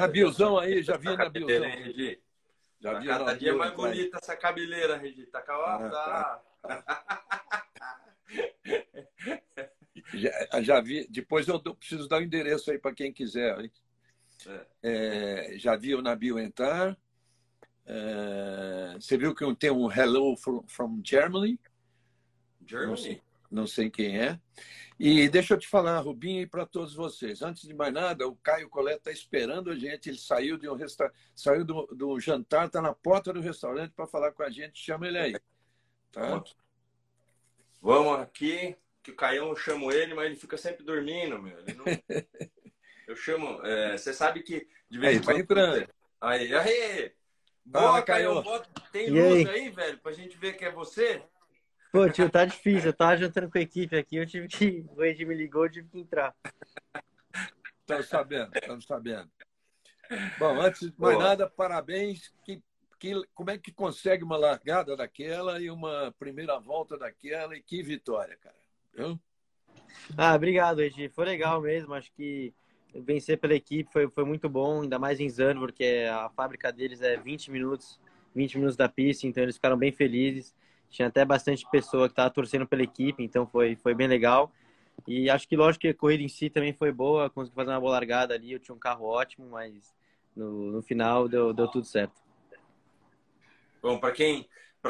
Nabilzão 0.00 0.58
aí, 0.58 0.82
já 0.82 0.96
vi 0.96 1.16
cabeleira, 1.16 1.68
hein, 1.68 1.82
Regi? 1.84 2.22
Já 2.80 2.92
Tá 2.94 2.98
vi 2.98 3.06
cada 3.06 3.34
dia 3.36 3.54
mais 3.54 3.72
bonita 3.72 4.18
essa 4.20 4.36
cabeleira, 4.36 4.96
Regi. 4.96 5.26
Tá 5.26 5.38
a... 5.40 5.76
Ah, 5.76 6.42
tá. 6.62 7.30
Já, 10.14 10.62
já 10.62 10.80
vi. 10.80 11.06
Depois 11.08 11.46
eu 11.46 11.60
preciso 11.60 12.08
dar 12.08 12.18
o 12.18 12.22
endereço 12.22 12.70
aí 12.70 12.78
para 12.78 12.94
quem 12.94 13.12
quiser. 13.12 13.58
hein? 13.60 13.70
É. 14.46 14.66
É, 15.52 15.58
já 15.58 15.76
vi 15.76 15.94
o 15.94 16.02
Nabil 16.02 16.38
entrar. 16.38 16.96
É, 17.86 18.94
você 18.94 19.18
viu 19.18 19.34
que 19.34 19.54
tem 19.56 19.70
um 19.70 19.90
Hello 19.90 20.36
from, 20.36 20.64
from 20.68 21.00
Germany? 21.04 21.58
Não 22.60 22.68
Germany? 22.68 22.98
sei, 22.98 23.22
não 23.50 23.66
sei 23.66 23.90
quem 23.90 24.18
é. 24.18 24.40
E 25.02 25.30
deixa 25.30 25.54
eu 25.54 25.58
te 25.58 25.66
falar, 25.66 25.98
Rubinho, 26.00 26.42
e 26.42 26.46
para 26.46 26.66
todos 26.66 26.94
vocês. 26.94 27.40
Antes 27.40 27.66
de 27.66 27.72
mais 27.72 27.90
nada, 27.90 28.28
o 28.28 28.36
Caio 28.36 28.68
Colette 28.68 28.98
está 28.98 29.10
esperando 29.10 29.70
a 29.70 29.74
gente. 29.74 30.10
Ele 30.10 30.18
saiu 30.18 30.58
de 30.58 30.68
um 30.68 30.74
resta... 30.74 31.10
saiu 31.34 31.64
do, 31.64 31.86
do 31.86 32.20
jantar, 32.20 32.66
está 32.66 32.82
na 32.82 32.92
porta 32.92 33.32
do 33.32 33.40
restaurante 33.40 33.92
para 33.92 34.06
falar 34.06 34.32
com 34.32 34.42
a 34.42 34.50
gente. 34.50 34.78
Chama 34.78 35.08
ele 35.08 35.16
aí. 35.18 35.36
Tá? 36.12 36.44
Vamos 37.80 38.20
aqui, 38.20 38.76
que 39.02 39.10
o 39.10 39.16
Caião 39.16 39.48
eu 39.48 39.56
chamo 39.56 39.90
ele, 39.90 40.12
mas 40.12 40.26
ele 40.26 40.36
fica 40.36 40.58
sempre 40.58 40.84
dormindo, 40.84 41.40
meu. 41.40 41.56
Não... 41.76 41.84
Eu 43.08 43.16
chamo. 43.16 43.66
é, 43.66 43.96
você 43.96 44.12
sabe 44.12 44.42
que 44.42 44.68
de 44.88 44.98
vez 44.98 45.16
em 45.16 45.22
quando. 45.24 45.40
entrando. 45.40 45.88
Aí, 46.20 46.54
aí! 46.54 47.12
Fala, 47.72 47.92
Boa, 47.92 48.02
Caião. 48.02 48.34
Caio. 48.34 48.44
Boa. 48.44 48.66
Tem 48.92 49.10
luz 49.10 49.48
aí? 49.48 49.62
aí, 49.62 49.70
velho, 49.70 49.98
pra 49.98 50.12
gente 50.12 50.36
ver 50.36 50.56
que 50.58 50.64
é 50.64 50.70
você? 50.70 51.22
Pô, 51.92 52.08
tio, 52.08 52.30
tá 52.30 52.44
difícil. 52.44 52.90
Eu 52.90 52.92
tava 52.92 53.16
jantando 53.16 53.50
com 53.50 53.58
a 53.58 53.60
equipe 53.60 53.96
aqui, 53.96 54.16
eu 54.16 54.26
tive 54.26 54.46
que. 54.46 54.86
O 54.94 55.02
Ed 55.02 55.24
me 55.24 55.34
ligou, 55.34 55.64
eu 55.64 55.70
tive 55.70 55.88
que 55.88 55.98
entrar. 55.98 56.34
Estamos 57.80 58.06
sabendo, 58.06 58.50
estamos 58.54 58.84
sabendo. 58.84 59.30
Bom, 60.38 60.60
antes 60.60 60.80
de 60.80 60.94
mais 60.98 61.16
Boa. 61.16 61.28
nada, 61.28 61.48
parabéns. 61.48 62.32
Que, 62.44 62.62
que, 62.98 63.12
como 63.34 63.50
é 63.50 63.58
que 63.58 63.72
consegue 63.72 64.22
uma 64.22 64.36
largada 64.36 64.96
daquela 64.96 65.60
e 65.60 65.70
uma 65.70 66.14
primeira 66.18 66.58
volta 66.60 66.96
daquela? 66.96 67.56
E 67.56 67.62
que 67.62 67.82
vitória, 67.82 68.36
cara. 68.36 68.56
Viu? 68.94 69.20
Ah, 70.16 70.34
obrigado, 70.34 70.80
Ed. 70.80 71.08
Foi 71.08 71.24
legal 71.24 71.60
mesmo. 71.60 71.94
Acho 71.94 72.12
que 72.12 72.54
vencer 72.94 73.38
pela 73.38 73.54
equipe 73.54 73.92
foi, 73.92 74.08
foi 74.08 74.24
muito 74.24 74.48
bom, 74.48 74.82
ainda 74.82 74.98
mais 74.98 75.20
em 75.20 75.28
Zano, 75.28 75.60
porque 75.60 76.06
a 76.10 76.28
fábrica 76.30 76.72
deles 76.72 77.00
é 77.00 77.16
20 77.16 77.50
minutos, 77.50 78.00
20 78.34 78.56
minutos 78.56 78.76
da 78.76 78.88
pista, 78.88 79.26
então 79.26 79.42
eles 79.42 79.56
ficaram 79.56 79.76
bem 79.76 79.92
felizes. 79.92 80.54
Tinha 80.90 81.08
até 81.08 81.24
bastante 81.24 81.64
pessoa 81.70 82.08
que 82.08 82.12
estava 82.12 82.30
torcendo 82.30 82.66
pela 82.66 82.82
equipe, 82.82 83.22
então 83.22 83.46
foi, 83.46 83.76
foi 83.76 83.94
bem 83.94 84.08
legal. 84.08 84.52
E 85.06 85.30
acho 85.30 85.48
que, 85.48 85.56
lógico, 85.56 85.82
que 85.82 85.88
a 85.88 85.94
corrida 85.94 86.22
em 86.22 86.28
si 86.28 86.50
também 86.50 86.72
foi 86.72 86.92
boa, 86.92 87.30
consegui 87.30 87.54
fazer 87.54 87.70
uma 87.70 87.80
boa 87.80 87.92
largada 87.92 88.34
ali, 88.34 88.52
eu 88.52 88.58
tinha 88.58 88.74
um 88.74 88.78
carro 88.78 89.06
ótimo, 89.06 89.48
mas 89.50 89.94
no, 90.36 90.72
no 90.72 90.82
final 90.82 91.28
deu, 91.28 91.52
deu 91.52 91.68
tudo 91.68 91.86
certo. 91.86 92.20
Bom, 93.80 93.98
para 93.98 94.12
quem, 94.12 94.46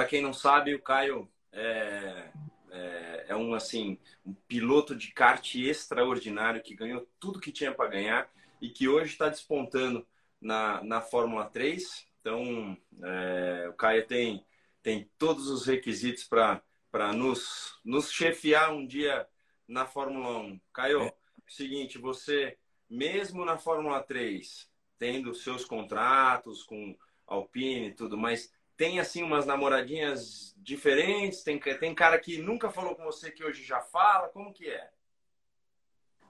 quem 0.09 0.23
não 0.23 0.33
sabe, 0.33 0.75
o 0.75 0.83
Caio 0.83 1.29
é, 1.53 2.31
é, 2.71 3.27
é 3.29 3.37
um 3.37 3.55
assim 3.55 3.99
um 4.27 4.35
piloto 4.49 4.95
de 4.97 5.13
kart 5.13 5.55
extraordinário 5.55 6.63
que 6.63 6.75
ganhou 6.75 7.07
tudo 7.19 7.41
que 7.41 7.53
tinha 7.53 7.73
para 7.73 7.91
ganhar 7.91 8.29
e 8.61 8.69
que 8.69 8.89
hoje 8.89 9.13
está 9.13 9.29
despontando 9.29 10.07
na, 10.41 10.83
na 10.83 11.01
Fórmula 11.01 11.45
3. 11.47 12.07
Então, 12.21 12.77
é, 13.03 13.69
o 13.69 13.73
Caio 13.75 14.07
tem, 14.07 14.45
tem 14.83 15.11
todos 15.19 15.49
os 15.49 15.67
requisitos 15.67 16.25
para 16.25 17.13
nos, 17.13 17.79
nos 17.85 18.11
chefiar 18.11 18.73
um 18.73 18.87
dia 18.87 19.27
na 19.67 19.87
Fórmula 19.87 20.39
1. 20.39 20.61
Caio, 20.73 21.13
seguinte, 21.47 21.99
você, 21.99 22.57
mesmo 22.89 23.45
na 23.45 23.59
Fórmula 23.59 24.03
3, 24.03 24.69
tendo 24.99 25.35
seus 25.35 25.65
contratos 25.65 26.63
com 26.63 26.97
Alpine 27.27 27.89
e 27.89 27.95
tudo, 27.95 28.17
mas 28.17 28.53
tem 28.77 28.99
assim 28.99 29.23
umas 29.23 29.45
namoradinhas 29.45 30.55
diferentes? 30.57 31.43
Tem, 31.43 31.59
tem 31.59 31.95
cara 31.95 32.19
que 32.19 32.39
nunca 32.39 32.71
falou 32.71 32.95
com 32.97 33.05
você 33.05 33.31
que 33.31 33.45
hoje 33.45 33.63
já 33.63 33.81
fala? 33.81 34.29
Como 34.29 34.53
que 34.53 34.69
é? 34.69 34.91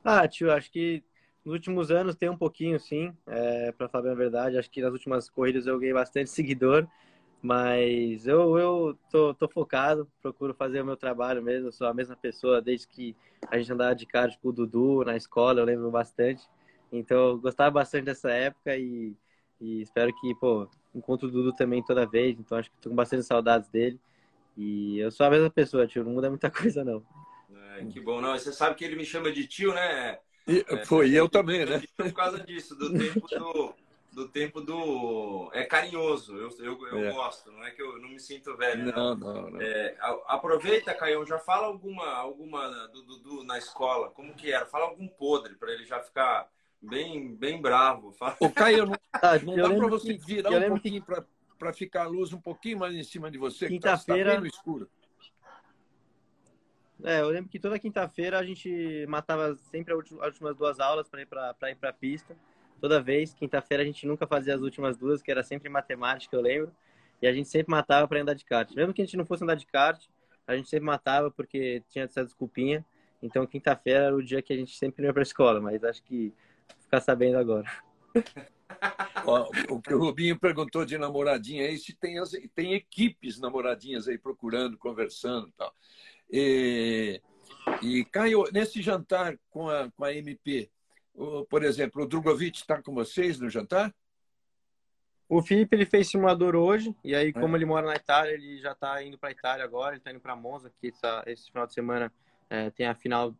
Ah, 0.03 0.27
tio, 0.27 0.50
acho 0.50 0.71
que 0.71 1.05
nos 1.44 1.55
últimos 1.55 1.91
anos 1.91 2.16
tem 2.16 2.28
um 2.28 2.37
pouquinho, 2.37 2.78
sim, 2.81 3.16
é, 3.27 3.72
para 3.72 3.89
falar 3.89 4.10
a 4.10 4.15
verdade. 4.15 4.59
Acho 4.59 4.71
que 4.71 4.83
nas 4.83 4.93
últimas 4.93 5.28
corridas 5.31 5.66
eu 5.66 5.78
ganhei 5.78 5.94
bastante 5.94 6.31
seguidor, 6.31 6.89
mas 7.43 8.27
eu, 8.27 8.59
eu 8.59 8.99
tô, 9.11 9.34
tô 9.34 9.49
focado, 9.49 10.11
procuro 10.21 10.53
fazer 10.53 10.83
o 10.83 10.84
meu 10.84 10.97
trabalho 10.97 11.43
mesmo. 11.43 11.69
Eu 11.69 11.73
sou 11.73 11.87
a 11.87 11.95
mesma 11.95 12.17
pessoa 12.17 12.61
desde 12.61 12.87
que 12.87 13.17
a 13.49 13.59
gente 13.59 13.73
andava 13.73 13.95
de 13.95 14.06
kart 14.06 14.37
com 14.41 14.49
o 14.49 14.53
Dudu 14.53 15.05
na 15.05 15.17
escola, 15.17 15.61
eu 15.61 15.65
lembro 15.65 15.91
bastante. 15.91 16.47
Então, 16.93 17.31
eu 17.31 17.39
gostava 17.39 17.71
bastante 17.71 18.05
dessa 18.05 18.31
época 18.31 18.77
e, 18.77 19.15
e 19.61 19.81
espero 19.81 20.12
que, 20.21 20.34
pô, 20.34 20.69
encontro 20.95 21.28
o 21.28 21.31
Dudu 21.31 21.55
também 21.55 21.83
toda 21.83 22.06
vez. 22.06 22.39
Então, 22.39 22.59
acho 22.59 22.71
que 22.71 22.77
tô 22.78 22.91
com 22.91 22.97
bastante 22.97 23.23
saudades 23.23 23.69
dele. 23.71 23.99
E 24.57 24.99
eu 24.99 25.11
sou 25.11 25.25
a 25.25 25.31
mesma 25.31 25.49
pessoa, 25.49 25.87
tio, 25.87 26.05
não 26.05 26.12
muda 26.12 26.28
muita 26.28 26.51
coisa, 26.51 26.84
não. 26.84 27.03
É, 27.78 27.84
que 27.87 28.01
bom, 28.01 28.21
não. 28.21 28.33
Você 28.39 28.53
sabe 28.53 28.75
que 28.75 28.84
ele 28.84 28.97
me 28.97 29.05
chama 29.05 29.33
de 29.33 29.47
tio, 29.47 29.72
né? 29.72 30.19
E, 30.47 30.65
foi 30.84 31.12
eu 31.12 31.28
também, 31.28 31.65
né? 31.65 31.83
Por 31.97 32.12
causa 32.12 32.41
disso, 32.41 32.75
do 32.75 32.93
tempo 32.93 33.27
do. 33.27 33.75
Do 34.12 34.28
tempo 34.28 34.60
do. 34.60 35.48
É 35.53 35.65
carinhoso, 35.65 36.37
eu, 36.37 36.48
eu, 36.59 36.87
eu 36.88 37.04
É. 37.04 37.12
gosto, 37.12 37.53
não 37.53 37.62
é 37.65 37.71
que 37.71 37.81
eu 37.81 37.97
não 38.00 38.09
me 38.09 38.19
sinto 38.19 38.56
velho. 38.56 38.87
Não. 38.87 39.15
Não, 39.15 39.34
não, 39.34 39.50
não. 39.53 39.60
É, 39.60 39.97
aproveita, 40.26 40.93
Caião, 40.94 41.25
já 41.25 41.38
fala 41.38 41.66
alguma, 41.69 42.09
alguma 42.09 42.69
do 42.88 43.03
Dudu 43.04 43.44
na 43.44 43.56
escola, 43.56 44.10
como 44.10 44.34
que 44.34 44.50
era? 44.50 44.66
Fala 44.66 44.87
algum 44.87 45.06
podre 45.06 45.54
para 45.54 45.71
ele 45.72 45.84
já 45.84 46.00
ficar 46.00 46.50
bem, 46.82 47.37
bem 47.37 47.60
bravo. 47.62 48.10
Fala- 48.12 48.37
Ô, 48.41 48.50
Caio, 48.50 48.87
não, 48.91 48.97
Ah, 49.12 49.38
não 49.38 49.54
dá 49.54 49.69
para 49.75 49.87
você 49.87 50.15
que- 50.15 50.25
virar 50.27 50.50
um 50.50 50.60
que 50.60 50.69
pouquinho 50.69 51.03
para 51.04 51.25
para 51.56 51.72
ficar 51.75 52.04
a 52.04 52.09
luz 52.09 52.32
um 52.32 52.41
pouquinho 52.41 52.78
mais 52.78 52.94
em 52.94 53.03
cima 53.04 53.31
de 53.31 53.37
você, 53.37 53.69
que 53.69 53.78
tá, 53.78 53.91
tá 53.92 53.98
Quinta-feira- 53.98 54.31
bem 54.32 54.41
no 54.41 54.47
escuro. 54.47 54.91
É, 57.04 57.21
eu 57.21 57.28
lembro 57.28 57.50
que 57.50 57.60
toda 57.60 57.78
quinta-feira 57.78 58.38
a 58.38 58.42
gente 58.44 59.04
matava 59.06 59.54
sempre 59.71 59.92
as 59.92 59.98
últimas- 59.98 60.22
as 60.22 60.28
últimas 60.32 60.56
duas 60.56 60.81
aulas 60.81 61.06
para 61.09 61.22
ir 61.22 61.27
para 61.27 61.54
ir 61.71 61.75
para 61.77 61.92
pista. 61.92 62.34
Toda 62.80 63.00
vez, 63.02 63.34
quinta-feira 63.34 63.82
a 63.82 63.86
gente 63.86 64.06
nunca 64.06 64.26
fazia 64.26 64.54
as 64.54 64.60
últimas 64.62 64.96
duas, 64.96 65.20
que 65.22 65.30
era 65.30 65.42
sempre 65.42 65.68
matemática, 65.68 66.34
eu 66.34 66.41
lembro. 66.41 66.72
E 67.20 67.26
a 67.26 67.32
gente 67.32 67.48
sempre 67.48 67.70
matava 67.70 68.08
para 68.08 68.20
andar 68.20 68.34
de 68.34 68.44
kart. 68.44 68.70
Mesmo 68.74 68.94
que 68.94 69.02
a 69.02 69.04
gente 69.04 69.16
não 69.16 69.26
fosse 69.26 69.44
andar 69.44 69.54
de 69.54 69.66
kart, 69.66 70.02
a 70.46 70.56
gente 70.56 70.68
sempre 70.68 70.86
matava 70.86 71.30
porque 71.30 71.82
tinha 71.91 72.04
essa 72.04 72.24
desculpinha. 72.24 72.84
Então, 73.22 73.46
quinta-feira 73.46 74.04
era 74.06 74.16
o 74.16 74.22
dia 74.22 74.41
que 74.41 74.52
a 74.52 74.56
gente 74.56 74.76
sempre 74.76 75.04
ia 75.04 75.12
para 75.12 75.20
a 75.20 75.22
escola, 75.22 75.60
mas 75.60 75.84
acho 75.84 76.02
que 76.02 76.32
ficar 76.80 77.00
sabendo 77.00 77.36
agora. 77.38 77.66
O 79.68 79.80
que 79.80 79.92
o 79.92 79.98
Rubinho 79.98 80.38
perguntou 80.38 80.84
de 80.84 80.97
namoradinha 80.97 81.64
aí, 81.66 81.76
se 81.76 81.94
tem, 81.94 82.18
as- 82.18 82.32
tem 82.54 82.72
equipes 82.74 83.38
namoradinhas 83.38 84.08
aí 84.08 84.16
procurando, 84.16 84.78
conversando 84.78 85.48
e 85.48 85.52
tal. 85.52 85.74
E, 86.30 87.20
e 87.82 88.04
Caio, 88.06 88.44
nesse 88.52 88.80
jantar 88.80 89.38
com 89.50 89.68
a, 89.68 89.91
com 89.91 90.04
a 90.04 90.14
MP, 90.14 90.70
por 91.48 91.62
exemplo, 91.62 92.03
o 92.03 92.06
Drogovic 92.06 92.58
está 92.58 92.81
com 92.82 92.94
vocês 92.94 93.38
no 93.38 93.50
jantar? 93.50 93.94
O 95.28 95.41
Felipe 95.42 95.76
ele 95.76 95.86
fez 95.86 96.08
simulador 96.08 96.56
hoje, 96.56 96.94
e 97.04 97.14
É. 97.14 97.19
aí, 97.19 97.32
como 97.32 97.56
ele 97.56 97.64
mora 97.64 97.86
na 97.86 97.94
Itália, 97.94 98.32
ele 98.32 98.58
já 98.58 98.75
tá 98.75 99.00
indo 99.03 99.16
pra 99.16 99.30
Itália 99.30 99.64
agora, 99.64 99.94
ele 99.94 100.03
tá 100.03 100.10
indo 100.10 100.19
pra 100.19 100.34
Monza, 100.34 100.72
que 100.80 100.88
essa, 100.88 101.22
esse 101.26 101.50
final 101.50 101.66
de 101.66 101.72
semana 101.72 102.12
é, 102.48 102.69
tem 102.70 102.86
a 102.86 102.97
final, 102.97 103.32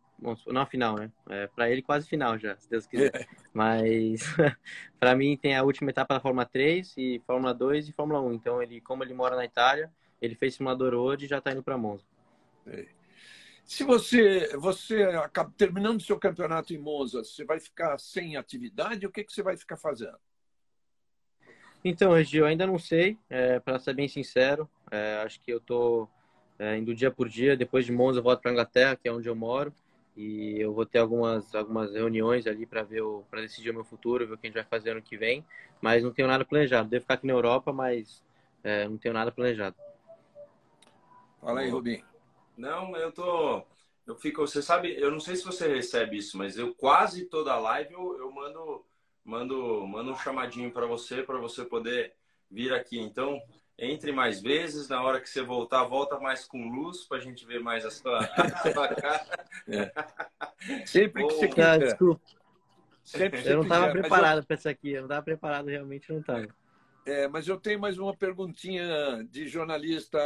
não 0.47 0.61
a 0.61 0.65
final, 0.65 0.95
né? 0.95 1.11
É, 1.29 1.47
pra 1.47 1.69
ele 1.69 1.81
quase 1.81 2.07
final 2.07 2.37
já, 2.37 2.55
se 2.55 2.69
Deus 2.69 2.87
quiser. 2.87 3.27
Mas 3.53 4.21
pra 4.97 5.15
mim 5.15 5.35
tem 5.35 5.57
a 5.57 5.63
última 5.63 5.89
etapa 5.89 6.13
da 6.13 6.21
Fórmula 6.21 6.45
3, 6.45 6.93
e 6.95 7.21
Fórmula 7.27 7.53
2 7.53 7.89
e 7.89 7.91
Fórmula 7.91 8.21
1. 8.21 8.33
Então, 8.33 8.63
ele, 8.63 8.79
como 8.79 9.03
ele 9.03 9.13
mora 9.13 9.35
na 9.35 9.43
Itália, 9.43 9.91
ele 10.21 10.35
fez 10.35 10.55
simulador 10.55 10.93
hoje 10.93 11.25
e 11.25 11.27
já 11.27 11.41
tá 11.41 11.51
indo 11.51 11.61
pra 11.61 11.77
Monza. 11.77 12.05
Se 13.65 13.83
você, 13.83 14.55
você 14.57 15.03
acaba 15.03 15.53
terminando 15.57 16.01
seu 16.01 16.19
campeonato 16.19 16.73
em 16.73 16.77
Monza, 16.77 17.23
você 17.23 17.45
vai 17.45 17.59
ficar 17.59 17.97
sem 17.99 18.35
atividade? 18.35 19.05
O 19.05 19.11
que, 19.11 19.23
que 19.23 19.31
você 19.31 19.41
vai 19.41 19.55
ficar 19.55 19.77
fazendo? 19.77 20.17
Então, 21.83 22.13
Regi, 22.13 22.37
eu 22.37 22.45
ainda 22.45 22.67
não 22.67 22.77
sei, 22.77 23.17
é, 23.29 23.59
para 23.59 23.79
ser 23.79 23.93
bem 23.93 24.07
sincero. 24.07 24.69
É, 24.91 25.21
acho 25.25 25.39
que 25.41 25.51
eu 25.51 25.59
tô 25.59 26.07
é, 26.59 26.77
indo 26.77 26.93
dia 26.93 27.09
por 27.09 27.27
dia. 27.27 27.57
Depois 27.57 27.85
de 27.85 27.91
Monza, 27.91 28.19
eu 28.19 28.23
volto 28.23 28.41
para 28.41 28.51
Inglaterra, 28.51 28.95
que 28.95 29.07
é 29.07 29.11
onde 29.11 29.27
eu 29.27 29.35
moro, 29.35 29.73
e 30.15 30.59
eu 30.59 30.73
vou 30.73 30.85
ter 30.85 30.99
algumas 30.99 31.55
algumas 31.55 31.91
reuniões 31.93 32.45
ali 32.45 32.67
para 32.67 32.83
ver 32.83 33.01
para 33.31 33.41
decidir 33.41 33.71
o 33.71 33.73
meu 33.73 33.83
futuro, 33.83 34.27
ver 34.27 34.33
o 34.33 34.37
que 34.37 34.45
a 34.45 34.49
gente 34.49 34.55
vai 34.55 34.65
fazer 34.65 34.91
ano 34.91 35.01
que 35.01 35.17
vem. 35.17 35.43
Mas 35.81 36.03
não 36.03 36.11
tenho 36.11 36.27
nada 36.27 36.45
planejado. 36.45 36.87
Devo 36.87 37.01
ficar 37.01 37.15
aqui 37.15 37.25
na 37.25 37.33
Europa, 37.33 37.73
mas 37.73 38.23
é, 38.63 38.87
não 38.87 38.97
tenho 38.97 39.13
nada 39.13 39.31
planejado. 39.31 39.75
Fala 41.39 41.61
aí, 41.61 41.69
Rubinho. 41.69 42.10
Não, 42.57 42.95
eu 42.95 43.11
tô. 43.11 43.63
Eu 44.05 44.15
fico. 44.15 44.41
Você 44.41 44.61
sabe, 44.61 44.93
eu 44.99 45.11
não 45.11 45.19
sei 45.19 45.35
se 45.35 45.45
você 45.45 45.67
recebe 45.67 46.17
isso, 46.17 46.37
mas 46.37 46.57
eu 46.57 46.73
quase 46.75 47.25
toda 47.25 47.57
live 47.57 47.93
eu, 47.93 48.17
eu 48.19 48.31
mando, 48.31 48.85
mando, 49.23 49.87
mando 49.87 50.11
um 50.11 50.17
chamadinho 50.17 50.71
para 50.71 50.85
você, 50.85 51.23
para 51.23 51.39
você 51.39 51.63
poder 51.65 52.13
vir 52.49 52.73
aqui. 52.73 52.99
Então, 52.99 53.41
entre 53.81 54.11
mais 54.11 54.41
vezes. 54.41 54.87
Na 54.87 55.01
hora 55.01 55.19
que 55.19 55.29
você 55.29 55.41
voltar, 55.41 55.83
volta 55.83 56.19
mais 56.19 56.45
com 56.45 56.69
luz 56.69 57.03
para 57.03 57.17
a 57.17 57.21
gente 57.21 57.45
ver 57.45 57.59
mais 57.59 57.85
a 57.85 57.89
sua, 57.89 58.19
a 58.37 58.71
sua 58.71 58.87
cara. 58.89 59.25
Sempre 60.85 61.27
que 61.27 61.33
você 61.33 61.47
Ô, 61.47 61.65
Ah, 61.65 61.77
desculpa. 61.77 62.21
Sempre 63.03 63.41
eu 63.45 63.55
não 63.55 63.63
estava 63.63 63.91
preparado 63.91 64.39
eu... 64.39 64.45
para 64.45 64.55
isso 64.55 64.69
aqui, 64.69 64.91
eu 64.91 65.01
não 65.01 65.07
estava 65.07 65.23
preparado, 65.23 65.65
realmente 65.67 66.11
não 66.11 66.19
estava. 66.19 66.47
É, 67.03 67.27
mas 67.27 67.47
eu 67.47 67.59
tenho 67.59 67.79
mais 67.79 67.97
uma 67.97 68.15
perguntinha 68.15 69.27
de 69.29 69.47
jornalista. 69.47 70.19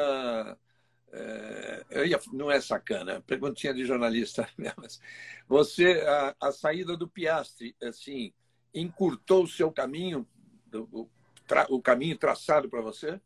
É, 1.12 2.06
ia, 2.08 2.20
não 2.34 2.52
é 2.52 2.60
sacana, 2.60 3.22
perguntinha 3.22 3.74
de 3.74 3.86
jornalista. 3.86 4.48
Você, 5.48 6.04
a, 6.08 6.36
a 6.48 6.52
saída 6.52 6.98
do 6.98 7.08
Piastri, 7.08 7.76
assim, 7.82 8.34
encurtou 8.74 9.44
o 9.44 9.48
seu 9.48 9.72
caminho, 9.72 10.28
o, 10.74 11.08
tra, 11.48 11.66
o 11.70 11.82
caminho 11.82 12.18
traçado 12.18 12.70
para 12.70 12.82
você? 12.82 13.20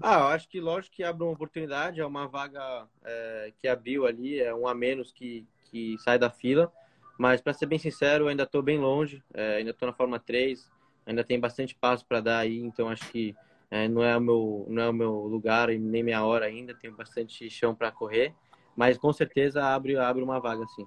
Ah, 0.00 0.20
eu 0.20 0.26
acho 0.28 0.48
que 0.48 0.60
lógico 0.60 0.96
que 0.96 1.04
abre 1.04 1.24
uma 1.24 1.32
oportunidade, 1.32 2.00
é 2.00 2.06
uma 2.06 2.26
vaga 2.28 2.88
é, 3.04 3.52
que 3.60 3.68
abriu 3.68 4.06
ali, 4.06 4.40
é 4.40 4.54
um 4.54 4.66
a 4.66 4.74
menos 4.74 5.12
que, 5.12 5.46
que 5.64 5.96
sai 5.98 6.18
da 6.18 6.30
fila. 6.30 6.72
Mas 7.18 7.40
para 7.40 7.52
ser 7.52 7.66
bem 7.66 7.78
sincero, 7.78 8.24
eu 8.24 8.28
ainda 8.28 8.44
estou 8.44 8.62
bem 8.62 8.78
longe, 8.78 9.22
é, 9.32 9.56
ainda 9.56 9.70
estou 9.70 9.86
na 9.86 9.94
Fórmula 9.94 10.18
3, 10.18 10.70
ainda 11.06 11.22
tem 11.22 11.38
bastante 11.38 11.74
passo 11.74 12.04
para 12.06 12.20
dar 12.20 12.38
aí, 12.38 12.58
então 12.58 12.88
acho 12.88 13.08
que 13.10 13.36
é, 13.74 13.88
não, 13.88 14.04
é 14.04 14.16
o 14.16 14.20
meu, 14.20 14.66
não 14.68 14.82
é 14.82 14.88
o 14.88 14.92
meu 14.92 15.12
lugar 15.12 15.68
e 15.68 15.76
nem 15.76 16.00
minha 16.00 16.24
hora 16.24 16.46
ainda, 16.46 16.72
tenho 16.72 16.94
bastante 16.94 17.50
chão 17.50 17.74
para 17.74 17.90
correr, 17.90 18.32
mas 18.76 18.96
com 18.96 19.12
certeza 19.12 19.64
abre, 19.64 19.96
abre 19.96 20.22
uma 20.22 20.38
vaga 20.38 20.64
sim. 20.76 20.86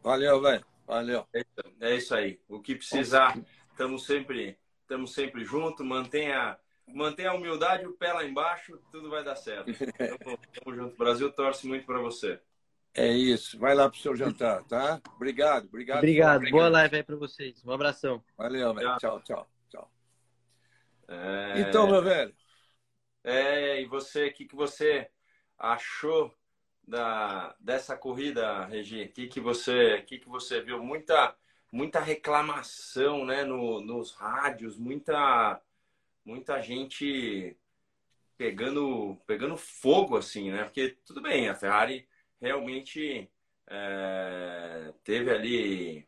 Valeu, 0.00 0.40
velho. 0.40 0.64
Valeu. 0.86 1.26
É 1.80 1.96
isso 1.96 2.14
aí. 2.14 2.38
O 2.48 2.60
que 2.60 2.76
precisar, 2.76 3.36
estamos 3.72 4.06
sempre, 4.06 4.56
estamos 4.82 5.12
sempre 5.12 5.44
juntos. 5.44 5.84
Mantenha, 5.84 6.56
mantenha 6.86 7.30
a 7.30 7.34
humildade, 7.34 7.86
o 7.86 7.94
pé 7.94 8.12
lá 8.12 8.24
embaixo, 8.24 8.78
tudo 8.92 9.10
vai 9.10 9.24
dar 9.24 9.34
certo. 9.34 9.66
Tamo, 10.62 10.76
junto. 10.76 10.94
O 10.94 10.98
Brasil 10.98 11.32
torce 11.32 11.66
muito 11.66 11.86
para 11.86 11.98
você. 11.98 12.38
É 12.94 13.08
isso. 13.08 13.58
Vai 13.58 13.74
lá 13.74 13.88
para 13.88 13.98
o 13.98 14.00
seu 14.00 14.14
jantar, 14.14 14.62
tá? 14.64 15.00
Obrigado, 15.16 15.64
obrigado. 15.64 15.98
Obrigado. 15.98 16.48
Boa 16.50 16.68
live 16.68 16.96
aí 16.96 17.02
para 17.02 17.16
vocês. 17.16 17.64
Um 17.64 17.72
abração. 17.72 18.22
Valeu, 18.38 18.72
velho. 18.72 18.96
Tchau, 18.98 19.18
tchau, 19.18 19.22
tchau. 19.22 19.53
É... 21.08 21.60
Então, 21.60 21.86
meu 21.86 22.02
velho. 22.02 22.34
É, 23.22 23.80
e 23.80 23.86
você, 23.86 24.26
o 24.26 24.32
que, 24.32 24.44
que 24.44 24.54
você 24.54 25.10
achou 25.58 26.34
da, 26.86 27.54
dessa 27.58 27.96
corrida, 27.96 28.66
Regi? 28.66 29.04
O 29.04 29.08
que, 29.12 29.26
que, 29.28 29.40
você, 29.40 30.02
que, 30.02 30.18
que 30.18 30.28
você 30.28 30.60
viu? 30.60 30.82
Muita, 30.82 31.34
muita 31.72 32.00
reclamação 32.00 33.24
né, 33.24 33.44
no, 33.44 33.80
nos 33.80 34.12
rádios, 34.12 34.76
muita, 34.76 35.60
muita 36.24 36.60
gente 36.60 37.56
pegando, 38.36 39.16
pegando 39.26 39.56
fogo, 39.56 40.16
assim, 40.16 40.50
né? 40.50 40.64
Porque 40.64 40.98
tudo 41.06 41.22
bem, 41.22 41.48
a 41.48 41.54
Ferrari 41.54 42.06
realmente 42.40 43.30
é, 43.68 44.92
teve 45.02 45.30
ali 45.30 46.06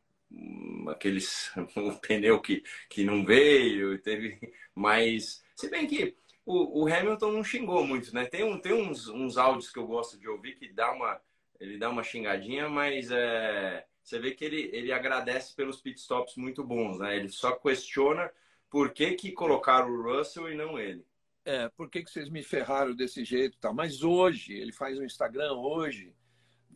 aqueles 0.90 1.50
um 1.76 1.94
pneu 1.96 2.40
que, 2.40 2.62
que 2.88 3.04
não 3.04 3.24
veio, 3.24 3.98
teve 4.00 4.38
mais. 4.74 5.44
Se 5.54 5.68
bem 5.68 5.86
que 5.86 6.16
o, 6.44 6.84
o, 6.84 6.92
Hamilton 6.92 7.32
não 7.32 7.44
xingou 7.44 7.86
muito, 7.86 8.14
né? 8.14 8.24
Tem, 8.26 8.44
um, 8.44 8.58
tem 8.58 8.72
uns, 8.72 9.08
uns 9.08 9.36
áudios 9.36 9.70
que 9.70 9.78
eu 9.78 9.86
gosto 9.86 10.18
de 10.18 10.28
ouvir 10.28 10.56
que 10.56 10.72
dá 10.72 10.92
uma, 10.92 11.20
ele 11.58 11.78
dá 11.78 11.90
uma 11.90 12.02
xingadinha, 12.02 12.68
mas 12.68 13.10
é, 13.10 13.84
você 14.02 14.18
vê 14.18 14.30
que 14.30 14.44
ele, 14.44 14.70
ele 14.72 14.92
agradece 14.92 15.54
pelos 15.54 15.80
pitstops 15.80 16.36
muito 16.36 16.62
bons, 16.62 16.98
né? 16.98 17.16
Ele 17.16 17.28
só 17.28 17.52
questiona 17.52 18.30
por 18.70 18.92
que, 18.92 19.12
que 19.12 19.32
colocaram 19.32 19.88
o 19.88 20.02
Russell 20.02 20.50
e 20.50 20.54
não 20.54 20.78
ele. 20.78 21.04
É, 21.44 21.68
por 21.70 21.88
que, 21.88 22.02
que 22.02 22.10
vocês 22.10 22.28
me 22.28 22.42
ferraram 22.42 22.94
desse 22.94 23.24
jeito 23.24 23.58
tal? 23.58 23.72
Mas 23.72 24.02
hoje, 24.02 24.52
ele 24.54 24.72
faz 24.72 24.98
um 24.98 25.04
Instagram 25.04 25.52
hoje, 25.52 26.14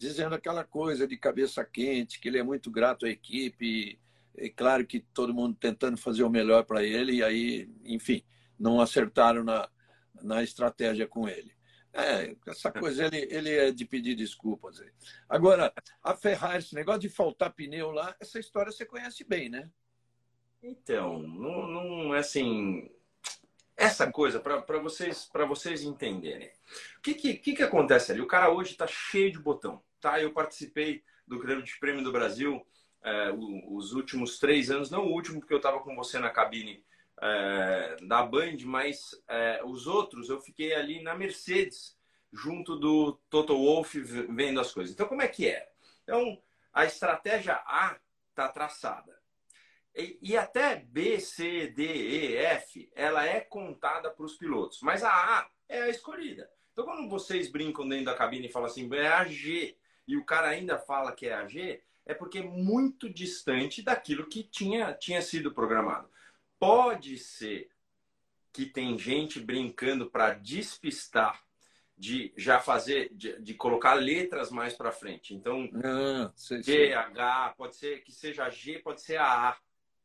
dizendo 0.01 0.35
aquela 0.35 0.65
coisa 0.65 1.07
de 1.07 1.15
cabeça 1.15 1.63
quente, 1.63 2.19
que 2.19 2.29
ele 2.29 2.39
é 2.39 2.43
muito 2.43 2.71
grato 2.71 3.05
à 3.05 3.11
equipe, 3.11 4.01
é 4.35 4.49
claro 4.49 4.87
que 4.87 4.99
todo 4.99 5.35
mundo 5.35 5.55
tentando 5.61 5.99
fazer 5.99 6.23
o 6.23 6.31
melhor 6.31 6.65
para 6.65 6.83
ele, 6.83 7.17
e 7.17 7.23
aí, 7.23 7.71
enfim, 7.85 8.25
não 8.59 8.81
acertaram 8.81 9.45
na, 9.45 9.69
na 10.23 10.43
estratégia 10.43 11.07
com 11.07 11.29
ele. 11.29 11.53
É, 11.93 12.35
essa 12.47 12.73
coisa 12.73 13.05
ele, 13.05 13.29
ele 13.31 13.51
é 13.51 13.71
de 13.71 13.85
pedir 13.85 14.15
desculpas. 14.15 14.83
Agora, 15.29 15.71
a 16.03 16.17
Ferrari, 16.17 16.61
esse 16.61 16.75
negócio 16.75 17.03
de 17.03 17.11
faltar 17.11 17.53
pneu 17.53 17.91
lá, 17.91 18.17
essa 18.19 18.39
história 18.39 18.73
você 18.73 18.87
conhece 18.87 19.23
bem, 19.23 19.51
né? 19.51 19.69
Então, 20.63 21.19
não, 21.19 21.67
não 21.67 22.15
é 22.15 22.21
assim. 22.21 22.91
Essa 23.77 24.11
coisa, 24.11 24.41
para 24.41 24.79
vocês, 24.79 25.29
vocês 25.47 25.83
entenderem. 25.83 26.51
O 26.97 27.03
que, 27.03 27.13
que, 27.15 27.35
que, 27.35 27.55
que 27.55 27.63
acontece 27.63 28.13
ali? 28.13 28.23
O 28.23 28.27
cara 28.27 28.51
hoje 28.51 28.73
está 28.73 28.87
cheio 28.87 29.31
de 29.31 29.39
botão 29.39 29.83
tá? 30.01 30.21
Eu 30.21 30.33
participei 30.33 31.03
do 31.27 31.39
Grande 31.39 31.79
Prêmio 31.79 32.03
do 32.03 32.13
Brasil 32.13 32.65
é, 33.03 33.31
os 33.69 33.93
últimos 33.93 34.39
três 34.39 34.71
anos, 34.71 34.91
não 34.91 35.07
o 35.07 35.13
último, 35.13 35.41
porque 35.41 35.55
eu 35.55 35.59
estava 35.59 35.81
com 35.81 35.95
você 35.95 36.19
na 36.19 36.31
cabine 36.31 36.85
é, 37.21 37.97
da 38.03 38.23
Band, 38.23 38.59
mas 38.65 39.11
é, 39.29 39.63
os 39.65 39.87
outros 39.87 40.29
eu 40.29 40.41
fiquei 40.41 40.75
ali 40.75 41.03
na 41.03 41.15
Mercedes, 41.15 41.99
junto 42.33 42.77
do 42.77 43.13
Toto 43.29 43.57
Wolff, 43.57 43.99
vendo 44.01 44.61
as 44.61 44.73
coisas. 44.73 44.93
Então, 44.93 45.09
como 45.09 45.23
é 45.23 45.29
que 45.29 45.49
é? 45.49 45.69
Então, 46.03 46.41
a 46.73 46.85
estratégia 46.85 47.55
A 47.67 47.99
está 48.31 48.49
traçada. 48.49 49.19
E, 49.95 50.19
e, 50.23 50.37
até 50.37 50.77
B, 50.77 51.19
C, 51.19 51.67
D, 51.67 51.83
E, 51.85 52.37
F, 52.37 52.91
ela 52.95 53.27
é 53.27 53.41
contada 53.41 54.11
para 54.11 54.25
os 54.25 54.37
pilotos. 54.37 54.81
Mas 54.83 55.03
a 55.03 55.11
A 55.11 55.51
é 55.69 55.83
a 55.83 55.89
escolhida. 55.89 56.49
Então, 56.73 56.85
quando 56.85 57.09
vocês 57.09 57.51
brincam 57.51 57.89
dentro 57.89 58.05
da 58.05 58.15
cabine 58.15 58.47
e 58.47 58.53
falam 58.53 58.69
assim, 58.69 58.89
é 58.95 59.09
a 59.09 59.25
G, 59.25 59.77
e 60.07 60.17
o 60.17 60.25
cara 60.25 60.49
ainda 60.49 60.79
fala 60.79 61.13
que 61.13 61.27
é 61.27 61.35
AG, 61.35 61.83
é 62.07 62.15
porque 62.15 62.39
é 62.39 62.43
muito 62.43 63.09
distante 63.09 63.83
daquilo 63.83 64.27
que 64.27 64.43
tinha, 64.43 64.93
tinha 64.93 65.23
sido 65.23 65.53
programado. 65.53 66.11
Pode 66.59 67.17
ser 67.19 67.71
que 68.53 68.67
tem 68.67 68.99
gente 68.99 69.39
brincando 69.41 70.11
para 70.11 70.35
despistar 70.35 71.41
de 71.97 72.33
já 72.37 72.59
fazer, 72.59 73.11
de, 73.15 73.41
de 73.41 73.55
colocar 73.55 73.95
letras 73.95 74.51
mais 74.51 74.75
para 74.75 74.91
frente. 74.91 75.35
Então, 75.35 75.71
ah, 75.85 76.33
sei, 76.35 76.63
G, 76.63 76.95
H, 76.95 77.55
pode 77.57 77.77
ser 77.77 78.03
que 78.03 78.11
seja 78.11 78.49
G, 78.49 78.79
pode 78.79 79.03
ser 79.03 79.19
A, 79.19 79.57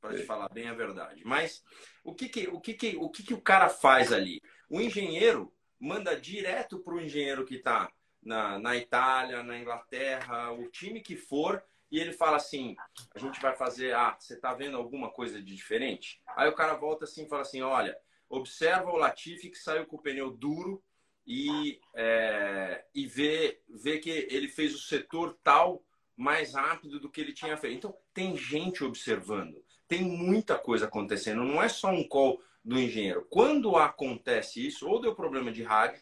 para 0.01 0.15
te 0.15 0.23
falar 0.23 0.49
bem 0.49 0.67
a 0.67 0.73
verdade. 0.73 1.21
Mas 1.25 1.63
o 2.03 2.13
que 2.13 2.29
que, 2.29 2.47
o 2.49 2.59
que 2.59 2.73
que, 2.73 2.97
o 2.97 3.09
que 3.09 3.23
que 3.23 3.33
o 3.33 3.41
cara 3.41 3.69
faz 3.69 4.11
ali? 4.11 4.41
O 4.69 4.79
engenheiro 4.79 5.51
manda 5.79 6.19
direto 6.19 6.79
para 6.79 6.93
o 6.93 7.01
engenheiro 7.01 7.45
que 7.45 7.55
está 7.55 7.91
na, 8.25 8.57
na 8.59 8.75
Itália, 8.75 9.43
na 9.43 9.57
Inglaterra, 9.57 10.51
o 10.51 10.67
time 10.69 10.99
que 10.99 11.15
for, 11.15 11.63
e 11.91 11.99
ele 11.99 12.11
fala 12.11 12.37
assim: 12.37 12.75
a 13.13 13.19
gente 13.19 13.39
vai 13.39 13.55
fazer, 13.55 13.95
ah, 13.95 14.17
você 14.19 14.33
está 14.33 14.53
vendo 14.53 14.75
alguma 14.75 15.09
coisa 15.09 15.41
de 15.41 15.55
diferente? 15.55 16.19
Aí 16.35 16.49
o 16.49 16.55
cara 16.55 16.73
volta 16.73 17.05
assim 17.05 17.25
e 17.25 17.29
fala 17.29 17.43
assim: 17.43 17.61
olha, 17.61 17.95
observa 18.27 18.89
o 18.89 18.97
Latifi 18.97 19.49
que 19.49 19.57
saiu 19.57 19.85
com 19.85 19.95
o 19.95 20.01
pneu 20.01 20.31
duro 20.31 20.83
e, 21.25 21.79
é, 21.93 22.83
e 22.93 23.07
vê, 23.07 23.61
vê 23.69 23.99
que 23.99 24.09
ele 24.09 24.47
fez 24.47 24.73
o 24.73 24.79
setor 24.79 25.37
tal 25.43 25.83
mais 26.17 26.53
rápido 26.53 26.99
do 26.99 27.09
que 27.09 27.21
ele 27.21 27.33
tinha 27.33 27.57
feito. 27.57 27.77
Então, 27.77 27.97
tem 28.13 28.35
gente 28.35 28.83
observando, 28.83 29.63
tem 29.87 30.01
muita 30.01 30.57
coisa 30.57 30.85
acontecendo, 30.85 31.43
não 31.43 31.61
é 31.61 31.67
só 31.67 31.89
um 31.89 32.07
call 32.07 32.41
do 32.63 32.79
engenheiro. 32.79 33.27
Quando 33.29 33.75
acontece 33.75 34.65
isso, 34.65 34.87
ou 34.87 34.99
deu 34.99 35.13
problema 35.13 35.51
de 35.51 35.61
rádio, 35.61 36.01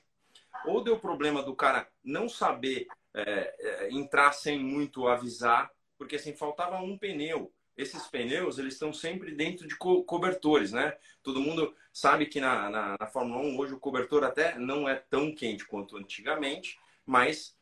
ou 0.66 0.84
deu 0.84 1.00
problema 1.00 1.44
do 1.44 1.56
cara 1.56 1.88
não 2.04 2.28
saber 2.28 2.88
é, 3.14 3.56
é, 3.60 3.92
entrar 3.92 4.32
sem 4.34 4.60
muito 4.60 5.08
avisar, 5.08 5.72
porque 5.98 6.16
assim, 6.16 6.34
faltava 6.34 6.78
um 6.78 6.98
pneu. 6.98 7.52
Esses 7.76 8.08
pneus, 8.08 8.60
eles 8.60 8.74
estão 8.74 8.94
sempre 8.94 9.34
dentro 9.34 9.68
de 9.68 9.76
co 9.76 10.04
cobertores, 10.04 10.72
né? 10.72 10.96
Todo 11.24 11.42
mundo 11.42 11.76
sabe 11.92 12.28
que 12.28 12.40
na, 12.40 12.70
na, 12.70 12.96
na 13.00 13.08
Fórmula 13.08 13.42
1 13.42 13.58
hoje 13.58 13.74
o 13.74 13.80
cobertor 13.80 14.24
até 14.24 14.58
não 14.58 14.88
é 14.88 14.96
tão 14.96 15.34
quente 15.34 15.66
quanto 15.66 15.98
antigamente, 15.98 16.78
mas 17.06 17.58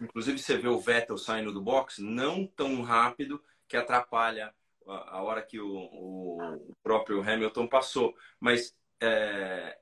inclusive 0.00 0.38
você 0.38 0.56
vê 0.58 0.68
o 0.68 0.78
Vettel 0.78 1.16
saindo 1.16 1.52
do 1.52 1.62
box 1.62 1.98
não 1.98 2.46
tão 2.46 2.82
rápido 2.82 3.42
que 3.66 3.76
atrapalha 3.76 4.54
a, 4.86 5.22
hora 5.22 5.42
que 5.42 5.58
o, 5.58 5.76
o, 5.76 6.76
próprio 6.82 7.20
Hamilton 7.20 7.66
passou. 7.66 8.14
Mas 8.38 8.74
é, 9.00 9.78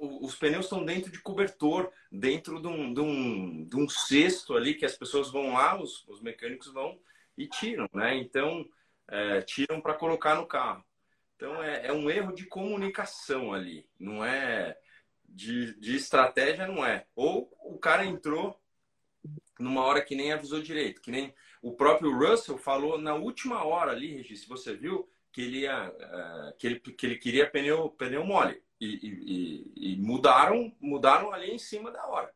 os 0.00 0.34
pneus 0.34 0.66
estão 0.66 0.84
dentro 0.84 1.10
de 1.10 1.20
cobertor, 1.20 1.90
dentro 2.10 2.60
de 2.60 2.68
um, 2.68 2.92
de, 2.92 3.00
um, 3.00 3.64
de 3.64 3.76
um 3.76 3.88
cesto 3.88 4.54
ali 4.54 4.74
que 4.74 4.84
as 4.84 4.96
pessoas 4.96 5.30
vão 5.30 5.52
lá, 5.54 5.80
os, 5.80 6.06
os 6.08 6.20
mecânicos 6.20 6.72
vão 6.72 6.98
e 7.36 7.46
tiram, 7.48 7.88
né? 7.92 8.16
Então, 8.16 8.66
é, 9.08 9.42
tiram 9.42 9.80
para 9.80 9.94
colocar 9.94 10.34
no 10.34 10.46
carro. 10.46 10.84
Então, 11.36 11.62
é, 11.62 11.86
é, 11.86 11.92
um 11.92 12.08
erro 12.08 12.32
de 12.32 12.46
comunicação 12.46 13.52
ali, 13.52 13.86
não 13.98 14.24
é 14.24 14.78
de, 15.28 15.78
de 15.78 15.96
estratégia, 15.96 16.66
não 16.66 16.84
é. 16.84 17.06
Ou 17.14 17.52
o 17.60 17.78
cara 17.78 18.04
entrou 18.04 18.58
numa 19.58 19.84
hora 19.84 20.02
que 20.02 20.14
nem 20.14 20.32
avisou 20.32 20.62
direito, 20.62 21.00
que 21.00 21.10
nem 21.10 21.34
o 21.62 21.72
próprio 21.72 22.16
Russell 22.16 22.58
falou 22.58 22.98
na 22.98 23.14
última 23.14 23.64
hora 23.64 23.92
ali, 23.92 24.16
Regis, 24.16 24.46
você 24.46 24.74
viu, 24.74 25.08
que 25.32 25.40
ele, 25.40 25.60
ia, 25.60 25.90
uh, 25.90 26.56
que 26.58 26.66
ele, 26.66 26.80
que 26.80 27.06
ele 27.06 27.16
queria 27.16 27.50
pneu, 27.50 27.90
pneu 27.90 28.24
mole 28.24 28.63
e, 28.80 28.86
e, 28.86 29.92
e, 29.92 29.96
mudaram, 29.96 30.74
mudaram 30.80 31.32
ali 31.32 31.50
em 31.50 31.58
cima 31.58 31.90
da 31.90 32.06
hora. 32.06 32.32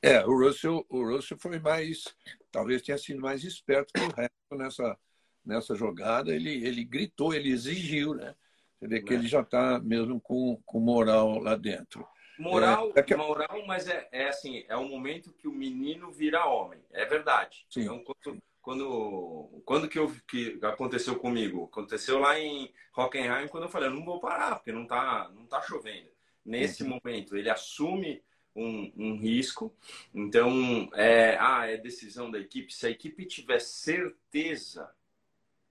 É, 0.00 0.24
o 0.24 0.38
Russell, 0.38 0.86
o 0.88 1.04
Russell 1.04 1.38
foi 1.38 1.58
mais, 1.58 2.04
talvez 2.50 2.82
tenha 2.82 2.98
sido 2.98 3.20
mais 3.20 3.42
esperto 3.42 3.92
que 3.92 4.00
o 4.00 4.14
resto 4.14 4.56
nessa, 4.56 4.98
nessa 5.44 5.74
jogada. 5.74 6.34
Ele, 6.34 6.64
ele 6.66 6.84
gritou, 6.84 7.34
ele 7.34 7.50
exigiu, 7.50 8.14
né? 8.14 8.34
Você 8.78 8.86
vê 8.86 9.02
que 9.02 9.12
é. 9.12 9.16
ele 9.16 9.26
já 9.26 9.40
está 9.40 9.80
mesmo 9.80 10.20
com, 10.20 10.60
com 10.64 10.78
moral 10.78 11.40
lá 11.40 11.56
dentro. 11.56 12.06
Moral, 12.38 12.92
é, 12.94 13.00
é 13.00 13.02
que... 13.02 13.16
moral, 13.16 13.66
mas 13.66 13.88
é, 13.88 14.08
é 14.12 14.28
assim, 14.28 14.64
é 14.68 14.76
o 14.76 14.88
momento 14.88 15.32
que 15.32 15.48
o 15.48 15.52
menino 15.52 16.12
vira 16.12 16.46
homem. 16.46 16.80
É 16.92 17.04
verdade. 17.04 17.66
Sim. 17.68 17.82
Então, 17.82 18.04
quando, 18.04 18.40
quando, 18.62 19.62
quando 19.64 19.88
que, 19.88 19.98
eu, 19.98 20.12
que 20.26 20.58
aconteceu 20.62 21.16
comigo? 21.18 21.64
Aconteceu 21.64 22.18
lá 22.18 22.38
em 22.38 22.72
Hockenheim, 22.96 23.48
quando 23.48 23.64
eu 23.64 23.70
falei, 23.70 23.88
eu 23.88 23.94
não 23.94 24.04
vou 24.04 24.20
parar, 24.20 24.56
porque 24.56 24.72
não 24.72 24.86
tá, 24.86 25.30
não 25.34 25.46
tá 25.46 25.62
chovendo. 25.62 26.08
Nesse 26.44 26.82
uhum. 26.82 26.98
momento, 27.02 27.36
ele 27.36 27.50
assume 27.50 28.22
um, 28.54 28.92
um, 28.96 29.16
risco. 29.16 29.74
Então, 30.14 30.88
é, 30.94 31.36
ah, 31.38 31.66
é 31.66 31.76
decisão 31.76 32.30
da 32.30 32.38
equipe. 32.38 32.74
Se 32.74 32.86
a 32.86 32.90
equipe 32.90 33.24
tiver 33.26 33.60
certeza 33.60 34.90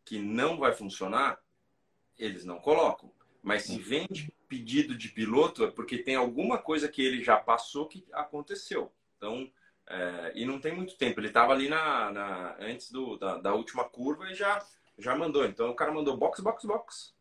que 0.06 0.20
não 0.20 0.58
vai 0.58 0.74
funcionar, 0.74 1.40
eles 2.18 2.46
não 2.46 2.60
colocam. 2.60 3.12
Mas 3.44 3.64
se 3.64 3.78
vem 3.78 4.08
de 4.10 4.32
pedido 4.48 4.96
de 4.98 5.10
piloto, 5.10 5.66
é 5.66 5.72
porque 5.72 5.98
tem 5.98 6.16
alguma 6.16 6.58
coisa 6.58 6.88
que 6.88 7.02
ele 7.02 7.24
já 7.24 7.38
passou 7.38 7.88
que 7.88 8.06
aconteceu. 8.12 8.92
Então, 9.18 9.52
é, 9.88 10.32
e 10.36 10.46
não 10.46 10.60
tem 10.60 10.76
muito 10.76 10.98
tempo. 10.98 11.20
Ele 11.20 11.28
estava 11.28 11.54
ali 11.54 11.70
na, 11.70 12.12
na 12.12 12.56
antes 12.60 12.92
do, 12.92 13.18
da, 13.18 13.38
da, 13.38 13.54
última 13.54 13.86
curva 13.86 14.30
e 14.30 14.36
já, 14.36 14.64
já 14.98 15.16
mandou. 15.16 15.46
Então, 15.46 15.70
o 15.70 15.76
cara 15.76 15.94
mandou 15.94 16.18
box, 16.18 16.42
box, 16.42 16.66
box. 16.66 17.14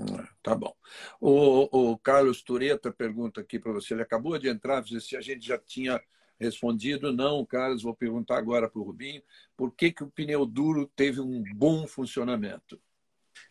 Ah, 0.00 0.28
tá 0.42 0.54
bom. 0.54 0.74
O, 1.20 1.92
o 1.92 1.98
Carlos 1.98 2.42
Tureta 2.42 2.92
pergunta 2.92 3.40
aqui 3.40 3.58
para 3.58 3.72
você. 3.72 3.94
Ele 3.94 4.02
acabou 4.02 4.38
de 4.38 4.48
entrar, 4.48 4.84
se 4.84 5.16
a 5.16 5.20
gente 5.20 5.46
já 5.46 5.58
tinha 5.58 6.00
respondido. 6.38 7.12
Não, 7.12 7.44
Carlos, 7.44 7.82
vou 7.82 7.94
perguntar 7.94 8.38
agora 8.38 8.68
para 8.68 8.80
o 8.80 8.84
Rubinho. 8.84 9.22
Por 9.56 9.72
que, 9.72 9.92
que 9.92 10.04
o 10.04 10.10
pneu 10.10 10.44
duro 10.44 10.90
teve 10.94 11.20
um 11.20 11.42
bom 11.54 11.86
funcionamento? 11.86 12.80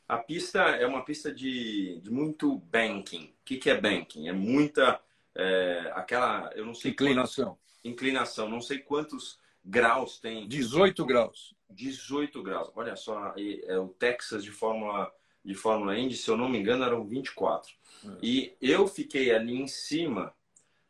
A 0.08 0.18
pista 0.18 0.60
é 0.62 0.86
uma 0.86 1.04
pista 1.04 1.34
de, 1.34 2.00
de 2.02 2.12
muito 2.12 2.58
banking. 2.58 3.26
O 3.26 3.46
que, 3.46 3.58
que 3.58 3.70
é 3.70 3.80
banking? 3.80 4.28
É 4.28 4.34
muita. 4.34 5.02
É, 5.36 5.92
aquela. 5.96 6.50
Eu 6.56 6.66
não 6.66 6.74
sei. 6.74 6.92
Inclinação. 6.92 7.58
Inclinação. 7.84 8.50
Não 8.50 8.62
sei 8.62 8.79
quantos 8.79 9.39
graus 9.63 10.19
tem. 10.19 10.48
18 10.48 11.05
graus. 11.05 11.53
18 11.69 12.41
graus. 12.41 12.72
Olha 12.75 12.96
só, 12.96 13.34
é 13.38 13.77
o 13.77 13.89
Texas 13.89 14.43
de 14.43 14.51
Fórmula, 14.51 15.12
de 15.43 15.53
Fórmula 15.53 15.98
Indy, 15.98 16.15
se 16.15 16.29
eu 16.29 16.38
não 16.38 16.50
me 16.50 16.57
engano, 16.57 16.84
eram 16.84 17.05
24. 17.05 17.74
É. 18.05 18.07
E 18.22 18.57
eu 18.62 18.88
fiquei 18.88 19.34
ali 19.34 19.55
em 19.55 19.67
cima. 19.67 20.34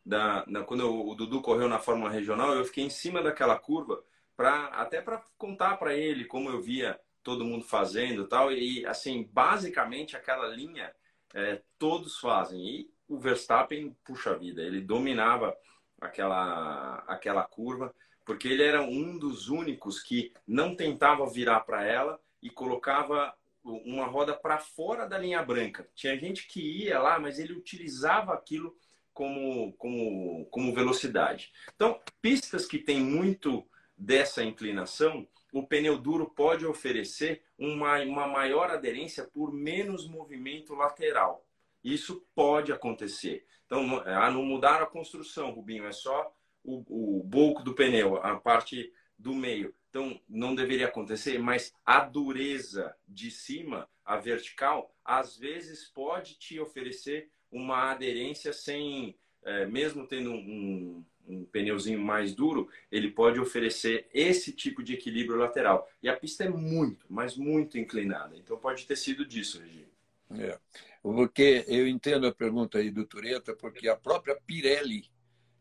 Da, 0.05 0.45
na, 0.47 0.63
quando 0.63 0.89
o 0.89 1.13
Dudu 1.15 1.41
correu 1.41 1.67
na 1.67 1.79
Fórmula 1.79 2.09
Regional, 2.09 2.53
eu 2.53 2.63
fiquei 2.63 2.85
em 2.85 2.89
cima 2.89 3.21
daquela 3.21 3.59
curva, 3.59 4.01
pra, 4.37 4.67
até 4.67 5.01
para 5.01 5.21
contar 5.37 5.75
para 5.75 5.93
ele 5.95 6.23
como 6.23 6.49
eu 6.49 6.61
via 6.61 6.97
todo 7.21 7.43
mundo 7.43 7.65
fazendo 7.65 8.25
tal. 8.25 8.51
E, 8.53 8.85
assim, 8.85 9.29
basicamente 9.33 10.15
aquela 10.15 10.47
linha 10.47 10.93
é, 11.33 11.61
todos 11.77 12.19
fazem. 12.19 12.59
E 12.65 12.89
o 13.07 13.17
Verstappen, 13.17 13.95
puxa 14.05 14.37
vida, 14.37 14.61
ele 14.61 14.79
dominava 14.79 15.55
aquela, 15.99 17.03
aquela 17.07 17.43
curva, 17.43 17.93
porque 18.25 18.47
ele 18.47 18.63
era 18.63 18.81
um 18.81 19.17
dos 19.17 19.49
únicos 19.49 20.01
que 20.01 20.33
não 20.45 20.75
tentava 20.75 21.29
virar 21.29 21.61
para 21.61 21.85
ela 21.85 22.19
e 22.41 22.49
colocava 22.49 23.33
uma 23.63 24.05
roda 24.05 24.33
para 24.33 24.59
fora 24.59 25.05
da 25.05 25.17
linha 25.17 25.41
branca. 25.41 25.87
Tinha 25.95 26.17
gente 26.17 26.47
que 26.47 26.61
ia 26.61 26.99
lá, 26.99 27.19
mas 27.19 27.39
ele 27.39 27.53
utilizava 27.53 28.33
aquilo 28.33 28.75
como, 29.13 29.73
como, 29.73 30.45
como 30.45 30.73
velocidade. 30.73 31.51
Então, 31.75 31.99
pistas 32.21 32.65
que 32.65 32.77
tem 32.77 33.01
muito 33.01 33.67
dessa 33.97 34.43
inclinação, 34.43 35.27
o 35.51 35.65
pneu 35.65 35.97
duro 35.97 36.29
pode 36.29 36.65
oferecer 36.65 37.41
uma, 37.57 37.99
uma 38.03 38.27
maior 38.27 38.69
aderência 38.69 39.23
por 39.23 39.51
menos 39.51 40.07
movimento 40.07 40.75
lateral. 40.75 41.46
Isso 41.93 42.21
pode 42.35 42.71
acontecer. 42.73 43.45
Então, 43.65 44.01
ah, 44.05 44.29
não 44.29 44.43
mudar 44.43 44.81
a 44.81 44.85
construção, 44.85 45.51
Rubinho, 45.51 45.85
é 45.85 45.91
só 45.93 46.35
o, 46.61 47.19
o 47.19 47.23
bulco 47.23 47.63
do 47.63 47.73
pneu, 47.73 48.17
a 48.17 48.35
parte 48.35 48.91
do 49.17 49.33
meio. 49.33 49.73
Então, 49.89 50.19
não 50.27 50.53
deveria 50.53 50.87
acontecer, 50.87 51.39
mas 51.39 51.73
a 51.85 52.01
dureza 52.01 52.93
de 53.07 53.31
cima, 53.31 53.89
a 54.03 54.17
vertical, 54.17 54.93
às 55.03 55.37
vezes 55.37 55.85
pode 55.85 56.37
te 56.37 56.59
oferecer 56.59 57.29
uma 57.49 57.91
aderência 57.91 58.51
sem, 58.51 59.17
é, 59.45 59.65
mesmo 59.65 60.05
tendo 60.05 60.31
um, 60.31 61.05
um 61.25 61.45
pneuzinho 61.45 62.01
mais 62.01 62.35
duro, 62.35 62.69
ele 62.91 63.11
pode 63.11 63.39
oferecer 63.39 64.09
esse 64.13 64.51
tipo 64.51 64.83
de 64.83 64.93
equilíbrio 64.93 65.39
lateral. 65.39 65.89
E 66.03 66.09
a 66.09 66.17
pista 66.17 66.43
é 66.43 66.49
muito, 66.49 67.05
mas 67.09 67.37
muito 67.37 67.77
inclinada. 67.77 68.35
Então 68.35 68.57
pode 68.57 68.85
ter 68.85 68.97
sido 68.97 69.25
disso, 69.25 69.61
Regi. 69.61 69.86
É. 70.31 70.59
Porque 71.01 71.63
eu 71.67 71.87
entendo 71.87 72.27
a 72.27 72.33
pergunta 72.33 72.79
aí 72.79 72.91
do 72.91 73.05
Tureta, 73.05 73.55
porque 73.55 73.87
a 73.87 73.95
própria 73.95 74.35
Pirelli, 74.45 75.09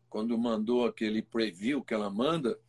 quando 0.09 0.37
mandou 0.37 0.85
aquele 0.85 1.21
preview 1.21 1.83
que 1.83 1.93
ela 1.93 2.09
manda, 2.09 2.59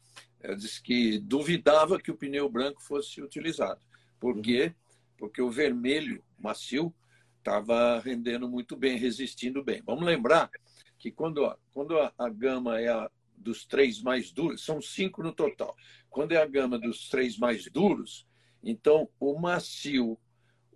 ela 0.40 0.56
disse 0.56 0.80
que 0.80 1.18
duvidava 1.18 2.00
que 2.00 2.10
o 2.10 2.16
pneu 2.16 2.48
branco 2.48 2.80
fosse 2.82 3.20
utilizado. 3.20 3.80
Por 4.20 4.40
quê? 4.40 4.74
Porque 5.16 5.42
o 5.42 5.50
vermelho 5.50 6.22
macio 6.38 6.94
estava 7.38 7.98
rendendo 7.98 8.48
muito 8.48 8.76
bem, 8.76 8.96
resistindo 8.96 9.64
bem. 9.64 9.82
Vamos 9.84 10.04
lembrar 10.04 10.50
que 10.98 11.10
quando, 11.10 11.56
quando 11.72 11.98
a, 11.98 12.12
a 12.16 12.28
gama 12.28 12.80
é 12.80 12.88
a 12.88 13.10
dos 13.36 13.64
três 13.64 14.02
mais 14.02 14.32
duros, 14.32 14.64
são 14.64 14.82
cinco 14.82 15.22
no 15.22 15.32
total. 15.32 15.74
Quando 16.10 16.32
é 16.32 16.42
a 16.42 16.46
gama 16.46 16.78
dos 16.78 17.08
três 17.08 17.38
mais 17.38 17.70
duros, 17.70 18.26
então 18.62 19.08
o 19.18 19.38
macio, 19.38 20.18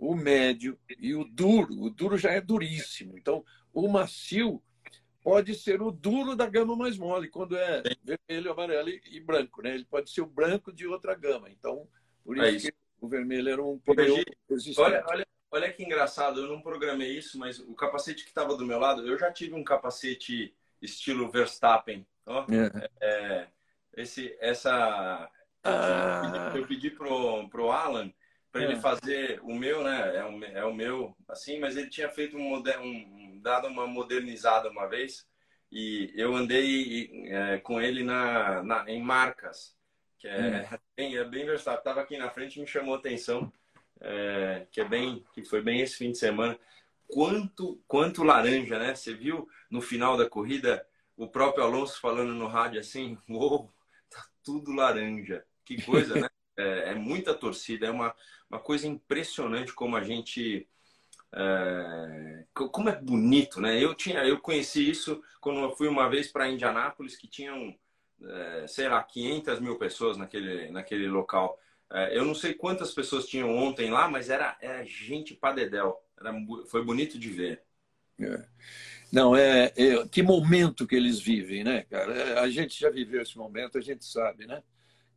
o 0.03 0.17
médio 0.17 0.77
e 0.99 1.15
o 1.15 1.25
duro, 1.25 1.81
o 1.81 1.89
duro 1.89 2.19
já 2.19 2.33
é 2.33 2.41
duríssimo. 2.41 3.17
Então, 3.17 3.45
o 3.73 3.87
macio 3.87 4.61
pode 5.23 5.55
ser 5.55 5.81
o 5.81 5.93
duro 5.93 6.35
da 6.35 6.47
gama 6.47 6.75
mais 6.75 6.99
mole, 6.99 7.29
quando 7.29 7.57
é 7.57 7.83
vermelho, 8.03 8.51
amarelo 8.51 8.89
e 8.89 9.21
branco, 9.21 9.63
né? 9.63 9.75
Ele 9.75 9.85
pode 9.85 10.11
ser 10.11 10.21
o 10.21 10.27
branco 10.27 10.73
de 10.73 10.89
outra 10.89 11.15
gama. 11.15 11.49
Então, 11.51 11.89
por 12.25 12.37
isso, 12.37 12.47
é 12.47 12.51
isso. 12.51 12.67
que 12.67 12.75
o 13.01 13.09
vermelho 13.09 13.49
era 13.49 13.63
um 13.63 13.79
pneu. 13.79 14.17
Olha, 14.77 15.05
olha, 15.09 15.27
Olha 15.55 15.71
que 15.71 15.85
engraçado, 15.85 16.41
eu 16.41 16.49
não 16.49 16.63
programei 16.63 17.19
isso, 17.19 17.39
mas 17.39 17.61
o 17.61 17.75
capacete 17.75 18.25
que 18.25 18.31
estava 18.31 18.57
do 18.57 18.65
meu 18.65 18.79
lado, 18.79 19.07
eu 19.07 19.19
já 19.19 19.31
tive 19.31 19.55
um 19.55 19.63
capacete 19.63 20.57
estilo 20.81 21.31
Verstappen. 21.31 22.07
Ó, 22.25 22.47
é. 22.51 22.89
É, 23.03 23.49
esse, 23.95 24.35
essa, 24.41 25.31
ah. 25.63 26.53
eu 26.57 26.67
pedi 26.67 26.91
pro, 26.91 27.47
pro 27.51 27.71
Alan 27.71 28.11
para 28.53 28.63
é. 28.63 28.65
ele 28.67 28.77
fazer 28.77 29.41
o 29.43 29.55
meu, 29.55 29.83
né? 29.83 30.17
É 30.17 30.25
o, 30.25 30.45
é 30.45 30.65
o 30.65 30.75
meu, 30.75 31.17
assim, 31.27 31.59
mas 31.59 31.77
ele 31.77 31.89
tinha 31.89 32.11
feito 32.11 32.37
um, 32.37 32.55
um 32.55 33.41
dado 33.41 33.67
uma 33.67 33.87
modernizada 33.87 34.69
uma 34.69 34.87
vez 34.87 35.27
e 35.71 36.13
eu 36.15 36.35
andei 36.37 37.11
é, 37.29 37.59
com 37.59 37.81
ele 37.81 38.05
na, 38.05 38.63
na, 38.63 38.85
em 38.91 39.03
marcas, 39.03 39.75
que 40.19 40.29
é, 40.29 40.69
hum. 40.71 40.79
bem, 40.95 41.17
é 41.17 41.25
bem 41.25 41.47
versátil. 41.47 41.83
Tava 41.83 42.03
aqui 42.03 42.19
na 42.19 42.29
frente 42.29 42.61
me 42.61 42.67
chamou 42.67 42.95
a 42.95 42.99
atenção 42.99 43.51
é, 44.03 44.67
que 44.71 44.81
é 44.81 44.85
bem, 44.85 45.25
que 45.33 45.43
foi 45.45 45.63
bem 45.63 45.81
esse 45.81 45.97
fim 45.97 46.13
de 46.13 46.19
semana. 46.19 46.59
Quanto, 47.09 47.81
quanto 47.89 48.23
laranja, 48.23 48.79
né? 48.79 48.95
Você 48.95 49.15
viu 49.15 49.49
no 49.71 49.81
final 49.81 50.17
da 50.17 50.29
corrida 50.29 50.87
o 51.17 51.27
próprio 51.27 51.65
Alonso 51.65 52.01
falando 52.01 52.35
no 52.35 52.47
rádio 52.47 52.81
assim, 52.81 53.17
uou, 53.29 53.73
tá 54.11 54.25
tudo 54.45 54.73
laranja. 54.73 55.45
Que 55.65 55.81
coisa, 55.83 56.21
né? 56.21 56.29
É, 56.57 56.91
é, 56.91 56.95
muita 56.95 57.35
torcida, 57.35 57.87
é 57.87 57.91
uma, 57.91 58.15
uma 58.51 58.61
coisa 58.61 58.87
impressionante 58.87 59.73
como 59.73 59.97
a 59.97 60.03
gente 60.03 60.69
é, 61.35 62.45
como 62.53 62.89
é 62.91 63.01
bonito, 63.01 63.61
né? 63.61 63.83
Eu 63.83 63.95
tinha, 63.95 64.25
eu 64.25 64.39
conheci 64.39 64.89
isso 64.89 65.23
quando 65.41 65.61
eu 65.61 65.75
fui 65.77 65.89
uma 65.89 66.09
vez 66.09 66.31
para 66.31 66.49
Indianápolis 66.49 67.17
que 67.17 67.27
tinham, 67.27 67.75
é, 68.23 68.67
sei 68.67 68.89
lá, 68.89 69.03
500 69.03 69.61
mil 69.61 69.79
pessoas 69.79 70.17
naquele, 70.17 70.71
naquele 70.71 71.09
local. 71.09 71.59
É, 71.91 72.17
eu 72.17 72.25
não 72.25 72.35
sei 72.35 72.55
quantas 72.55 72.93
pessoas 72.93 73.27
tinham 73.27 73.55
ontem 73.55 73.91
lá, 73.91 74.09
mas 74.09 74.29
era, 74.29 74.57
era 74.61 74.85
gente 74.85 75.35
para 75.35 75.55
dedéu. 75.55 75.99
Era, 76.21 76.35
foi 76.69 76.85
bonito 76.85 77.19
de 77.19 77.31
ver. 77.31 77.63
É. 78.21 78.45
Não, 79.11 79.37
é, 79.37 79.73
é, 79.77 80.09
que 80.09 80.23
momento 80.23 80.87
que 80.87 80.97
eles 80.97 81.21
vivem, 81.21 81.65
né, 81.65 81.83
cara? 81.83 82.15
É, 82.15 82.39
a 82.39 82.49
gente 82.49 82.79
já 82.79 82.89
viveu 82.89 83.23
esse 83.23 83.37
momento, 83.37 83.77
a 83.77 83.81
gente 83.81 84.05
sabe, 84.05 84.47
né? 84.47 84.63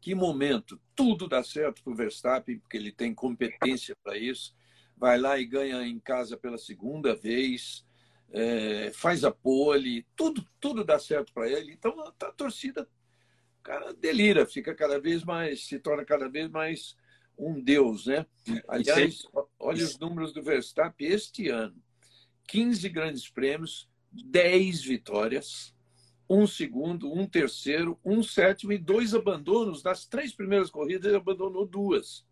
Que 0.06 0.14
momento. 0.14 0.80
Tudo 0.96 1.28
dá 1.28 1.44
certo 1.44 1.84
para 1.84 1.92
o 1.92 1.96
Verstappen, 1.96 2.60
porque 2.60 2.78
ele 2.78 2.92
tem 2.92 3.12
competência 3.12 3.98
para 4.04 4.16
isso. 4.16 4.56
Vai 4.96 5.18
lá 5.18 5.40
e 5.40 5.48
ganha 5.48 5.82
em 5.82 6.00
casa 6.00 6.38
pela 6.38 6.60
segunda 6.60 7.16
vez, 7.16 7.84
é, 8.30 8.92
faz 8.94 9.24
a 9.24 9.32
pole, 9.32 10.06
tudo, 10.16 10.48
tudo 10.60 10.84
dá 10.84 11.00
certo 11.00 11.34
para 11.34 11.50
ele. 11.50 11.72
Então 11.72 12.00
a, 12.02 12.10
a 12.10 12.32
torcida 12.32 12.88
cara 13.64 13.96
delira, 13.96 14.46
fica 14.46 14.76
cada 14.76 15.00
vez 15.00 15.24
mais, 15.24 15.66
se 15.66 15.80
torna 15.80 16.06
cada 16.06 16.30
vez 16.30 16.52
mais 16.52 16.96
um 17.36 17.60
deus, 17.60 18.06
né? 18.06 18.28
Aliás, 18.68 19.24
olha 19.58 19.84
os 19.84 19.98
números 19.98 20.32
do 20.32 20.44
Verstappen 20.44 21.08
este 21.08 21.50
ano: 21.50 21.82
15 22.48 22.88
grandes 22.90 23.28
prêmios, 23.28 23.90
10 24.12 24.84
vitórias, 24.84 25.75
um 26.30 26.48
segundo, 26.48 27.12
um 27.12 27.28
terceiro, 27.28 28.00
um 28.04 28.24
sétimo 28.24 28.74
e 28.74 28.78
dois 28.78 29.14
abandonos. 29.14 29.82
Das 29.82 30.06
três 30.06 30.34
primeiras 30.34 30.70
corridas, 30.70 31.06
ele 31.06 31.18
abandonou 31.18 31.66
duas. 31.66 32.26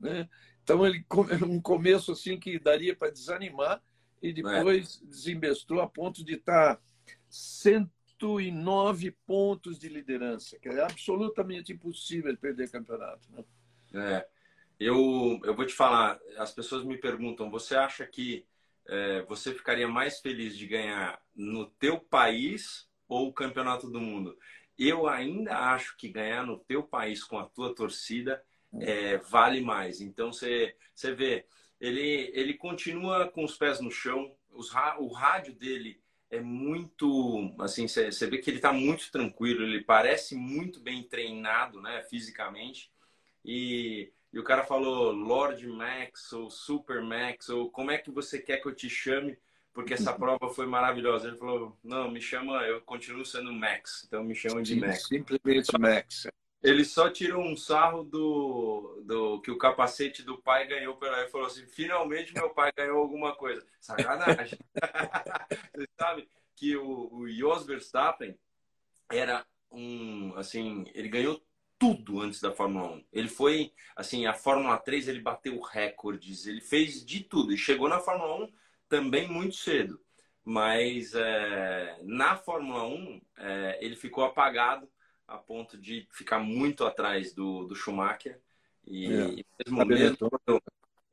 Né? 0.00 0.28
Então, 0.62 0.86
ele 0.86 1.04
um 1.46 1.60
começo 1.60 2.12
assim 2.12 2.38
que 2.38 2.58
daria 2.58 2.94
para 2.94 3.12
desanimar 3.12 3.82
e 4.22 4.32
depois 4.32 5.00
é. 5.02 5.06
desinvestou 5.06 5.80
a 5.80 5.88
ponto 5.88 6.24
de 6.24 6.34
estar 6.34 6.80
109 7.28 9.12
pontos 9.26 9.78
de 9.78 9.88
liderança, 9.88 10.58
que 10.58 10.68
é 10.68 10.82
absolutamente 10.82 11.72
impossível 11.72 12.36
perder 12.36 12.70
campeonato. 12.70 13.28
Né? 13.30 13.44
É. 13.94 14.28
Eu, 14.78 15.40
eu 15.44 15.54
vou 15.54 15.64
te 15.64 15.72
falar, 15.72 16.18
as 16.36 16.52
pessoas 16.52 16.84
me 16.84 16.98
perguntam, 16.98 17.50
você 17.50 17.74
acha 17.74 18.06
que 18.06 18.46
é, 18.88 19.22
você 19.22 19.54
ficaria 19.54 19.88
mais 19.88 20.20
feliz 20.20 20.56
de 20.56 20.66
ganhar 20.66 21.20
no 21.34 21.66
teu 21.66 21.98
país 21.98 22.86
ou 23.08 23.28
o 23.28 23.32
campeonato 23.32 23.88
do 23.90 24.00
mundo? 24.00 24.36
Eu 24.78 25.08
ainda 25.08 25.56
acho 25.72 25.96
que 25.96 26.08
ganhar 26.08 26.44
no 26.44 26.58
teu 26.58 26.82
país 26.82 27.24
com 27.24 27.38
a 27.38 27.46
tua 27.46 27.74
torcida 27.74 28.42
é, 28.80 29.16
vale 29.18 29.60
mais. 29.60 30.00
Então 30.00 30.32
você, 30.32 30.74
vê, 31.16 31.46
ele, 31.80 32.30
ele 32.34 32.54
continua 32.54 33.28
com 33.28 33.44
os 33.44 33.56
pés 33.56 33.80
no 33.80 33.90
chão, 33.90 34.34
os, 34.50 34.70
o 34.98 35.08
rádio 35.08 35.54
dele 35.54 36.00
é 36.30 36.40
muito, 36.40 37.54
assim, 37.60 37.86
você 37.86 38.26
vê 38.26 38.38
que 38.38 38.50
ele 38.50 38.58
está 38.58 38.72
muito 38.72 39.10
tranquilo, 39.10 39.62
ele 39.62 39.82
parece 39.82 40.34
muito 40.34 40.80
bem 40.80 41.02
treinado, 41.04 41.80
né, 41.80 42.02
fisicamente. 42.10 42.90
E, 43.44 44.12
e 44.32 44.38
o 44.38 44.44
cara 44.44 44.64
falou 44.64 45.12
Lord 45.12 45.64
Max 45.68 46.32
ou 46.32 46.50
Super 46.50 47.00
Max 47.00 47.48
ou 47.48 47.70
como 47.70 47.90
é 47.92 47.98
que 47.98 48.10
você 48.10 48.40
quer 48.40 48.60
que 48.60 48.66
eu 48.66 48.74
te 48.74 48.90
chame? 48.90 49.38
Porque 49.76 49.92
essa 49.92 50.14
prova 50.14 50.48
foi 50.48 50.64
maravilhosa. 50.64 51.28
Ele 51.28 51.36
falou: 51.36 51.78
não, 51.84 52.10
me 52.10 52.18
chama, 52.18 52.62
eu 52.62 52.80
continuo 52.80 53.26
sendo 53.26 53.52
Max, 53.52 54.04
então 54.06 54.24
me 54.24 54.34
chamam 54.34 54.62
de 54.62 54.74
Max. 54.74 55.06
Simplesmente 55.06 55.78
Max. 55.78 56.26
Ele 56.62 56.82
só 56.82 57.10
tirou 57.10 57.44
um 57.44 57.54
sarro 57.54 58.02
do, 58.02 59.02
do 59.04 59.38
que 59.42 59.50
o 59.50 59.58
capacete 59.58 60.22
do 60.22 60.38
pai 60.38 60.66
ganhou 60.66 60.96
pela. 60.96 61.20
Ele 61.20 61.28
falou 61.28 61.46
assim: 61.46 61.66
finalmente 61.66 62.32
meu 62.32 62.48
pai 62.48 62.72
ganhou 62.74 62.96
alguma 62.96 63.36
coisa. 63.36 63.66
Sacanagem. 63.78 64.58
Você 65.76 65.86
sabe 66.00 66.26
que 66.56 66.74
o, 66.74 67.12
o 67.12 67.28
Jos 67.28 67.66
Verstappen 67.66 68.34
era 69.12 69.44
um. 69.70 70.32
Assim, 70.36 70.90
ele 70.94 71.10
ganhou 71.10 71.38
tudo 71.78 72.22
antes 72.22 72.40
da 72.40 72.50
Fórmula 72.50 72.92
1. 72.92 73.04
Ele 73.12 73.28
foi, 73.28 73.74
assim, 73.94 74.24
a 74.24 74.32
Fórmula 74.32 74.78
3 74.78 75.08
ele 75.08 75.20
bateu 75.20 75.60
recordes, 75.60 76.46
ele 76.46 76.62
fez 76.62 77.04
de 77.04 77.20
tudo 77.22 77.52
e 77.52 77.58
chegou 77.58 77.90
na 77.90 78.00
Fórmula 78.00 78.46
1 78.46 78.65
também 78.88 79.28
muito 79.28 79.56
cedo. 79.56 80.00
Mas 80.44 81.12
é, 81.14 81.98
na 82.02 82.36
Fórmula 82.36 82.86
1 82.86 83.20
é, 83.38 83.78
ele 83.80 83.96
ficou 83.96 84.24
apagado 84.24 84.88
a 85.26 85.36
ponto 85.36 85.76
de 85.76 86.06
ficar 86.12 86.38
muito 86.38 86.84
atrás 86.84 87.34
do, 87.34 87.64
do 87.64 87.74
Schumacher. 87.74 88.40
E 88.86 89.06
é. 89.06 89.10
mesmo, 89.10 89.84
mesmo, 89.84 90.30
quando, 90.30 90.62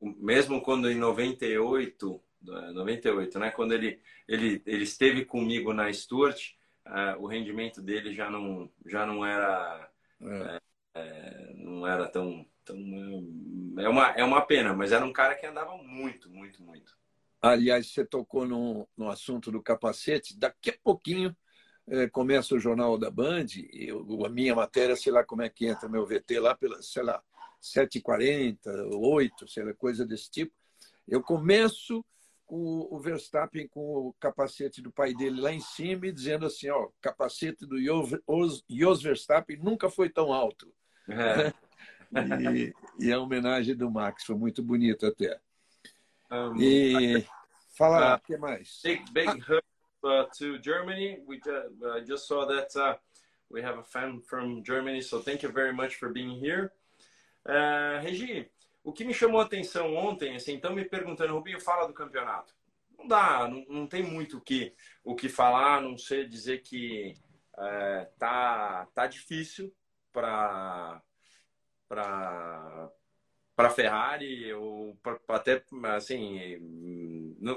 mesmo 0.00 0.62
quando 0.62 0.90
em 0.90 0.94
98, 0.94 2.22
98, 2.42 3.38
né? 3.38 3.50
Quando 3.50 3.72
ele, 3.72 4.00
ele, 4.28 4.62
ele 4.64 4.84
esteve 4.84 5.24
comigo 5.24 5.72
na 5.72 5.92
Stuart, 5.92 6.52
uh, 6.86 7.20
o 7.20 7.26
rendimento 7.26 7.82
dele 7.82 8.14
já 8.14 8.30
não, 8.30 8.70
já 8.86 9.04
não 9.04 9.24
era 9.24 9.90
é. 10.20 10.60
É, 10.96 11.52
não 11.56 11.86
era 11.86 12.06
tão, 12.06 12.46
tão 12.64 12.76
é 13.78 13.88
uma 13.88 14.10
é 14.12 14.22
uma 14.22 14.40
pena, 14.42 14.72
mas 14.72 14.92
era 14.92 15.04
um 15.04 15.12
cara 15.12 15.34
que 15.34 15.44
andava 15.44 15.76
muito, 15.76 16.30
muito, 16.30 16.62
muito. 16.62 16.96
Aliás, 17.44 17.92
você 17.92 18.04
tocou 18.06 18.46
no, 18.46 18.88
no 18.96 19.10
assunto 19.10 19.52
do 19.52 19.62
capacete. 19.62 20.38
Daqui 20.38 20.70
a 20.70 20.78
pouquinho 20.82 21.36
é, 21.86 22.08
começa 22.08 22.54
o 22.54 22.58
Jornal 22.58 22.96
da 22.96 23.10
Band, 23.10 23.46
eu, 23.70 24.24
a 24.24 24.30
minha 24.30 24.54
matéria, 24.54 24.96
sei 24.96 25.12
lá 25.12 25.22
como 25.22 25.42
é 25.42 25.50
que 25.50 25.66
entra 25.66 25.86
meu 25.86 26.06
VT 26.06 26.40
lá, 26.40 26.54
pela, 26.54 26.80
sei 26.80 27.02
lá, 27.02 27.22
7h40, 27.62 28.88
8, 28.94 29.46
sei 29.46 29.64
lá, 29.64 29.74
coisa 29.74 30.06
desse 30.06 30.30
tipo. 30.30 30.54
Eu 31.06 31.22
começo 31.22 32.02
com 32.46 32.88
o 32.90 32.98
Verstappen 32.98 33.68
com 33.68 34.08
o 34.08 34.14
capacete 34.18 34.80
do 34.80 34.90
pai 34.90 35.12
dele 35.12 35.38
lá 35.38 35.52
em 35.52 35.60
cima 35.60 36.06
e 36.06 36.12
dizendo 36.12 36.46
assim, 36.46 36.70
ó, 36.70 36.88
capacete 37.00 37.66
do 37.66 37.76
Jos 38.68 39.02
Verstappen 39.02 39.58
nunca 39.58 39.90
foi 39.90 40.08
tão 40.08 40.32
alto. 40.32 40.72
É. 41.08 41.52
e, 42.50 42.72
e, 43.00 43.12
a 43.12 43.20
homenagem 43.20 43.76
do 43.76 43.90
Max 43.90 44.24
foi 44.24 44.36
muito 44.36 44.62
bonita 44.62 45.08
até. 45.08 45.38
Um, 46.30 46.56
e 46.56 47.26
fala, 47.76 48.14
o 48.14 48.16
uh, 48.16 48.20
que 48.20 48.36
mais? 48.36 48.80
Big, 48.82 49.04
big 49.12 49.28
ah, 49.28 49.60
uh, 50.04 50.24
to 50.36 50.58
Germany. 50.62 51.20
We 51.26 51.36
just, 51.36 51.82
uh, 51.82 52.00
just 52.04 52.26
saw 52.26 52.46
that 52.46 52.74
uh, 52.76 52.96
we 53.50 53.62
have 53.62 53.78
a 53.78 53.84
fan 53.84 54.20
from 54.20 54.62
Germany, 54.62 55.02
so 55.02 55.20
thank 55.20 55.42
you 55.42 55.50
very 55.50 55.72
much 55.72 55.96
for 55.96 56.10
being 56.10 56.38
here. 56.38 56.72
Uh, 57.46 58.00
Regi, 58.02 58.50
o 58.82 58.92
que 58.92 59.04
me 59.04 59.14
chamou 59.14 59.40
a 59.40 59.44
atenção 59.44 59.94
ontem, 59.94 60.36
assim, 60.36 60.54
então 60.54 60.74
me 60.74 60.84
perguntando, 60.84 61.34
Rubinho, 61.34 61.60
fala 61.60 61.86
do 61.86 61.94
campeonato. 61.94 62.54
Não 62.98 63.08
dá, 63.08 63.48
não, 63.48 63.64
não 63.68 63.86
tem 63.86 64.02
muito 64.02 64.38
o 64.38 64.40
que, 64.40 64.74
o 65.02 65.14
que 65.14 65.28
falar, 65.28 65.80
não 65.80 65.96
sei 65.96 66.26
dizer 66.26 66.62
que 66.62 67.14
é, 67.58 68.08
tá, 68.18 68.86
tá 68.94 69.06
difícil 69.06 69.74
para 70.12 71.00
para 73.56 73.70
Ferrari 73.70 74.52
ou 74.52 74.96
pra, 74.96 75.18
até 75.28 75.62
assim 75.94 76.38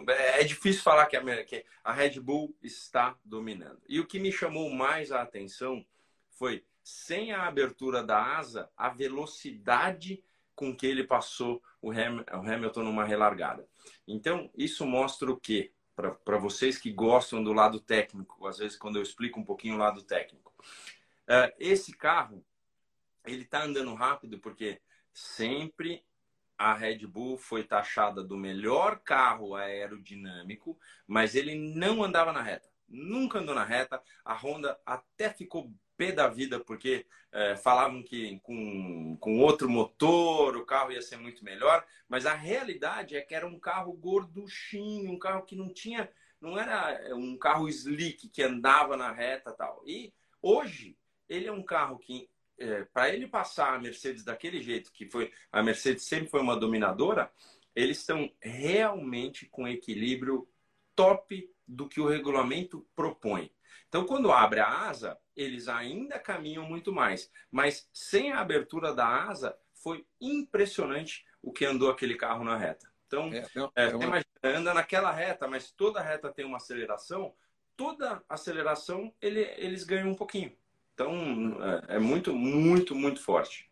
é 0.07 0.43
difícil 0.43 0.81
falar 0.81 1.05
que 1.05 1.15
a, 1.15 1.43
que 1.43 1.65
a 1.83 1.93
Red 1.93 2.19
Bull 2.19 2.55
está 2.61 3.17
dominando. 3.23 3.81
E 3.87 3.99
o 3.99 4.07
que 4.07 4.19
me 4.19 4.31
chamou 4.31 4.69
mais 4.69 5.11
a 5.11 5.21
atenção 5.21 5.85
foi 6.31 6.65
sem 6.83 7.31
a 7.31 7.47
abertura 7.47 8.03
da 8.03 8.37
asa, 8.37 8.69
a 8.75 8.89
velocidade 8.89 10.23
com 10.55 10.75
que 10.75 10.87
ele 10.87 11.03
passou 11.03 11.61
o, 11.81 11.91
Ham, 11.91 12.23
o 12.31 12.37
Hamilton 12.37 12.83
numa 12.83 13.03
relargada. 13.03 13.67
Então, 14.07 14.49
isso 14.55 14.85
mostra 14.85 15.29
o 15.29 15.37
quê? 15.37 15.71
Para 15.95 16.37
vocês 16.37 16.77
que 16.77 16.91
gostam 16.91 17.43
do 17.43 17.53
lado 17.53 17.79
técnico, 17.79 18.47
às 18.47 18.57
vezes 18.57 18.77
quando 18.77 18.95
eu 18.95 19.03
explico 19.03 19.39
um 19.39 19.43
pouquinho 19.43 19.75
o 19.75 19.79
lado 19.79 20.01
técnico. 20.01 20.53
Uh, 21.27 21.51
esse 21.59 21.91
carro, 21.91 22.43
ele 23.25 23.43
está 23.43 23.63
andando 23.63 23.93
rápido 23.93 24.39
porque 24.39 24.79
sempre 25.13 26.05
a 26.57 26.73
Red 26.73 27.05
Bull 27.05 27.37
foi 27.37 27.63
taxada 27.63 28.23
do 28.23 28.35
melhor 28.35 28.99
carro 28.99 29.55
aerodinâmico, 29.55 30.77
mas 31.05 31.35
ele 31.35 31.55
não 31.55 32.03
andava 32.03 32.33
na 32.33 32.41
reta. 32.41 32.69
Nunca 32.87 33.39
andou 33.39 33.53
na 33.53 33.63
reta. 33.63 34.01
A 34.25 34.33
Honda 34.33 34.79
até 34.85 35.29
ficou 35.29 35.71
pé 35.97 36.11
da 36.11 36.27
vida, 36.27 36.59
porque 36.59 37.05
é, 37.31 37.55
falavam 37.55 38.01
que 38.03 38.39
com, 38.41 39.17
com 39.19 39.39
outro 39.39 39.69
motor 39.69 40.55
o 40.55 40.65
carro 40.65 40.91
ia 40.91 41.01
ser 41.01 41.17
muito 41.17 41.43
melhor, 41.43 41.85
mas 42.07 42.25
a 42.25 42.33
realidade 42.33 43.15
é 43.15 43.21
que 43.21 43.35
era 43.35 43.45
um 43.45 43.59
carro 43.59 43.93
gorduchinho, 43.93 45.11
um 45.11 45.19
carro 45.19 45.43
que 45.43 45.55
não 45.55 45.73
tinha, 45.73 46.09
não 46.39 46.57
era 46.57 46.91
é, 46.91 47.13
um 47.13 47.37
carro 47.37 47.67
slick 47.67 48.29
que 48.29 48.43
andava 48.43 48.95
na 48.95 49.11
reta 49.11 49.51
tal. 49.51 49.83
E 49.85 50.13
hoje 50.41 50.97
ele 51.27 51.47
é 51.47 51.51
um 51.51 51.63
carro 51.63 51.97
que 51.97 52.29
é, 52.59 52.83
para 52.85 53.13
ele 53.13 53.27
passar 53.27 53.73
a 53.73 53.79
Mercedes 53.79 54.23
daquele 54.23 54.61
jeito, 54.61 54.91
que 54.91 55.09
foi 55.09 55.31
a 55.51 55.61
Mercedes 55.61 56.05
sempre 56.05 56.29
foi 56.29 56.41
uma 56.41 56.55
dominadora, 56.55 57.31
eles 57.75 57.99
estão 57.99 58.31
realmente 58.41 59.45
com 59.45 59.67
equilíbrio 59.67 60.47
top 60.95 61.49
do 61.67 61.87
que 61.87 62.01
o 62.01 62.07
regulamento 62.07 62.87
propõe. 62.95 63.51
Então, 63.87 64.05
quando 64.05 64.31
abre 64.31 64.59
a 64.59 64.67
asa, 64.67 65.17
eles 65.35 65.67
ainda 65.67 66.19
caminham 66.19 66.65
muito 66.65 66.91
mais. 66.91 67.31
Mas 67.51 67.87
sem 67.93 68.31
a 68.31 68.39
abertura 68.39 68.93
da 68.93 69.07
asa, 69.07 69.57
foi 69.75 70.05
impressionante 70.19 71.25
o 71.41 71.53
que 71.53 71.65
andou 71.65 71.89
aquele 71.89 72.15
carro 72.15 72.43
na 72.43 72.57
reta. 72.57 72.91
Então, 73.05 73.31
é, 73.31 73.45
não, 73.55 73.71
é, 73.75 73.85
é 73.85 73.95
uma... 73.95 74.03
imagina, 74.03 74.25
anda 74.43 74.73
naquela 74.73 75.11
reta, 75.11 75.47
mas 75.47 75.71
toda 75.71 76.01
reta 76.01 76.31
tem 76.31 76.45
uma 76.45 76.57
aceleração, 76.57 77.33
toda 77.75 78.21
aceleração 78.27 79.13
ele, 79.21 79.41
eles 79.57 79.83
ganham 79.83 80.09
um 80.09 80.15
pouquinho. 80.15 80.51
Então, 80.97 81.63
é, 81.63 81.97
é 81.97 81.99
muito, 81.99 82.33
muito, 82.33 82.95
muito 82.95 83.21
forte. 83.21 83.69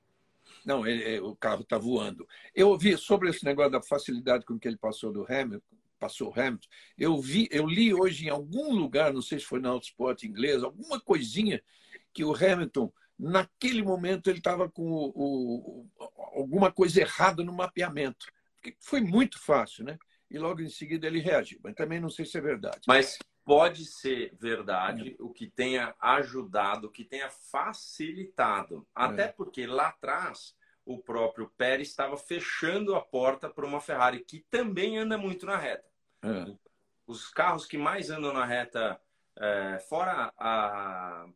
Não, 0.63 0.85
ele, 0.85 1.15
é, 1.15 1.19
o 1.19 1.35
carro 1.35 1.63
está 1.63 1.75
voando. 1.75 2.27
Eu 2.53 2.69
ouvi 2.69 2.95
sobre 2.99 3.31
esse 3.31 3.43
negócio 3.43 3.71
da 3.71 3.81
facilidade 3.81 4.45
com 4.45 4.59
que 4.59 4.67
ele 4.67 4.77
passou 4.77 5.11
do 5.11 5.25
Hamilton, 5.27 5.75
passou 5.99 6.31
Hamilton. 6.31 6.67
Eu 6.95 7.19
vi, 7.19 7.47
eu 7.49 7.65
li 7.65 7.91
hoje 7.91 8.27
em 8.27 8.29
algum 8.29 8.75
lugar, 8.75 9.11
não 9.11 9.23
sei 9.23 9.39
se 9.39 9.45
foi 9.45 9.59
na 9.59 9.69
Autosport 9.69 10.21
inglês, 10.21 10.61
alguma 10.61 11.01
coisinha 11.01 11.63
que 12.13 12.23
o 12.23 12.35
Hamilton 12.35 12.93
naquele 13.17 13.81
momento 13.81 14.29
ele 14.29 14.37
estava 14.37 14.69
com 14.69 14.83
o, 14.83 15.11
o, 15.15 15.89
alguma 16.35 16.71
coisa 16.71 17.01
errada 17.01 17.43
no 17.43 17.53
mapeamento. 17.53 18.27
Foi 18.79 19.01
muito 19.01 19.39
fácil, 19.39 19.83
né? 19.83 19.97
E 20.29 20.37
logo 20.37 20.61
em 20.61 20.69
seguida 20.69 21.07
ele 21.07 21.19
reagiu. 21.21 21.59
Mas 21.63 21.73
também 21.73 21.99
não 21.99 22.09
sei 22.09 22.25
se 22.25 22.37
é 22.37 22.41
verdade. 22.41 22.81
Mas 22.87 23.17
pode 23.45 23.85
ser 23.85 24.35
verdade 24.35 25.15
é. 25.17 25.23
o 25.23 25.29
que 25.29 25.47
tenha 25.47 25.95
ajudado, 26.01 26.87
o 26.87 26.91
que 26.91 27.05
tenha 27.05 27.29
facilitado. 27.29 28.85
Até 28.93 29.25
é. 29.25 29.27
porque 29.27 29.67
lá 29.67 29.89
atrás 29.89 30.57
o 30.83 30.97
próprio 30.97 31.49
Pérez 31.55 31.87
estava 31.87 32.17
fechando 32.17 32.95
a 32.95 33.01
porta 33.01 33.49
para 33.49 33.65
uma 33.65 33.79
Ferrari 33.79 34.19
que 34.19 34.39
também 34.49 34.97
anda 34.97 35.17
muito 35.17 35.45
na 35.45 35.57
reta. 35.57 35.87
É. 36.23 36.55
Os 37.05 37.29
carros 37.29 37.65
que 37.65 37.77
mais 37.77 38.09
andam 38.09 38.33
na 38.33 38.45
reta 38.45 38.99
é, 39.37 39.79
fora 39.87 40.33
a, 40.37 41.27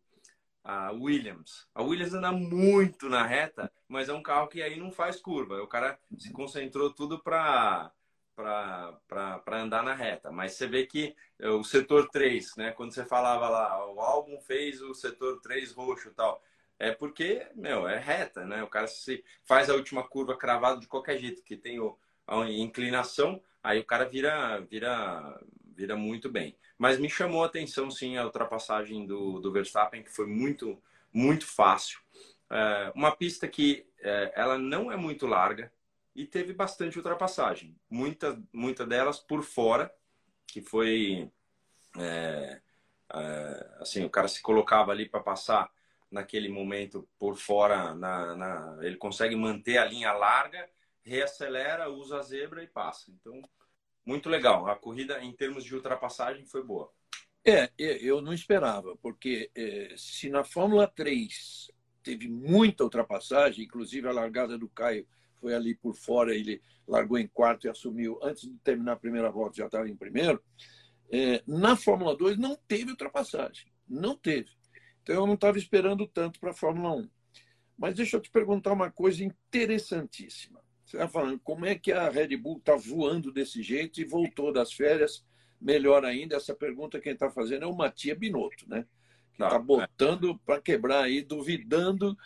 a 0.63 0.91
Williams. 0.91 1.67
A 1.75 1.83
Williams 1.83 2.13
anda 2.13 2.31
muito 2.31 3.07
na 3.07 3.23
reta, 3.23 3.71
mas 3.87 4.09
é 4.09 4.13
um 4.13 4.23
carro 4.23 4.47
que 4.47 4.63
aí 4.63 4.79
não 4.79 4.91
faz 4.91 5.21
curva. 5.21 5.61
O 5.61 5.67
cara 5.67 5.99
se 6.17 6.31
concentrou 6.31 6.91
tudo 6.91 7.19
para 7.19 7.91
para 8.39 9.61
andar 9.61 9.83
na 9.83 9.93
reta. 9.93 10.31
Mas 10.31 10.53
você 10.53 10.67
vê 10.67 10.85
que 10.85 11.15
o 11.39 11.63
setor 11.63 12.09
3, 12.09 12.55
né? 12.55 12.71
Quando 12.71 12.93
você 12.93 13.05
falava 13.05 13.49
lá, 13.49 13.91
o 13.91 13.99
álbum 13.99 14.39
fez 14.41 14.81
o 14.81 14.93
setor 14.93 15.39
3 15.41 15.71
roxo 15.73 16.11
tal. 16.15 16.41
É 16.77 16.91
porque, 16.91 17.45
meu, 17.55 17.87
é 17.87 17.97
reta, 17.97 18.45
né? 18.45 18.63
O 18.63 18.67
cara 18.67 18.87
se 18.87 19.23
faz 19.43 19.69
a 19.69 19.75
última 19.75 20.07
curva 20.07 20.37
cravado 20.37 20.79
de 20.79 20.87
qualquer 20.87 21.17
jeito, 21.17 21.43
que 21.43 21.57
tem 21.57 21.79
o, 21.79 21.97
a 22.25 22.49
inclinação, 22.49 23.41
aí 23.61 23.79
o 23.79 23.85
cara 23.85 24.05
vira, 24.05 24.59
vira, 24.61 25.41
vira 25.75 25.97
muito 25.97 26.29
bem. 26.29 26.55
Mas 26.77 26.97
me 26.97 27.09
chamou 27.09 27.43
a 27.43 27.47
atenção, 27.47 27.91
sim, 27.91 28.17
a 28.17 28.23
ultrapassagem 28.23 29.05
do, 29.05 29.39
do 29.39 29.51
Verstappen, 29.51 30.01
que 30.01 30.09
foi 30.09 30.25
muito, 30.25 30.81
muito 31.11 31.45
fácil. 31.45 31.99
É, 32.49 32.91
uma 32.95 33.11
pista 33.11 33.47
que 33.47 33.85
é, 33.99 34.31
ela 34.35 34.57
não 34.57 34.89
é 34.89 34.95
muito 34.95 35.27
larga 35.27 35.69
e 36.15 36.25
teve 36.25 36.53
bastante 36.53 36.97
ultrapassagem. 36.97 37.75
Muita, 37.89 38.41
muita 38.51 38.85
delas 38.85 39.19
por 39.19 39.43
fora, 39.43 39.93
que 40.47 40.61
foi... 40.61 41.31
É, 41.97 42.61
é 43.13 43.77
assim, 43.79 44.03
o 44.03 44.09
cara 44.09 44.27
se 44.27 44.41
colocava 44.41 44.91
ali 44.91 45.07
para 45.07 45.21
passar 45.21 45.71
naquele 46.11 46.49
momento 46.49 47.07
por 47.17 47.35
fora, 47.37 47.93
na, 47.93 48.35
na, 48.35 48.77
ele 48.81 48.97
consegue 48.97 49.35
manter 49.35 49.77
a 49.77 49.85
linha 49.85 50.11
larga, 50.11 50.67
reacelera, 51.03 51.89
usa 51.89 52.19
a 52.19 52.21
zebra 52.21 52.63
e 52.63 52.67
passa. 52.67 53.11
Então, 53.11 53.41
muito 54.05 54.29
legal. 54.29 54.67
A 54.67 54.75
corrida, 54.75 55.21
em 55.23 55.31
termos 55.31 55.63
de 55.63 55.75
ultrapassagem, 55.75 56.45
foi 56.45 56.63
boa. 56.63 56.91
É, 57.45 57.71
eu 57.77 58.21
não 58.21 58.33
esperava, 58.33 58.97
porque 58.97 59.49
é, 59.55 59.93
se 59.97 60.29
na 60.29 60.43
Fórmula 60.43 60.87
3 60.87 61.71
teve 62.03 62.27
muita 62.27 62.83
ultrapassagem, 62.83 63.65
inclusive 63.65 64.07
a 64.07 64.11
largada 64.11 64.57
do 64.57 64.67
Caio 64.69 65.07
foi 65.39 65.53
ali 65.53 65.75
por 65.75 65.95
fora, 65.95 66.35
ele 66.35 66.61
largou 66.87 67.17
em 67.17 67.27
quarto 67.27 67.65
e 67.65 67.69
assumiu, 67.69 68.19
antes 68.21 68.43
de 68.43 68.57
terminar 68.59 68.93
a 68.93 68.99
primeira 68.99 69.31
volta, 69.31 69.57
já 69.57 69.65
estava 69.65 69.89
em 69.89 69.95
primeiro. 69.95 70.41
É, 71.11 71.41
na 71.47 71.75
Fórmula 71.75 72.15
2 72.15 72.37
não 72.37 72.55
teve 72.67 72.91
ultrapassagem, 72.91 73.71
não 73.87 74.15
teve. 74.15 74.49
Então 75.01 75.15
eu 75.15 75.27
não 75.27 75.33
estava 75.33 75.57
esperando 75.57 76.07
tanto 76.07 76.39
para 76.39 76.51
a 76.51 76.53
Fórmula 76.53 76.95
1. 76.95 77.09
Mas 77.77 77.95
deixa 77.95 78.17
eu 78.17 78.21
te 78.21 78.29
perguntar 78.29 78.73
uma 78.73 78.91
coisa 78.91 79.23
interessantíssima. 79.23 80.61
Você 80.85 80.97
está 80.97 81.07
falando 81.07 81.39
como 81.39 81.65
é 81.65 81.75
que 81.75 81.91
a 81.91 82.09
Red 82.09 82.35
Bull 82.35 82.57
está 82.57 82.75
voando 82.75 83.31
desse 83.31 83.61
jeito 83.61 84.01
e 84.01 84.05
voltou 84.05 84.51
das 84.51 84.73
férias. 84.73 85.25
Melhor 85.61 86.03
ainda, 86.03 86.35
essa 86.35 86.55
pergunta 86.55 86.99
quem 86.99 87.13
está 87.13 87.29
fazendo 87.29 87.63
é 87.63 87.67
o 87.67 87.75
Matia 87.75 88.15
Binotto, 88.15 88.67
né? 88.67 88.85
Que 89.33 89.43
está 89.43 89.59
botando 89.59 90.37
para 90.39 90.61
quebrar 90.61 91.03
aí, 91.03 91.21
duvidando 91.21 92.17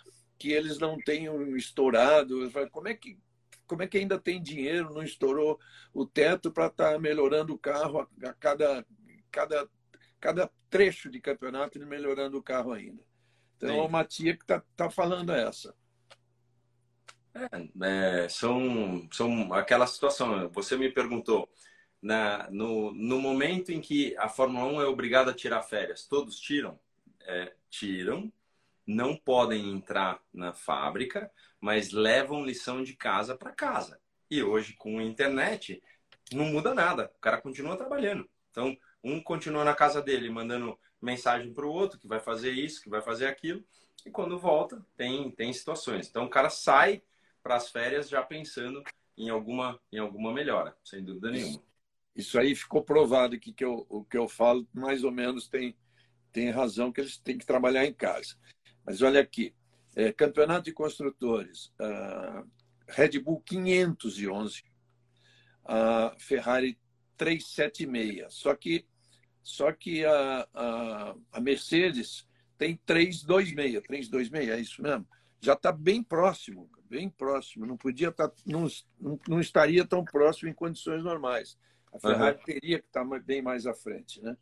que 0.43 0.51
eles 0.51 0.77
não 0.77 0.97
tenham 0.97 1.55
estourado. 1.55 2.51
Como 2.69 2.89
é 2.89 2.93
que 2.93 3.17
como 3.65 3.81
é 3.81 3.87
que 3.87 3.97
ainda 3.97 4.19
tem 4.19 4.43
dinheiro, 4.43 4.93
não 4.93 5.01
estourou 5.01 5.57
o 5.93 6.05
teto 6.05 6.51
para 6.51 6.67
estar 6.67 6.91
tá 6.91 6.99
melhorando 6.99 7.53
o 7.53 7.57
carro 7.57 8.01
a, 8.01 8.29
a 8.29 8.33
cada, 8.33 8.85
cada 9.31 9.69
cada 10.19 10.51
trecho 10.69 11.09
de 11.09 11.21
campeonato 11.21 11.77
e 11.77 11.85
melhorando 11.85 12.37
o 12.37 12.43
carro 12.43 12.73
ainda. 12.73 13.01
Então, 13.55 13.69
Sim. 13.69 13.77
é 13.77 13.81
o 13.81 13.89
Matia 13.89 14.35
que 14.35 14.43
está 14.43 14.61
tá 14.75 14.89
falando 14.89 15.31
essa. 15.31 15.73
É, 17.33 18.23
é, 18.23 18.29
são, 18.29 19.07
são 19.13 19.53
aquela 19.53 19.87
situação. 19.87 20.49
Você 20.49 20.75
me 20.75 20.91
perguntou, 20.91 21.49
na, 22.01 22.49
no, 22.51 22.93
no 22.93 23.17
momento 23.17 23.71
em 23.71 23.79
que 23.79 24.13
a 24.17 24.27
Fórmula 24.27 24.65
1 24.65 24.81
é 24.81 24.85
obrigada 24.85 25.31
a 25.31 25.35
tirar 25.35 25.63
férias, 25.63 26.05
todos 26.05 26.37
tiram? 26.37 26.77
É, 27.21 27.53
tiram, 27.69 28.31
não 28.85 29.15
podem 29.15 29.71
entrar 29.71 30.21
na 30.33 30.53
fábrica, 30.53 31.31
mas 31.59 31.91
levam 31.91 32.45
lição 32.45 32.83
de 32.83 32.95
casa 32.95 33.35
para 33.37 33.51
casa. 33.51 33.99
E 34.29 34.43
hoje, 34.43 34.73
com 34.73 34.99
a 34.99 35.03
internet, 35.03 35.81
não 36.31 36.45
muda 36.45 36.73
nada. 36.73 37.11
O 37.15 37.19
cara 37.19 37.41
continua 37.41 37.77
trabalhando. 37.77 38.29
Então, 38.51 38.75
um 39.03 39.21
continua 39.21 39.63
na 39.63 39.75
casa 39.75 40.01
dele 40.01 40.29
mandando 40.29 40.77
mensagem 41.01 41.53
para 41.53 41.65
o 41.65 41.71
outro 41.71 41.99
que 41.99 42.07
vai 42.07 42.19
fazer 42.19 42.51
isso, 42.51 42.81
que 42.81 42.89
vai 42.89 43.01
fazer 43.01 43.27
aquilo. 43.27 43.63
E 44.05 44.09
quando 44.09 44.39
volta, 44.39 44.85
tem, 44.95 45.29
tem 45.31 45.51
situações. 45.51 46.07
Então 46.09 46.25
o 46.25 46.29
cara 46.29 46.49
sai 46.49 47.01
para 47.41 47.55
as 47.55 47.69
férias 47.69 48.09
já 48.09 48.21
pensando 48.23 48.81
em 49.17 49.29
alguma, 49.29 49.79
em 49.91 49.97
alguma 49.97 50.33
melhora, 50.33 50.75
sem 50.83 51.03
dúvida 51.03 51.29
nenhuma. 51.29 51.61
Isso 52.15 52.39
aí 52.39 52.55
ficou 52.55 52.83
provado 52.83 53.39
que, 53.39 53.51
que 53.51 53.65
eu, 53.65 53.85
o 53.89 54.03
que 54.03 54.17
eu 54.17 54.27
falo 54.27 54.67
mais 54.73 55.03
ou 55.03 55.11
menos 55.11 55.47
tem, 55.47 55.75
tem 56.31 56.49
razão 56.49 56.91
que 56.91 57.01
eles 57.01 57.17
têm 57.17 57.37
que 57.37 57.45
trabalhar 57.45 57.85
em 57.85 57.93
casa. 57.93 58.35
Mas 58.85 59.01
olha 59.01 59.21
aqui, 59.21 59.53
é, 59.95 60.11
campeonato 60.11 60.65
de 60.65 60.73
construtores, 60.73 61.73
uh, 61.79 62.47
Red 62.87 63.19
Bull 63.19 63.41
511, 63.41 64.63
a 65.65 66.15
Ferrari 66.17 66.77
376. 67.17 68.33
Só 68.33 68.55
que 68.55 68.85
só 69.43 69.73
que 69.73 70.05
a, 70.05 70.47
a, 70.53 71.15
a 71.33 71.41
Mercedes 71.41 72.25
tem 72.57 72.79
326, 72.85 73.83
326, 73.83 74.49
é 74.49 74.59
isso 74.59 74.81
mesmo? 74.81 75.05
Já 75.41 75.51
está 75.51 75.69
bem 75.69 76.01
próximo, 76.01 76.71
bem 76.89 77.09
próximo. 77.09 77.65
Não 77.65 77.75
podia 77.75 78.07
estar, 78.07 78.29
tá, 78.29 78.35
não, 78.45 78.65
não 79.27 79.41
estaria 79.41 79.85
tão 79.85 80.05
próximo 80.05 80.49
em 80.49 80.53
condições 80.53 81.03
normais. 81.03 81.57
A 81.93 81.99
Ferrari 81.99 82.37
uhum. 82.37 82.43
teria 82.45 82.79
que 82.79 82.87
estar 82.87 83.05
tá 83.05 83.19
bem 83.19 83.41
mais 83.41 83.67
à 83.67 83.73
frente, 83.73 84.21
né? 84.21 84.37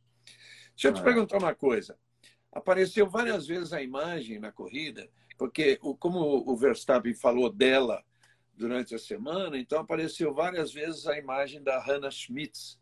Deixa 0.75 0.89
eu 0.89 0.93
te 0.93 1.01
perguntar 1.01 1.39
uma 1.39 1.55
coisa. 1.55 1.97
Apareceu 2.51 3.09
várias 3.09 3.47
vezes 3.47 3.71
a 3.71 3.81
imagem 3.81 4.39
na 4.39 4.51
corrida, 4.51 5.09
porque 5.37 5.77
como 5.77 6.19
o 6.19 6.55
Verstappen 6.55 7.13
falou 7.13 7.51
dela 7.51 8.03
durante 8.53 8.93
a 8.93 8.99
semana, 8.99 9.57
então 9.57 9.79
apareceu 9.79 10.33
várias 10.33 10.71
vezes 10.71 11.07
a 11.07 11.17
imagem 11.17 11.63
da 11.63 11.79
Hannah 11.79 12.11
Schmitz, 12.11 12.79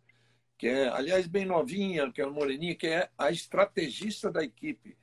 que 0.58 0.68
é, 0.68 0.90
aliás, 0.90 1.26
bem 1.26 1.46
novinha, 1.46 2.12
que 2.12 2.22
é 2.22 2.26
uma 2.26 2.34
moreninha, 2.34 2.76
que 2.76 2.88
é 2.88 3.10
a 3.18 3.32
estrategista 3.32 4.30
da 4.30 4.44
equipe. 4.44 4.98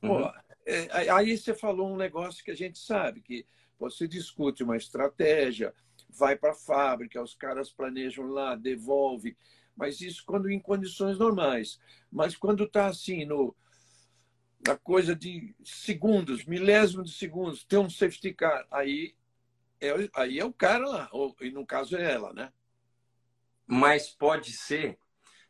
Pô, 0.00 0.20
uhum. 0.20 0.32
é, 0.64 1.10
aí 1.10 1.36
você 1.36 1.52
falou 1.52 1.92
um 1.92 1.96
negócio 1.96 2.42
que 2.42 2.50
a 2.50 2.56
gente 2.56 2.78
sabe, 2.78 3.20
que 3.20 3.46
você 3.78 4.08
discute 4.08 4.62
uma 4.62 4.76
estratégia, 4.76 5.74
vai 6.08 6.34
para 6.34 6.52
a 6.52 6.54
fábrica, 6.54 7.22
os 7.22 7.34
caras 7.34 7.70
planejam 7.70 8.26
lá, 8.28 8.54
devolve, 8.54 9.36
mas 9.76 10.00
isso 10.00 10.24
quando 10.24 10.50
em 10.50 10.58
condições 10.58 11.18
normais. 11.18 11.78
Mas 12.10 12.34
quando 12.34 12.64
está 12.64 12.86
assim, 12.86 13.26
no, 13.26 13.54
na 14.64 14.76
coisa 14.76 15.14
de 15.14 15.54
segundos, 15.64 16.44
milésimo 16.44 17.02
de 17.02 17.12
segundos, 17.12 17.64
tem 17.64 17.78
um 17.78 17.90
safety 17.90 18.32
car, 18.32 18.66
aí 18.70 19.14
é, 19.80 19.90
aí 20.14 20.38
é 20.38 20.44
o 20.44 20.52
cara 20.52 20.86
lá, 20.86 21.08
ou, 21.12 21.34
e 21.40 21.50
no 21.50 21.66
caso 21.66 21.96
é 21.96 22.12
ela, 22.12 22.32
né? 22.32 22.52
Mas 23.66 24.08
pode 24.08 24.52
ser 24.52 24.98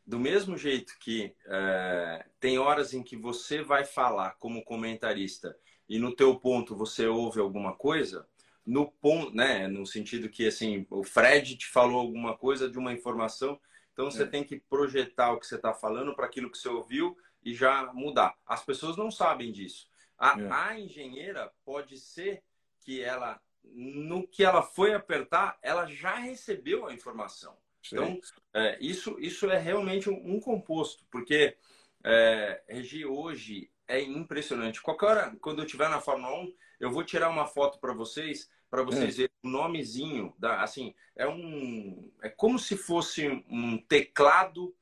do 0.07 0.19
mesmo 0.19 0.57
jeito 0.57 0.97
que 1.01 1.35
é, 1.47 2.27
tem 2.39 2.59
horas 2.59 2.95
em 2.95 3.03
que 3.03 3.17
você 3.17 3.63
vai 3.63 3.85
falar 3.85 4.37
como 4.39 4.65
comentarista 4.65 5.57
e 5.89 5.99
no 5.99 6.15
teu 6.15 6.39
ponto 6.39 6.77
você 6.77 7.07
ouve 7.07 7.41
alguma 7.41 7.75
coisa, 7.75 8.27
no 8.65 8.91
ponto, 8.91 9.35
né, 9.35 9.69
no 9.69 9.87
sentido 9.87 10.29
que 10.29 10.47
assim 10.47 10.87
o 10.91 11.05
Fred 11.05 11.57
te 11.57 11.67
falou 11.67 12.01
alguma 12.01 12.37
coisa 12.37 12.69
de 12.69 12.79
uma 12.79 12.93
informação, 12.93 13.61
então 13.93 14.11
você 14.11 14.25
é. 14.25 14.27
tem 14.27 14.45
que 14.45 14.59
projetar 14.59 15.33
o 15.33 15.41
que 15.41 15.47
você 15.47 15.57
está 15.57 15.73
falando 15.73 16.15
para 16.15 16.27
aquilo 16.27 16.51
que 16.51 16.59
você 16.59 16.69
ouviu 16.69 17.17
e 17.47 17.55
já 17.55 17.93
mudar. 17.93 18.37
As 18.45 18.65
pessoas 18.65 18.97
não 18.97 19.09
sabem 19.09 19.53
disso. 19.53 19.89
A, 20.19 20.41
é. 20.41 20.51
a 20.51 20.81
engenheira 20.81 21.53
pode 21.65 21.97
ser 21.97 22.43
que 22.81 23.01
ela 23.01 23.41
no 23.69 24.27
que 24.27 24.45
ela 24.45 24.63
foi 24.63 24.95
apertar, 24.95 25.59
ela 25.61 25.87
já 25.87 26.17
recebeu 26.17 26.87
a 26.87 26.95
informação. 26.95 27.57
Então, 27.85 28.21
é, 28.55 28.79
isso, 28.81 29.17
isso 29.19 29.51
é 29.51 29.59
realmente 29.59 30.09
um, 30.09 30.37
um 30.37 30.41
composto, 30.41 31.05
porque 31.11 31.57
é, 32.05 32.63
Regi 32.69 33.05
hoje 33.05 33.71
é 33.89 34.01
impressionante. 34.01 34.81
Qualquer 34.81 35.07
hora, 35.07 35.37
quando 35.41 35.59
eu 35.59 35.65
estiver 35.65 35.89
na 35.89 36.01
Fórmula 36.01 36.33
1, 36.43 36.55
eu 36.79 36.91
vou 36.93 37.03
tirar 37.03 37.29
uma 37.29 37.47
foto 37.47 37.81
para 37.81 37.93
vocês, 37.93 38.49
para 38.71 38.85
vocês 38.85 39.15
é. 39.15 39.17
verem 39.23 39.35
o 39.43 39.49
nomezinho. 39.49 40.33
Da, 40.39 40.63
assim, 40.63 40.95
é, 41.17 41.27
um, 41.27 42.11
é 42.23 42.29
como 42.29 42.59
se 42.59 42.77
fosse 42.77 43.27
um 43.49 43.79
teclado 43.79 44.75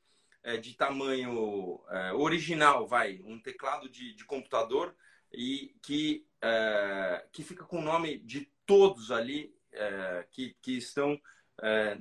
é, 0.45 0.57
de 0.57 0.75
tamanho 0.75 1.81
é, 1.89 2.13
original, 2.13 2.87
vai, 2.87 3.19
um 3.25 3.39
teclado 3.39 3.89
de, 3.89 4.13
de 4.13 4.23
computador 4.23 4.95
e 5.33 5.75
que, 5.81 6.25
é, 6.41 7.25
que 7.31 7.43
fica 7.43 7.65
com 7.65 7.79
o 7.79 7.83
nome 7.83 8.19
de 8.19 8.49
todos 8.65 9.11
ali 9.11 9.53
é, 9.71 10.25
que, 10.31 10.55
que 10.61 10.77
estão 10.77 11.19
é, 11.61 11.97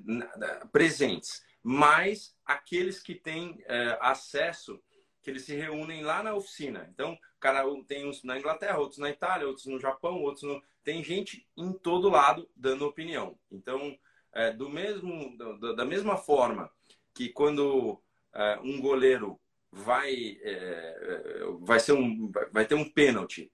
presentes, 0.70 1.42
mas 1.62 2.36
aqueles 2.44 3.02
que 3.02 3.14
têm 3.14 3.64
é, 3.66 3.98
acesso, 4.00 4.80
que 5.22 5.30
eles 5.30 5.44
se 5.44 5.56
reúnem 5.56 6.02
lá 6.02 6.22
na 6.22 6.34
oficina. 6.34 6.86
Então, 6.92 7.18
cara 7.40 7.64
tem 7.86 8.06
uns 8.06 8.22
na 8.22 8.38
Inglaterra, 8.38 8.78
outros 8.78 8.98
na 8.98 9.08
Itália, 9.08 9.46
outros 9.46 9.66
no 9.66 9.78
Japão, 9.80 10.22
outros 10.22 10.42
no... 10.42 10.62
tem 10.82 11.02
gente 11.02 11.46
em 11.56 11.72
todo 11.72 12.10
lado 12.10 12.48
dando 12.54 12.86
opinião. 12.86 13.38
Então, 13.50 13.98
é, 14.34 14.50
do 14.50 14.68
mesmo 14.68 15.36
da 15.76 15.84
mesma 15.84 16.16
forma 16.16 16.70
que 17.14 17.28
quando 17.28 18.02
um 18.62 18.80
goleiro 18.80 19.40
vai, 19.70 20.38
é, 20.42 21.40
vai, 21.60 21.80
ser 21.80 21.92
um, 21.92 22.30
vai 22.52 22.66
ter 22.66 22.74
um 22.74 22.88
pênalti. 22.88 23.50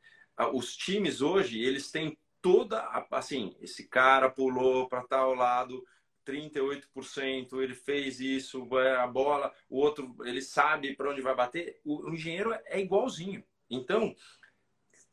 Os 0.53 0.77
times 0.77 1.21
hoje, 1.21 1.61
eles 1.63 1.91
têm 1.91 2.17
toda, 2.41 2.83
assim, 3.11 3.55
esse 3.61 3.87
cara 3.89 4.31
pulou 4.31 4.89
para 4.89 5.07
tal 5.07 5.35
lado, 5.35 5.85
38%, 6.27 7.61
ele 7.61 7.75
fez 7.75 8.21
isso, 8.21 8.67
a 8.77 9.07
bola, 9.07 9.53
o 9.69 9.79
outro, 9.79 10.15
ele 10.25 10.41
sabe 10.41 10.95
para 10.95 11.11
onde 11.11 11.21
vai 11.21 11.35
bater. 11.35 11.81
O, 11.85 12.09
o 12.09 12.15
engenheiro 12.15 12.53
é 12.67 12.81
igualzinho. 12.81 13.45
Então, 13.69 14.15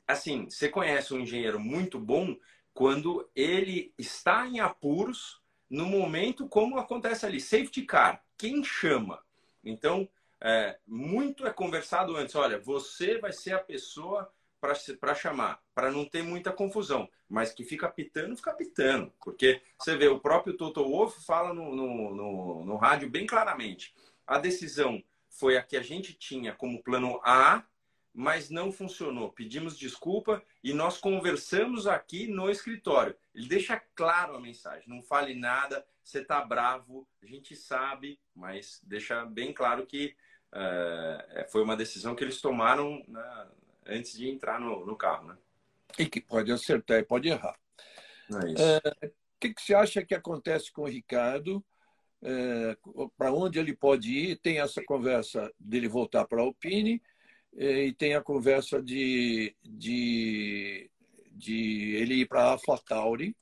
assim, 0.08 0.50
você 0.50 0.70
conhece 0.70 1.14
um 1.14 1.20
engenheiro 1.20 1.60
muito 1.60 2.00
bom 2.00 2.38
quando 2.74 3.30
ele 3.36 3.94
está 3.98 4.48
em 4.48 4.60
apuros 4.60 5.42
no 5.70 5.86
momento 5.86 6.48
como 6.48 6.78
acontece 6.78 7.26
ali, 7.26 7.42
safety 7.42 7.82
car, 7.84 8.24
quem 8.38 8.64
chama? 8.64 9.22
Então, 9.70 10.08
é, 10.42 10.78
muito 10.86 11.46
é 11.46 11.52
conversado 11.52 12.16
antes, 12.16 12.36
olha, 12.36 12.60
você 12.60 13.18
vai 13.18 13.32
ser 13.34 13.54
a 13.54 13.60
pessoa 13.60 14.32
para 14.60 15.16
chamar, 15.16 15.62
para 15.74 15.92
não 15.92 16.04
ter 16.04 16.24
muita 16.24 16.52
confusão, 16.52 17.08
mas 17.30 17.54
que 17.54 17.64
fica 17.64 17.88
pitando, 17.88 18.36
fica 18.36 18.54
pitando, 18.54 19.14
porque 19.24 19.62
você 19.78 19.96
vê, 19.96 20.08
o 20.08 20.20
próprio 20.20 20.58
Toto 20.58 20.84
Wolff 20.84 21.24
fala 21.24 21.54
no, 21.54 21.76
no, 21.76 22.16
no, 22.16 22.66
no 22.66 22.76
rádio 22.76 23.10
bem 23.10 23.26
claramente, 23.26 23.94
a 24.26 24.40
decisão 24.40 25.02
foi 25.30 25.58
a 25.58 25.64
que 25.64 25.78
a 25.78 25.84
gente 25.84 26.14
tinha 26.14 26.54
como 26.54 26.82
plano 26.82 27.20
A, 27.24 27.64
mas 28.18 28.50
não 28.50 28.72
funcionou. 28.72 29.32
Pedimos 29.32 29.78
desculpa 29.78 30.42
e 30.64 30.74
nós 30.74 30.98
conversamos 30.98 31.86
aqui 31.86 32.26
no 32.26 32.50
escritório. 32.50 33.16
Ele 33.34 33.48
deixa 33.48 33.80
claro 33.94 34.36
a 34.36 34.42
mensagem, 34.42 34.90
não 34.90 35.04
fale 35.04 35.36
nada, 35.36 35.86
você 36.04 36.22
está 36.22 36.44
bravo, 36.44 37.08
a 37.22 37.28
gente 37.28 37.56
sabe, 37.56 38.20
mas 38.36 38.82
deixa 38.84 39.24
bem 39.24 39.54
claro 39.54 39.86
que 39.86 40.16
uh, 40.52 41.52
foi 41.52 41.62
uma 41.62 41.78
decisão 41.78 42.16
que 42.16 42.24
eles 42.24 42.42
tomaram 42.42 43.06
né, 43.08 43.48
antes 43.86 44.18
de 44.18 44.28
entrar 44.28 44.60
no, 44.60 44.84
no, 44.84 44.96
carro. 44.96 45.28
Né? 45.28 45.38
E 46.00 46.08
que 46.08 46.20
pode 46.20 46.52
acertar 46.52 46.98
e 46.98 47.06
pode 47.06 47.30
errar. 47.30 47.56
É 48.58 49.08
o 49.08 49.40
que, 49.40 49.54
que 49.54 49.62
você 49.62 49.76
acha 49.76 50.04
que 50.04 50.16
acontece 50.16 50.72
com 50.72 50.82
o 50.82 50.90
Ricardo? 50.90 51.64
É, 52.24 52.76
para 53.16 53.32
onde 53.32 53.60
ele 53.60 53.76
pode 53.76 54.12
ir? 54.12 54.38
Tem 54.38 54.60
essa 54.60 54.84
conversa 54.84 55.54
dele 55.60 55.88
voltar 55.88 56.26
para 56.26 56.40
a 56.40 56.44
Alpine 56.44 57.00
e 57.54 57.94
tem 57.94 58.16
a 58.16 58.22
conversa 58.22 58.82
de, 58.82 59.56
de, 59.64 60.90
de 61.32 61.96
ele 61.96 62.16
ir 62.16 62.28
para 62.28 62.42
a 62.42 62.52
AlphaTauri, 62.52 63.36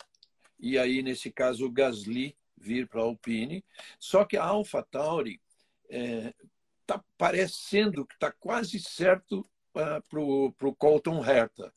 e 0.59 0.77
aí, 0.77 1.01
nesse 1.03 1.31
caso, 1.31 1.65
o 1.65 1.71
Gasly 1.71 2.35
vir 2.57 2.87
para 2.87 3.01
a 3.01 3.03
Alpine. 3.03 3.63
Só 3.99 4.25
que 4.25 4.37
a 4.37 4.43
AlphaTauri 4.43 5.39
é, 5.89 6.33
tá 6.85 7.03
parecendo 7.17 8.05
que 8.05 8.15
está 8.15 8.31
quase 8.31 8.79
certo 8.79 9.47
uh, 9.75 9.79
é, 9.79 10.01
para 10.01 10.19
o 10.19 10.75
Colton 10.75 11.23
Herta. 11.23 11.73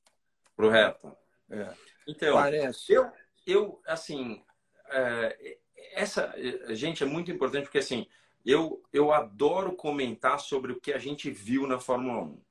Para 0.57 0.67
o 0.67 0.75
Herta. 0.75 1.17
É. 1.51 1.75
Então, 2.07 2.35
Parece. 2.35 2.93
Eu, 2.93 3.11
eu 3.47 3.83
assim, 3.87 4.43
é, 4.91 5.59
essa, 5.93 6.35
gente, 6.71 7.03
é 7.03 7.07
muito 7.07 7.31
importante 7.31 7.65
porque, 7.65 7.79
assim, 7.79 8.07
eu, 8.49 8.83
eu 8.91 9.13
adoro 9.13 9.77
comentar 9.77 10.41
sobre 10.41 10.73
o 10.73 10.81
que 10.81 10.95
a 10.95 10.99
gente 10.99 11.31
viu 11.31 11.67
na 11.67 11.79
Fórmula 11.79 12.23
1. 12.23 12.43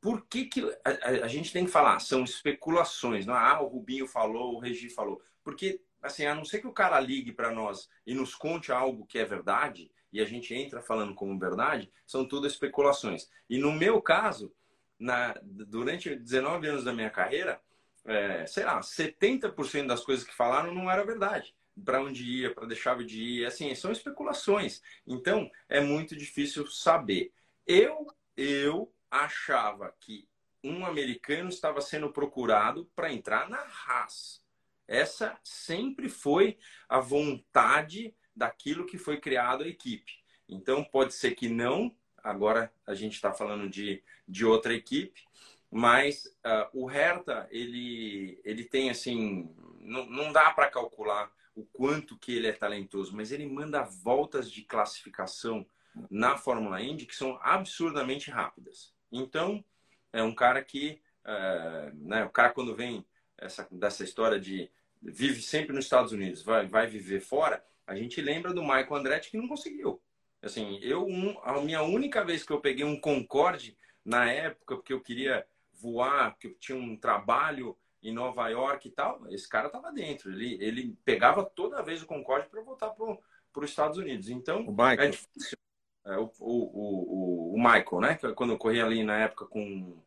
Por 0.00 0.24
que, 0.26 0.44
que 0.44 0.62
a, 0.84 1.24
a, 1.24 1.28
gente 1.28 1.52
tem 1.52 1.64
que 1.64 1.72
falar? 1.72 1.98
São 1.98 2.22
especulações. 2.22 3.26
Não 3.26 3.34
é, 3.34 3.38
ah, 3.38 3.60
o 3.60 3.66
Rubinho 3.66 4.06
falou, 4.06 4.54
o 4.54 4.60
Regi 4.60 4.88
falou. 4.88 5.20
Porque, 5.42 5.82
assim, 6.00 6.24
a 6.24 6.36
não 6.36 6.44
ser 6.44 6.60
que 6.60 6.68
o 6.68 6.72
cara 6.72 7.00
ligue 7.00 7.32
para 7.32 7.50
nós 7.50 7.88
e 8.06 8.14
nos 8.14 8.32
conte 8.32 8.70
algo 8.70 9.04
que 9.04 9.18
é 9.18 9.24
verdade, 9.24 9.90
e 10.12 10.20
a 10.20 10.24
gente 10.24 10.54
entra 10.54 10.80
falando 10.80 11.16
como 11.16 11.36
verdade, 11.36 11.90
são 12.06 12.24
tudo 12.24 12.46
especulações. 12.46 13.28
E 13.48 13.58
no 13.58 13.72
meu 13.72 14.00
caso, 14.00 14.54
na, 14.96 15.34
durante 15.42 16.14
19 16.14 16.68
anos 16.68 16.84
da 16.84 16.92
minha 16.92 17.10
carreira, 17.10 17.60
é, 18.04 18.46
sei 18.46 18.64
lá, 18.64 18.78
70% 18.78 19.88
das 19.88 20.04
coisas 20.04 20.24
que 20.24 20.32
falaram 20.32 20.72
não 20.72 20.88
era 20.88 21.04
verdade 21.04 21.52
para 21.84 22.02
onde 22.02 22.24
ia, 22.24 22.54
para 22.54 22.66
deixar 22.66 22.96
de 23.04 23.22
ir, 23.22 23.46
assim, 23.46 23.74
são 23.74 23.92
especulações. 23.92 24.82
Então, 25.06 25.50
é 25.68 25.80
muito 25.80 26.16
difícil 26.16 26.66
saber. 26.66 27.32
Eu, 27.66 28.06
eu 28.36 28.92
achava 29.10 29.94
que 30.00 30.28
um 30.62 30.84
americano 30.84 31.48
estava 31.48 31.80
sendo 31.80 32.12
procurado 32.12 32.90
para 32.94 33.12
entrar 33.12 33.48
na 33.48 33.58
Haas. 33.58 34.42
Essa 34.86 35.38
sempre 35.42 36.08
foi 36.08 36.58
a 36.88 37.00
vontade 37.00 38.14
daquilo 38.34 38.86
que 38.86 38.98
foi 38.98 39.20
criado 39.20 39.64
a 39.64 39.68
equipe. 39.68 40.20
Então, 40.48 40.82
pode 40.84 41.14
ser 41.14 41.34
que 41.34 41.48
não, 41.48 41.94
agora 42.18 42.72
a 42.86 42.94
gente 42.94 43.14
está 43.14 43.32
falando 43.32 43.68
de, 43.68 44.02
de 44.26 44.44
outra 44.44 44.74
equipe, 44.74 45.22
mas 45.70 46.26
uh, 46.44 46.68
o 46.72 46.86
Hertha, 46.86 47.46
ele, 47.50 48.40
ele 48.44 48.64
tem 48.64 48.90
assim, 48.90 49.54
não, 49.80 50.06
não 50.06 50.32
dá 50.32 50.50
para 50.50 50.68
calcular 50.68 51.30
o 51.60 51.66
quanto 51.72 52.18
que 52.18 52.34
ele 52.34 52.46
é 52.46 52.52
talentoso, 52.52 53.14
mas 53.14 53.30
ele 53.32 53.46
manda 53.46 53.82
voltas 53.82 54.50
de 54.50 54.62
classificação 54.62 55.66
na 56.10 56.36
Fórmula 56.36 56.80
Indy 56.80 57.06
que 57.06 57.16
são 57.16 57.38
absurdamente 57.42 58.30
rápidas. 58.30 58.94
Então, 59.12 59.64
é 60.12 60.22
um 60.22 60.34
cara 60.34 60.62
que, 60.62 61.00
é, 61.24 61.92
né, 61.94 62.24
o 62.24 62.30
cara 62.30 62.50
quando 62.50 62.74
vem 62.74 63.04
essa, 63.36 63.66
dessa 63.70 64.04
história 64.04 64.38
de 64.38 64.70
vive 65.02 65.40
sempre 65.42 65.74
nos 65.74 65.84
Estados 65.84 66.12
Unidos, 66.12 66.42
vai, 66.42 66.66
vai 66.66 66.86
viver 66.86 67.20
fora, 67.20 67.64
a 67.86 67.94
gente 67.94 68.20
lembra 68.20 68.52
do 68.52 68.62
Michael 68.62 68.94
Andretti 68.94 69.30
que 69.30 69.38
não 69.38 69.48
conseguiu. 69.48 70.00
Assim, 70.42 70.78
eu, 70.82 71.06
um, 71.06 71.38
a 71.42 71.60
minha 71.60 71.82
única 71.82 72.24
vez 72.24 72.44
que 72.44 72.52
eu 72.52 72.60
peguei 72.60 72.84
um 72.84 73.00
Concorde 73.00 73.76
na 74.04 74.30
época, 74.30 74.76
porque 74.76 74.92
eu 74.92 75.00
queria 75.00 75.46
voar, 75.72 76.32
porque 76.32 76.48
eu 76.48 76.54
tinha 76.54 76.78
um 76.78 76.96
trabalho 76.96 77.76
em 78.02 78.12
Nova 78.12 78.48
York 78.48 78.88
e 78.88 78.90
tal, 78.90 79.20
esse 79.30 79.48
cara 79.48 79.66
estava 79.66 79.92
dentro. 79.92 80.30
Ele, 80.30 80.56
ele 80.60 80.96
pegava 81.04 81.44
toda 81.44 81.82
vez 81.82 82.02
o 82.02 82.06
Concorde 82.06 82.48
para 82.48 82.62
voltar 82.62 82.90
para 82.90 83.64
os 83.64 83.70
Estados 83.70 83.98
Unidos. 83.98 84.28
Então, 84.28 84.62
o 84.62 84.70
Michael. 84.70 85.00
é 85.00 85.08
difícil. 85.08 85.58
É, 86.04 86.16
o, 86.16 86.32
o, 86.40 87.52
o, 87.52 87.54
o, 87.54 87.58
Michael, 87.58 88.00
né? 88.00 88.18
Quando 88.34 88.54
eu 88.54 88.58
corri 88.58 88.80
ali 88.80 89.04
na 89.04 89.18
época 89.18 89.46
com, 89.46 90.02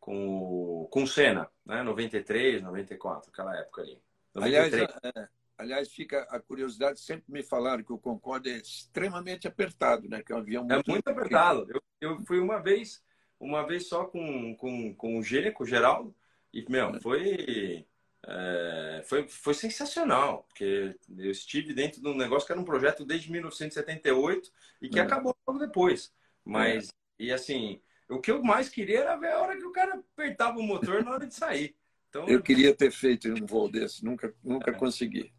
com, 0.00 0.88
com 0.90 1.02
o 1.02 1.06
Senna, 1.06 1.50
né? 1.64 1.82
93, 1.82 2.62
94, 2.62 3.30
aquela 3.30 3.54
época 3.54 3.82
ali. 3.82 4.00
93. 4.34 4.72
Aliás, 4.74 5.14
é, 5.14 5.28
aliás, 5.58 5.92
fica 5.92 6.22
a 6.30 6.40
curiosidade, 6.40 7.00
sempre 7.00 7.30
me 7.30 7.42
falaram 7.42 7.84
que 7.84 7.92
o 7.92 7.98
Concorde 7.98 8.48
é 8.48 8.56
extremamente 8.56 9.46
apertado, 9.46 10.08
né? 10.08 10.22
Que 10.22 10.32
é 10.32 10.36
um 10.36 10.38
avião 10.38 10.64
muito... 10.64 10.90
É 10.90 10.92
muito 10.92 11.08
apertado. 11.08 11.66
Eu, 11.70 11.82
eu 12.00 12.20
fui 12.22 12.38
uma 12.38 12.58
vez, 12.58 13.04
uma 13.38 13.66
vez 13.66 13.88
só 13.88 14.06
com, 14.06 14.56
com, 14.56 14.94
com 14.94 15.18
o 15.18 15.22
G, 15.22 15.50
com 15.50 15.64
o 15.64 15.66
Geraldo, 15.66 16.16
e, 16.56 16.64
meu, 16.70 16.98
foi, 17.00 17.86
é, 18.26 19.02
foi, 19.04 19.28
foi 19.28 19.52
sensacional, 19.52 20.44
porque 20.48 20.96
eu 21.18 21.30
estive 21.30 21.74
dentro 21.74 22.00
de 22.00 22.08
um 22.08 22.16
negócio 22.16 22.46
que 22.46 22.52
era 22.52 22.60
um 22.60 22.64
projeto 22.64 23.04
desde 23.04 23.30
1978 23.30 24.50
e 24.80 24.88
que 24.88 24.98
é. 24.98 25.02
acabou 25.02 25.36
logo 25.46 25.58
depois. 25.58 26.14
Mas, 26.42 26.88
é. 26.88 27.24
e 27.24 27.32
assim, 27.32 27.80
o 28.08 28.18
que 28.18 28.30
eu 28.30 28.42
mais 28.42 28.70
queria 28.70 29.00
era 29.00 29.16
ver 29.16 29.32
a 29.32 29.40
hora 29.40 29.56
que 29.56 29.64
o 29.64 29.72
cara 29.72 29.96
apertava 30.14 30.58
o 30.58 30.62
motor 30.62 31.04
na 31.04 31.10
hora 31.10 31.26
de 31.26 31.34
sair. 31.34 31.76
Então, 32.08 32.26
eu 32.26 32.42
queria 32.42 32.74
ter 32.74 32.90
feito 32.90 33.28
um 33.28 33.44
voo 33.44 33.70
desse, 33.70 34.02
nunca, 34.02 34.34
nunca 34.42 34.70
é. 34.70 34.74
consegui. 34.74 35.30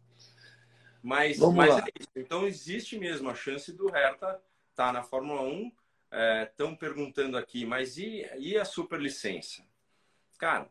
Mas, 1.02 1.38
Vamos 1.38 1.56
mas 1.56 1.74
lá. 1.74 1.80
É 1.80 2.20
então 2.20 2.46
existe 2.46 2.96
mesmo 2.96 3.28
a 3.28 3.34
chance 3.34 3.72
do 3.72 3.88
Hertha 3.88 4.40
estar 4.70 4.86
tá 4.86 4.92
na 4.92 5.02
Fórmula 5.02 5.42
1. 5.42 5.72
Estão 6.44 6.70
é, 6.70 6.76
perguntando 6.76 7.36
aqui, 7.36 7.66
mas 7.66 7.98
e, 7.98 8.24
e 8.38 8.56
a 8.56 8.64
superlicença? 8.64 9.62
Cara, 10.38 10.70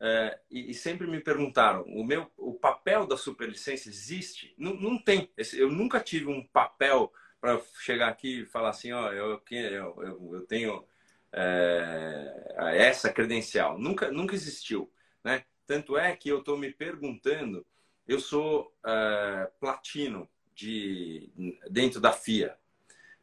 é, 0.00 0.38
e, 0.48 0.72
sempre 0.74 1.06
me 1.08 1.20
perguntaram: 1.20 1.82
o 1.82 2.04
meu 2.04 2.30
o 2.36 2.54
papel 2.54 3.06
da 3.06 3.16
superlicença 3.16 3.88
existe? 3.88 4.54
Não, 4.56 4.74
não 4.74 4.96
tem. 4.96 5.30
Eu 5.54 5.70
nunca 5.70 6.00
tive 6.00 6.26
um 6.26 6.46
papel 6.46 7.12
para 7.40 7.60
chegar 7.80 8.08
aqui 8.08 8.42
e 8.42 8.46
falar 8.46 8.70
assim: 8.70 8.92
ó, 8.92 9.12
eu, 9.12 9.42
eu, 9.50 10.02
eu, 10.02 10.34
eu 10.34 10.40
tenho 10.46 10.86
é, 11.32 12.76
essa 12.76 13.12
credencial. 13.12 13.76
Nunca, 13.78 14.10
nunca 14.12 14.34
existiu. 14.34 14.90
Né? 15.24 15.44
Tanto 15.66 15.98
é 15.98 16.14
que 16.14 16.28
eu 16.28 16.38
estou 16.38 16.56
me 16.56 16.70
perguntando: 16.72 17.66
eu 18.06 18.20
sou 18.20 18.72
é, 18.86 19.50
platino 19.58 20.28
de, 20.54 21.32
dentro 21.68 22.00
da 22.00 22.12
FIA, 22.12 22.56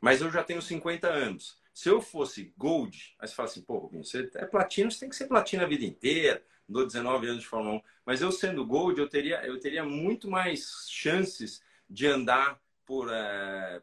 mas 0.02 0.22
eu 0.22 0.30
já 0.30 0.44
tenho 0.44 0.62
50 0.62 1.08
anos. 1.08 1.58
Se 1.74 1.90
eu 1.90 2.02
fosse 2.02 2.54
gold, 2.58 3.16
aí 3.20 3.28
você 3.28 3.36
fala 3.36 3.50
assim, 3.50 3.62
pô, 3.62 3.90
você 3.90 4.30
é 4.36 4.46
platino, 4.46 4.90
você 4.90 5.02
tem 5.02 5.10
que 5.10 5.16
ser 5.16 5.28
platino 5.28 5.64
a 5.64 5.68
vida 5.68 5.84
inteira 5.84 6.42
dou 6.68 6.86
19 6.86 7.28
anos 7.28 7.42
de 7.42 7.48
Fórmula 7.48 7.78
1. 7.78 7.82
Mas 8.06 8.22
eu 8.22 8.32
sendo 8.32 8.66
Gold, 8.66 9.00
eu 9.00 9.10
teria, 9.10 9.46
eu 9.46 9.60
teria 9.60 9.84
muito 9.84 10.30
mais 10.30 10.88
chances 10.90 11.64
de 11.90 12.08
andar 12.08 12.60
por, 12.86 13.10
é, 13.12 13.82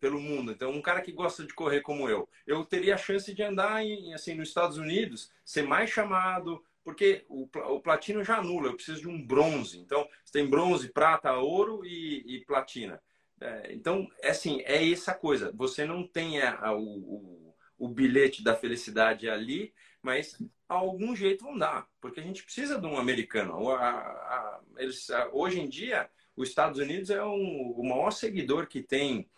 pelo 0.00 0.20
mundo. 0.20 0.52
Então, 0.52 0.70
um 0.70 0.82
cara 0.82 1.00
que 1.00 1.12
gosta 1.12 1.44
de 1.44 1.54
correr 1.54 1.80
como 1.80 2.08
eu, 2.08 2.28
eu 2.46 2.64
teria 2.64 2.94
a 2.94 2.98
chance 2.98 3.32
de 3.34 3.42
andar 3.42 3.84
em, 3.84 4.14
assim, 4.14 4.34
nos 4.34 4.48
Estados 4.48 4.78
Unidos, 4.78 5.30
ser 5.44 5.62
mais 5.62 5.90
chamado, 5.90 6.62
porque 6.84 7.24
o, 7.28 7.48
o 7.74 7.80
platino 7.80 8.22
já 8.22 8.38
anula, 8.38 8.68
eu 8.68 8.74
preciso 8.74 9.00
de 9.00 9.08
um 9.08 9.24
bronze. 9.24 9.78
Então, 9.78 10.08
você 10.24 10.32
tem 10.32 10.48
bronze, 10.48 10.88
prata, 10.88 11.32
ouro 11.34 11.84
e, 11.84 12.24
e 12.26 12.44
platina. 12.44 13.00
É, 13.40 13.72
então, 13.74 14.08
é 14.22 14.30
assim, 14.30 14.62
é 14.64 14.90
essa 14.90 15.14
coisa. 15.14 15.52
Você 15.54 15.84
não 15.84 16.06
tem 16.06 16.40
a, 16.40 16.58
a, 16.58 16.76
o, 16.76 17.54
o 17.78 17.88
bilhete 17.88 18.42
da 18.42 18.56
felicidade 18.56 19.28
ali, 19.28 19.74
mas 20.06 20.40
algum 20.68 21.16
jeito 21.16 21.44
vão 21.44 21.58
dar, 21.58 21.88
porque 22.00 22.20
a 22.20 22.22
gente 22.22 22.44
precisa 22.44 22.80
de 22.80 22.86
um 22.86 22.96
americano. 22.96 23.70
A, 23.70 23.90
a, 23.90 24.60
eles, 24.78 25.10
a, 25.10 25.28
hoje 25.32 25.58
em 25.58 25.68
dia, 25.68 26.08
os 26.36 26.48
Estados 26.48 26.78
Unidos 26.78 27.10
é 27.10 27.24
um, 27.24 27.72
o 27.76 27.82
maior 27.82 28.12
seguidor 28.12 28.68
que 28.68 28.80
tem 28.80 29.28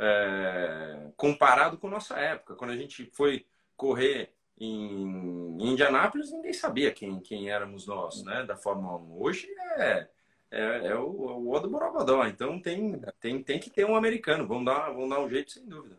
é, 0.00 1.12
comparado 1.16 1.78
com 1.78 1.88
nossa 1.88 2.18
época. 2.18 2.56
Quando 2.56 2.72
a 2.72 2.76
gente 2.76 3.08
foi 3.12 3.46
correr 3.76 4.32
em 4.58 5.56
Indianápolis, 5.60 6.32
ninguém 6.32 6.52
sabia 6.52 6.92
quem, 6.92 7.20
quem 7.20 7.48
éramos 7.48 7.86
nós, 7.86 8.24
né, 8.24 8.44
da 8.44 8.56
Fórmula 8.56 8.96
1. 8.96 9.22
Hoje 9.22 9.48
é, 9.76 10.08
é, 10.50 10.86
é 10.88 10.94
o, 10.96 11.06
o 11.06 11.54
O 11.54 11.60
do 11.60 11.70
Borogodó, 11.70 12.26
então 12.26 12.60
tem, 12.60 13.00
tem, 13.20 13.42
tem 13.44 13.60
que 13.60 13.70
ter 13.70 13.86
um 13.86 13.94
americano, 13.94 14.44
vão 14.44 14.64
dar, 14.64 14.90
vão 14.90 15.08
dar 15.08 15.20
um 15.20 15.28
jeito, 15.30 15.52
sem 15.52 15.64
dúvida. 15.66 15.96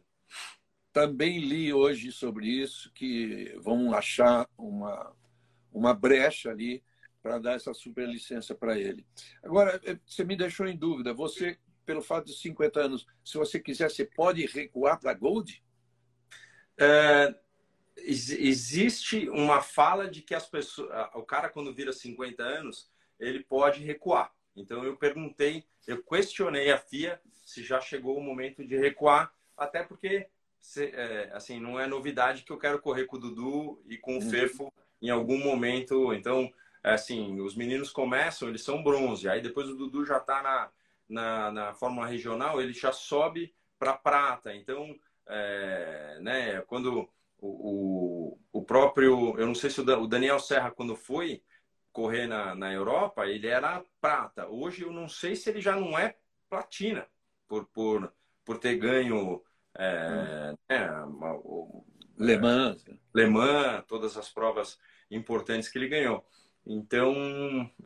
Também 0.98 1.38
li 1.38 1.72
hoje 1.72 2.12
sobre 2.12 2.48
isso, 2.48 2.92
que 2.92 3.54
vão 3.60 3.94
achar 3.94 4.50
uma, 4.58 5.16
uma 5.72 5.94
brecha 5.94 6.50
ali 6.50 6.84
para 7.22 7.38
dar 7.38 7.54
essa 7.54 7.72
superlicença 7.72 8.56
para 8.56 8.80
ele. 8.80 9.06
Agora, 9.44 9.80
eh, 9.86 10.00
você 10.04 10.24
me 10.24 10.36
deixou 10.36 10.66
em 10.66 10.76
dúvida. 10.76 11.14
Você, 11.14 11.60
pelo 11.86 12.02
fato 12.02 12.26
de 12.26 12.34
50 12.40 12.80
anos, 12.80 13.06
se 13.24 13.38
você 13.38 13.60
quiser, 13.60 13.92
você 13.92 14.06
pode 14.06 14.44
recuar 14.48 15.00
para 15.00 15.14
Gold? 15.14 15.64
É, 16.80 17.36
existe 17.98 19.30
uma 19.30 19.62
fala 19.62 20.10
de 20.10 20.24
que 20.24 20.34
as 20.34 20.50
pessoas, 20.50 20.90
o 21.14 21.22
cara 21.22 21.48
quando 21.48 21.76
vira 21.76 21.94
50 21.94 22.42
anos, 22.42 22.90
ele 23.20 23.44
pode 23.44 23.84
recuar. 23.84 24.34
Então 24.56 24.84
eu 24.84 24.98
perguntei, 24.98 25.64
eu 25.86 26.02
questionei 26.02 26.72
a 26.72 26.80
FIA 26.80 27.22
se 27.46 27.64
já 27.64 27.80
chegou 27.80 28.18
o 28.18 28.24
momento 28.24 28.66
de 28.66 28.76
recuar, 28.76 29.32
até 29.56 29.84
porque 29.84 30.28
se, 30.68 30.88
é, 30.94 31.32
assim 31.34 31.62
não 31.62 31.80
é 31.80 31.88
novidade 31.88 32.44
que 32.44 32.52
eu 32.52 32.58
quero 32.58 32.82
correr 32.82 33.06
com 33.06 33.16
o 33.16 33.20
Dudu 33.20 33.82
e 33.88 33.98
com 33.98 34.18
o 34.18 34.22
uhum. 34.22 34.30
Fefo 34.30 34.74
em 35.02 35.10
algum 35.10 35.38
momento. 35.38 36.14
Então 36.14 36.52
é 36.84 36.92
assim, 36.92 37.40
os 37.40 37.56
meninos 37.56 37.90
começam, 37.90 38.50
eles 38.50 38.64
são 38.64 38.84
bronze, 38.84 39.30
aí 39.30 39.42
depois 39.42 39.70
o 39.70 39.76
Dudu 39.76 40.06
já 40.06 40.18
está 40.18 40.44
na, 40.44 40.70
na, 41.08 41.52
na 41.52 41.74
Fórmula 41.74 42.06
Regional, 42.06 42.62
ele 42.62 42.74
já 42.74 42.92
sobe 42.92 43.56
para 43.80 43.94
prata. 43.94 44.54
Então, 44.54 44.94
é, 45.26 46.20
né, 46.22 46.62
quando 46.64 47.10
o, 47.40 48.34
o, 48.34 48.40
o, 48.52 48.62
próprio, 48.62 49.40
eu 49.40 49.48
não 49.48 49.56
sei 49.56 49.70
se 49.70 49.80
o 49.80 50.08
Daniel 50.08 50.40
Serra, 50.40 50.70
quando 50.70 50.98
foi 50.98 51.42
correr 51.94 52.28
na, 52.28 52.54
na 52.54 52.74
Europa, 52.74 53.26
ele 53.26 53.48
era 53.48 53.84
prata. 54.02 54.48
Hoje 54.50 54.84
eu 54.84 54.92
não 54.92 55.08
sei 55.08 55.34
se 55.34 55.50
ele 55.50 55.62
já 55.62 55.78
não 55.78 55.98
é 55.98 56.18
platina, 56.50 57.08
por, 57.48 57.66
por, 57.68 58.14
por 58.44 58.58
ter 58.58 58.76
ganho 58.76 59.42
é, 59.78 60.52
hum. 60.52 60.58
né, 60.70 60.92
o, 61.44 61.86
Le 62.18 62.38
Mans. 62.38 62.84
Le 63.13 63.28
Mans, 63.28 63.84
todas 63.88 64.18
as 64.18 64.30
provas 64.30 64.80
importantes 65.10 65.70
que 65.70 65.78
ele 65.78 65.88
ganhou. 65.88 66.26
Então, 66.66 67.13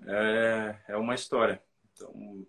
é, 0.08 0.80
é 0.89 0.97
uma 0.97 1.13
história. 1.13 1.62
Então, 1.93 2.47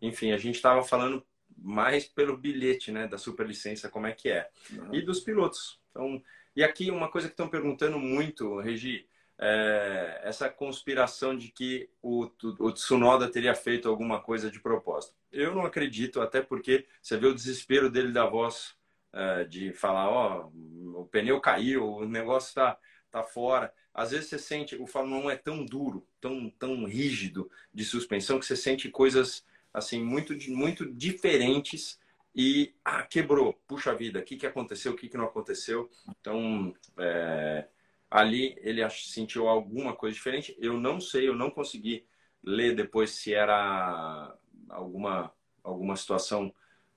enfim, 0.00 0.32
a 0.32 0.38
gente 0.38 0.56
estava 0.56 0.82
falando 0.82 1.24
mais 1.56 2.06
pelo 2.06 2.36
bilhete, 2.36 2.90
né, 2.90 3.06
da 3.06 3.18
superlicença, 3.18 3.88
como 3.88 4.06
é 4.06 4.12
que 4.12 4.30
é. 4.30 4.50
Uhum. 4.72 4.94
E 4.94 5.02
dos 5.02 5.20
pilotos. 5.20 5.80
Então, 5.90 6.20
e 6.56 6.64
aqui 6.64 6.90
uma 6.90 7.10
coisa 7.10 7.28
que 7.28 7.34
estão 7.34 7.48
perguntando 7.48 7.98
muito, 7.98 8.60
Regi, 8.60 9.06
é 9.38 10.20
essa 10.22 10.48
conspiração 10.48 11.36
de 11.36 11.48
que 11.48 11.90
o, 12.00 12.30
o 12.60 12.72
Tsunoda 12.72 13.28
teria 13.28 13.54
feito 13.54 13.88
alguma 13.88 14.20
coisa 14.20 14.50
de 14.50 14.60
propósito. 14.60 15.14
Eu 15.32 15.54
não 15.54 15.64
acredito, 15.64 16.20
até 16.20 16.40
porque 16.40 16.86
você 17.02 17.16
vê 17.16 17.26
o 17.26 17.34
desespero 17.34 17.90
dele 17.90 18.12
da 18.12 18.26
voz 18.26 18.74
é, 19.12 19.44
de 19.44 19.72
falar, 19.72 20.08
ó, 20.08 20.50
oh, 20.54 21.00
o 21.00 21.06
pneu 21.06 21.40
caiu, 21.40 21.84
o 21.84 22.08
negócio 22.08 22.48
está 22.48 22.78
tá 23.10 23.22
fora 23.22 23.72
às 23.94 24.10
vezes 24.10 24.28
você 24.28 24.38
sente, 24.40 24.74
o 24.74 24.88
Fórmula 24.88 25.26
1 25.26 25.30
é 25.30 25.36
tão 25.36 25.64
duro, 25.64 26.04
tão, 26.20 26.50
tão 26.50 26.84
rígido 26.84 27.48
de 27.72 27.84
suspensão 27.84 28.40
que 28.40 28.44
você 28.44 28.56
sente 28.56 28.90
coisas 28.90 29.46
assim 29.72 30.02
muito, 30.02 30.34
muito 30.50 30.92
diferentes 30.92 31.98
e 32.34 32.74
ah, 32.84 33.04
quebrou, 33.04 33.52
puxa 33.68 33.94
vida, 33.94 34.18
o 34.18 34.22
que, 34.22 34.36
que 34.36 34.46
aconteceu, 34.46 34.92
o 34.92 34.96
que, 34.96 35.08
que 35.08 35.16
não 35.16 35.26
aconteceu. 35.26 35.88
Então, 36.08 36.74
é, 36.98 37.68
ali 38.14 38.54
ele 38.60 38.88
sentiu 38.90 39.48
alguma 39.48 39.92
coisa 39.92 40.14
diferente. 40.14 40.56
Eu 40.60 40.78
não 40.78 41.00
sei, 41.00 41.28
eu 41.28 41.34
não 41.34 41.50
consegui 41.50 42.06
ler 42.40 42.76
depois 42.76 43.10
se 43.10 43.34
era 43.34 44.38
alguma, 44.68 45.34
alguma 45.64 45.96
situação 45.96 46.54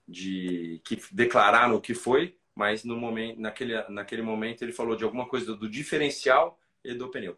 de 0.08 0.80
que 0.86 1.02
declararam 1.12 1.76
o 1.76 1.82
que 1.82 1.96
foi, 1.96 2.38
mas 2.54 2.84
no 2.84 2.96
momento, 2.96 3.42
naquele, 3.42 3.82
naquele 3.90 4.22
momento 4.22 4.62
ele 4.62 4.72
falou 4.72 4.96
de 4.96 5.04
alguma 5.04 5.28
coisa 5.28 5.56
do 5.56 5.68
diferencial 5.68 6.60
e 6.84 6.94
do 6.94 7.10
pneu. 7.10 7.36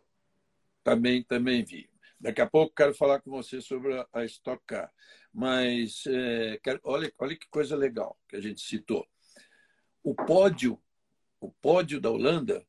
Também, 0.84 1.24
também 1.24 1.64
vi. 1.64 1.90
Daqui 2.20 2.42
a 2.42 2.50
pouco 2.50 2.76
quero 2.76 2.94
falar 2.94 3.22
com 3.22 3.32
você 3.32 3.62
sobre 3.62 4.06
a 4.12 4.26
Stock 4.26 4.62
Car. 4.68 4.92
Mas 5.34 6.04
é, 6.06 6.60
quero, 6.62 6.82
olha, 6.84 7.14
olha 7.18 7.38
que 7.38 7.48
coisa 7.50 7.78
legal 7.78 8.20
que 8.28 8.36
a 8.36 8.42
gente 8.42 8.60
citou. 8.60 9.08
O 10.04 10.14
pódio, 10.14 10.78
o 11.40 11.50
pódio 11.50 12.02
da 12.02 12.10
Holanda, 12.10 12.68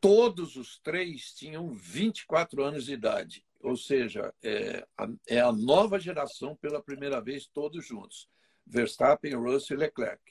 todos 0.00 0.56
os 0.56 0.78
três 0.78 1.32
tinham 1.32 1.70
24 1.70 2.62
anos 2.62 2.86
de 2.86 2.92
idade. 2.92 3.44
Ou 3.60 3.76
seja, 3.76 4.32
é 4.42 4.86
a, 4.96 5.08
é 5.26 5.40
a 5.40 5.52
nova 5.52 5.98
geração 5.98 6.56
pela 6.56 6.82
primeira 6.82 7.20
vez, 7.20 7.46
todos 7.46 7.86
juntos. 7.86 8.28
Verstappen, 8.66 9.34
Russell 9.34 9.76
e 9.76 9.80
Leclerc. 9.80 10.22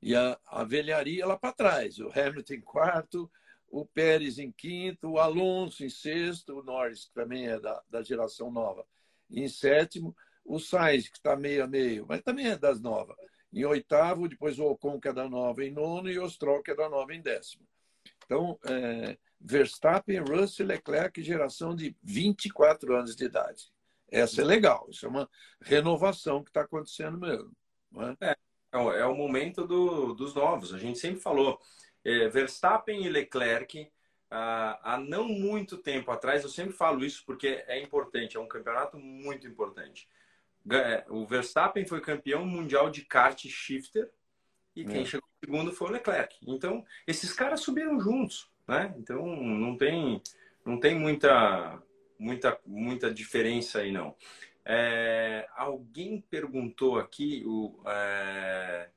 E 0.00 0.14
a, 0.14 0.38
a 0.46 0.64
velharia 0.64 1.26
lá 1.26 1.36
para 1.36 1.52
trás. 1.52 1.98
O 1.98 2.08
Hamilton 2.08 2.54
em 2.54 2.60
quarto, 2.60 3.30
o 3.72 3.86
Pérez 3.86 4.38
em 4.38 4.52
quinto, 4.52 5.12
o 5.12 5.18
Alonso 5.18 5.82
em 5.82 5.88
sexto, 5.88 6.58
o 6.58 6.62
Norris, 6.62 7.06
que 7.06 7.14
também 7.14 7.48
é 7.48 7.58
da, 7.58 7.82
da 7.88 8.02
geração 8.02 8.50
nova, 8.50 8.86
em 9.30 9.48
sétimo, 9.48 10.14
o 10.44 10.58
Sainz, 10.58 11.08
que 11.08 11.16
está 11.16 11.34
meio 11.34 11.64
a 11.64 11.66
meio, 11.66 12.04
mas 12.06 12.20
também 12.20 12.48
é 12.48 12.56
das 12.56 12.80
novas, 12.82 13.16
em 13.50 13.64
oitavo, 13.64 14.28
depois 14.28 14.58
o 14.58 14.64
Ocon, 14.66 15.00
que 15.00 15.08
é 15.08 15.12
da 15.12 15.28
nova, 15.28 15.64
em 15.64 15.70
nono, 15.70 16.10
e 16.10 16.18
o 16.18 16.28
Stroll, 16.28 16.62
que 16.62 16.72
é 16.72 16.74
da 16.74 16.88
nova, 16.88 17.14
em 17.14 17.22
décimo. 17.22 17.66
Então, 18.32 18.58
é, 18.64 19.18
Verstappen, 19.38 20.20
Russell, 20.20 20.66
Leclerc, 20.66 21.22
geração 21.22 21.76
de 21.76 21.94
24 22.02 22.96
anos 22.96 23.14
de 23.14 23.26
idade. 23.26 23.70
Essa 24.10 24.40
é 24.40 24.44
legal, 24.44 24.86
isso 24.88 25.04
é 25.04 25.08
uma 25.08 25.28
renovação 25.60 26.42
que 26.42 26.48
está 26.48 26.62
acontecendo 26.62 27.18
mesmo. 27.18 27.54
É? 28.20 28.30
É, 28.30 28.78
é, 29.00 29.04
o 29.04 29.14
momento 29.14 29.66
do, 29.66 30.14
dos 30.14 30.34
novos, 30.34 30.72
a 30.72 30.78
gente 30.78 30.98
sempre 30.98 31.20
falou 31.20 31.60
é, 32.02 32.28
Verstappen 32.28 33.04
e 33.04 33.10
Leclerc, 33.10 33.90
há 34.30 34.98
não 35.06 35.28
muito 35.28 35.76
tempo 35.76 36.10
atrás, 36.10 36.42
eu 36.42 36.48
sempre 36.48 36.72
falo 36.72 37.04
isso 37.04 37.22
porque 37.26 37.62
é 37.66 37.82
importante, 37.82 38.38
é 38.38 38.40
um 38.40 38.48
campeonato 38.48 38.98
muito 38.98 39.46
importante. 39.46 40.08
É, 40.70 41.04
o 41.10 41.26
Verstappen 41.26 41.84
foi 41.84 42.00
campeão 42.00 42.46
mundial 42.46 42.88
de 42.88 43.04
kart 43.04 43.38
shifter 43.46 44.10
e 44.74 44.86
quem 44.86 45.02
é. 45.02 45.04
chegou 45.04 45.31
segundo 45.44 45.72
foi 45.72 45.88
o 45.88 45.92
Leclerc. 45.92 46.36
Então, 46.46 46.84
esses 47.06 47.32
caras 47.32 47.60
subiram 47.60 47.98
juntos, 48.00 48.50
né? 48.66 48.94
Então, 48.98 49.24
não 49.26 49.76
tem, 49.76 50.22
não 50.64 50.78
tem 50.78 50.98
muita, 50.98 51.82
muita, 52.18 52.58
muita 52.64 53.12
diferença 53.12 53.80
aí, 53.80 53.90
não. 53.90 54.14
É, 54.64 55.48
alguém 55.56 56.20
perguntou 56.30 56.98
aqui, 56.98 57.42
o, 57.44 57.82
é, 57.86 58.88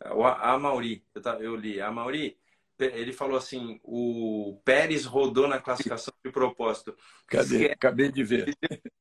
a 0.00 0.58
Mauri, 0.58 1.04
eu, 1.14 1.22
eu 1.40 1.56
li, 1.56 1.80
a 1.80 1.92
Mauri, 1.92 2.36
ele 2.78 3.12
falou 3.12 3.36
assim: 3.36 3.80
o 3.84 4.60
Pérez 4.64 5.04
rodou 5.04 5.46
na 5.46 5.60
classificação 5.60 6.12
de 6.24 6.32
propósito. 6.32 6.96
Cadê? 7.28 7.66
Acabei 7.66 8.10
de 8.10 8.24
ver. 8.24 8.56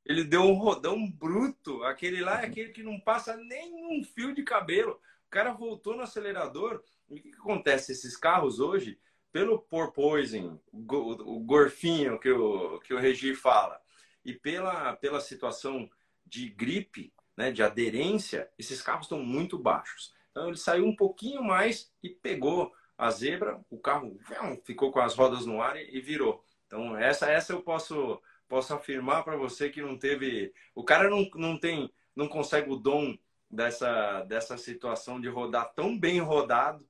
Ele 0.06 0.24
deu 0.24 0.42
um 0.42 0.54
rodão 0.54 1.10
bruto. 1.10 1.84
Aquele 1.84 2.22
lá 2.22 2.42
é 2.42 2.46
aquele 2.46 2.70
que 2.70 2.84
não 2.84 3.00
passa 3.00 3.36
nenhum 3.38 4.04
fio 4.04 4.36
de 4.36 4.44
cabelo. 4.44 5.00
O 5.32 5.34
cara 5.34 5.54
voltou 5.54 5.96
no 5.96 6.04
acelerador. 6.04 6.84
E 7.10 7.16
o 7.16 7.22
que, 7.22 7.32
que 7.32 7.38
acontece? 7.38 7.94
Esses 7.94 8.18
carros 8.18 8.60
hoje, 8.60 9.00
pelo 9.32 9.60
porpoising, 9.60 10.60
o 10.74 11.40
gorfinho 11.40 12.20
que 12.20 12.30
o, 12.30 12.80
que 12.82 12.94
o 12.94 13.00
Regi 13.00 13.34
fala, 13.34 13.80
e 14.26 14.34
pela, 14.34 14.94
pela 14.98 15.22
situação 15.22 15.90
de 16.26 16.50
gripe, 16.50 17.14
né, 17.38 17.50
de 17.50 17.64
aderência, 17.64 18.52
esses 18.60 18.82
carros 18.82 19.06
estão 19.06 19.24
muito 19.24 19.58
baixos. 19.58 20.14
Então 20.32 20.50
ele 20.50 20.58
saiu 20.58 20.86
um 20.86 20.96
pouquinho 20.98 21.42
mais 21.42 21.90
e 22.04 22.10
pegou 22.10 22.74
a 22.98 23.10
zebra, 23.10 23.64
o 23.70 23.80
carro 23.80 24.20
ficou 24.66 24.92
com 24.92 25.00
as 25.00 25.16
rodas 25.16 25.46
no 25.46 25.62
ar 25.62 25.78
e 25.78 26.02
virou. 26.02 26.44
Então, 26.68 26.98
essa, 26.98 27.32
essa 27.32 27.54
eu 27.54 27.62
posso, 27.62 28.22
posso 28.50 28.74
afirmar 28.74 29.24
para 29.24 29.38
você 29.38 29.70
que 29.70 29.82
não 29.82 29.98
teve. 29.98 30.54
O 30.76 30.84
cara 30.84 31.10
não, 31.10 31.26
não 31.36 31.58
tem, 31.58 31.90
não 32.14 32.28
consegue 32.28 32.70
o 32.70 32.76
dom 32.76 33.18
dessa, 33.52 34.24
dessa 34.24 34.58
situação 34.58 35.20
de 35.20 35.28
rodar 35.28 35.74
tão 35.74 35.98
bem 35.98 36.20
rodado. 36.20 36.88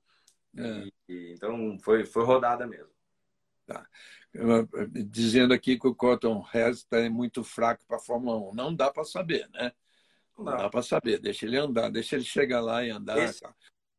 É. 0.56 0.88
E, 1.08 1.32
então, 1.32 1.78
foi, 1.80 2.04
foi 2.06 2.24
rodada 2.24 2.66
mesmo. 2.66 2.90
Tá. 3.66 3.86
Dizendo 5.10 5.52
aqui 5.52 5.78
que 5.78 5.86
o 5.86 5.94
Cotton 5.94 6.40
Head 6.40 6.76
está 6.76 7.10
muito 7.10 7.42
fraco 7.44 7.84
para 7.86 7.96
a 7.96 8.00
Fórmula 8.00 8.38
1. 8.50 8.54
Não 8.54 8.74
dá 8.74 8.90
para 8.90 9.04
saber, 9.04 9.48
né? 9.50 9.72
Não 10.38 10.44
dá, 10.44 10.56
dá 10.56 10.70
para 10.70 10.82
saber. 10.82 11.18
Deixa 11.18 11.44
ele 11.44 11.58
andar, 11.58 11.90
deixa 11.90 12.16
ele 12.16 12.24
chegar 12.24 12.60
lá 12.60 12.84
e 12.84 12.90
andar. 12.90 13.18
Esse, 13.18 13.44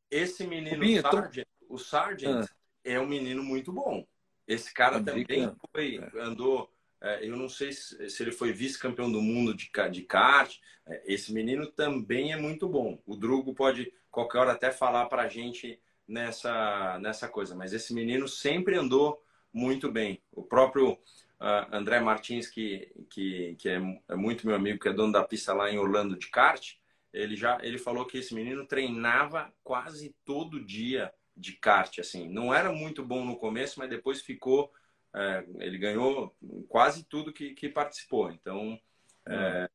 esse 0.10 0.48
menino 0.48 0.80
Binho, 0.80 1.02
Sargent, 1.02 1.48
o 1.70 1.78
Sargent 1.78 2.46
ah. 2.46 2.56
é 2.84 3.00
um 3.00 3.08
menino 3.08 3.44
muito 3.44 3.72
bom. 3.72 4.06
Esse 4.48 4.74
cara 4.74 5.02
também 5.04 5.26
foi, 5.72 5.98
é. 5.98 6.22
andou. 6.22 6.73
É, 7.04 7.28
eu 7.28 7.36
não 7.36 7.50
sei 7.50 7.74
se, 7.74 8.24
ele 8.24 8.32
foi 8.32 8.54
vice-campeão 8.54 9.12
do 9.12 9.22
mundo 9.22 9.54
de, 9.54 9.70
de 9.92 10.02
kart. 10.04 10.58
É, 10.88 11.14
esse 11.14 11.34
menino 11.34 11.68
também 11.68 12.32
é 12.32 12.38
muito 12.38 12.68
bom. 12.68 13.02
O 13.06 13.18
Drugo 13.18 13.54
pode 13.54 13.94
qualquer 14.10 14.40
hora 14.40 14.52
até 14.54 14.72
falar 14.72 15.08
para 15.08 15.24
a 15.24 15.28
gente 15.28 15.80
nessa, 16.08 16.98
nessa 17.00 17.28
coisa, 17.28 17.56
mas 17.56 17.74
esse 17.74 17.94
menino 17.94 18.28
sempre 18.28 18.76
andou 18.78 19.22
muito 19.52 19.92
bem. 19.92 20.22
O 20.32 20.44
próprio 20.44 20.94
uh, 20.94 21.68
André 21.72 22.00
Martins, 22.00 22.48
que, 22.48 22.92
que, 23.10 23.56
que 23.60 23.70
é, 23.70 23.82
é, 24.08 24.16
muito 24.16 24.48
meu 24.48 24.56
amigo, 24.56 24.80
que 24.80 24.88
é 24.88 24.94
dono 24.94 25.12
da 25.12 25.24
pista 25.24 25.54
lá 25.54 25.70
em 25.70 25.78
Orlando 25.78 26.18
de 26.18 26.30
kart, 26.30 26.76
ele 27.12 27.36
já 27.36 27.60
ele 27.62 27.78
falou 27.78 28.06
que 28.06 28.18
esse 28.18 28.34
menino 28.34 28.66
treinava 28.66 29.54
quase 29.64 30.16
todo 30.26 30.64
dia 30.64 31.14
de 31.36 31.54
kart, 31.54 32.00
assim. 32.00 32.30
Não 32.30 32.54
era 32.54 32.72
muito 32.72 33.04
bom 33.04 33.26
no 33.26 33.38
começo, 33.38 33.80
mas 33.80 33.90
depois 33.90 34.22
ficou. 34.22 34.72
É, 35.16 35.46
ele 35.60 35.78
ganhou 35.78 36.36
quase 36.68 37.04
tudo 37.04 37.34
que, 37.34 37.54
que 37.54 37.70
participou. 37.70 38.32
Então, 38.32 38.80
é, 39.28 39.70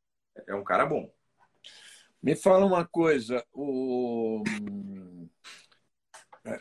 é 0.49 0.55
um 0.55 0.64
cara 0.64 0.84
bom. 0.84 1.12
Me 2.22 2.34
fala 2.34 2.66
uma 2.66 2.84
coisa, 2.86 3.45
o. 3.53 4.43
É, 6.45 6.61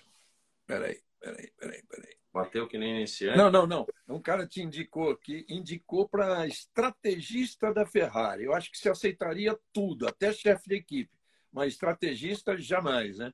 peraí, 0.68 1.02
peraí, 1.20 1.52
peraí, 1.58 1.84
peraí. 1.90 2.18
Bateu 2.32 2.68
que 2.68 2.78
nem 2.78 2.98
iniciante? 2.98 3.36
Não, 3.36 3.50
não, 3.50 3.66
não. 3.66 3.88
Um 4.08 4.22
cara 4.22 4.46
te 4.46 4.62
indicou 4.62 5.10
aqui, 5.10 5.44
indicou 5.50 6.08
para 6.08 6.46
estrategista 6.46 7.74
da 7.74 7.84
Ferrari. 7.84 8.44
Eu 8.44 8.54
acho 8.54 8.72
que 8.72 8.78
se 8.78 8.88
aceitaria 8.88 9.58
tudo, 9.74 10.08
até 10.08 10.32
chefe 10.32 10.70
de 10.70 10.76
equipe. 10.76 11.12
Mas 11.52 11.74
estrategista, 11.74 12.56
jamais, 12.56 13.18
né? 13.18 13.34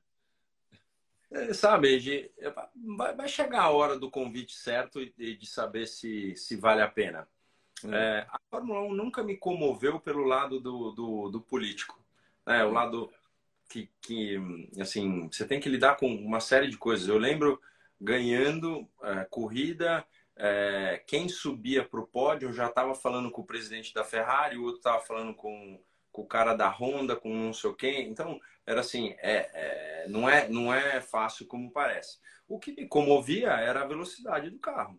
É, 1.34 1.52
sabe, 1.52 1.98
de, 1.98 2.30
vai, 3.16 3.28
chegar 3.28 3.62
a 3.62 3.70
hora 3.70 3.98
do 3.98 4.08
convite 4.08 4.54
certo 4.54 5.00
e 5.02 5.36
de 5.36 5.46
saber 5.46 5.86
se, 5.86 6.36
se 6.36 6.56
vale 6.56 6.80
a 6.80 6.88
pena. 6.88 7.28
Hum. 7.84 7.92
É, 7.92 8.24
a 8.30 8.38
Fórmula 8.48 8.80
1 8.82 8.94
nunca 8.94 9.22
me 9.24 9.36
comoveu 9.36 9.98
pelo 9.98 10.24
lado 10.24 10.60
do, 10.60 10.92
do, 10.92 11.28
do 11.30 11.40
político. 11.40 11.98
Né? 12.46 12.64
O 12.64 12.70
lado 12.70 13.10
que, 13.68 13.90
que, 14.00 14.38
assim, 14.80 15.28
você 15.28 15.44
tem 15.44 15.58
que 15.58 15.68
lidar 15.68 15.96
com 15.96 16.06
uma 16.06 16.38
série 16.38 16.68
de 16.68 16.78
coisas. 16.78 17.08
Eu 17.08 17.18
lembro 17.18 17.60
ganhando 18.00 18.88
é, 19.02 19.24
corrida, 19.24 20.06
é, 20.36 21.02
quem 21.04 21.28
subia 21.28 21.84
para 21.84 22.00
o 22.00 22.06
pódio 22.06 22.52
já 22.52 22.66
estava 22.66 22.94
falando 22.94 23.30
com 23.30 23.42
o 23.42 23.46
presidente 23.46 23.92
da 23.92 24.04
Ferrari, 24.04 24.56
o 24.56 24.62
outro 24.62 24.78
estava 24.78 25.00
falando 25.00 25.34
com, 25.34 25.80
com, 26.14 26.22
o 26.22 26.26
cara 26.26 26.54
da 26.54 26.68
Honda, 26.70 27.16
com 27.16 27.28
não 27.34 27.52
sei 27.52 27.74
quem. 27.74 28.08
Então, 28.08 28.40
era 28.64 28.80
assim, 28.80 29.14
é, 29.18 29.50
é, 29.52 30.08
não, 30.08 30.28
é, 30.28 30.48
não 30.48 30.72
é 30.72 31.00
fácil 31.00 31.46
como 31.46 31.72
parece. 31.72 32.18
O 32.46 32.58
que 32.58 32.72
me 32.72 32.86
comovia 32.86 33.50
era 33.50 33.82
a 33.82 33.86
velocidade 33.86 34.48
do 34.48 34.58
carro. 34.58 34.98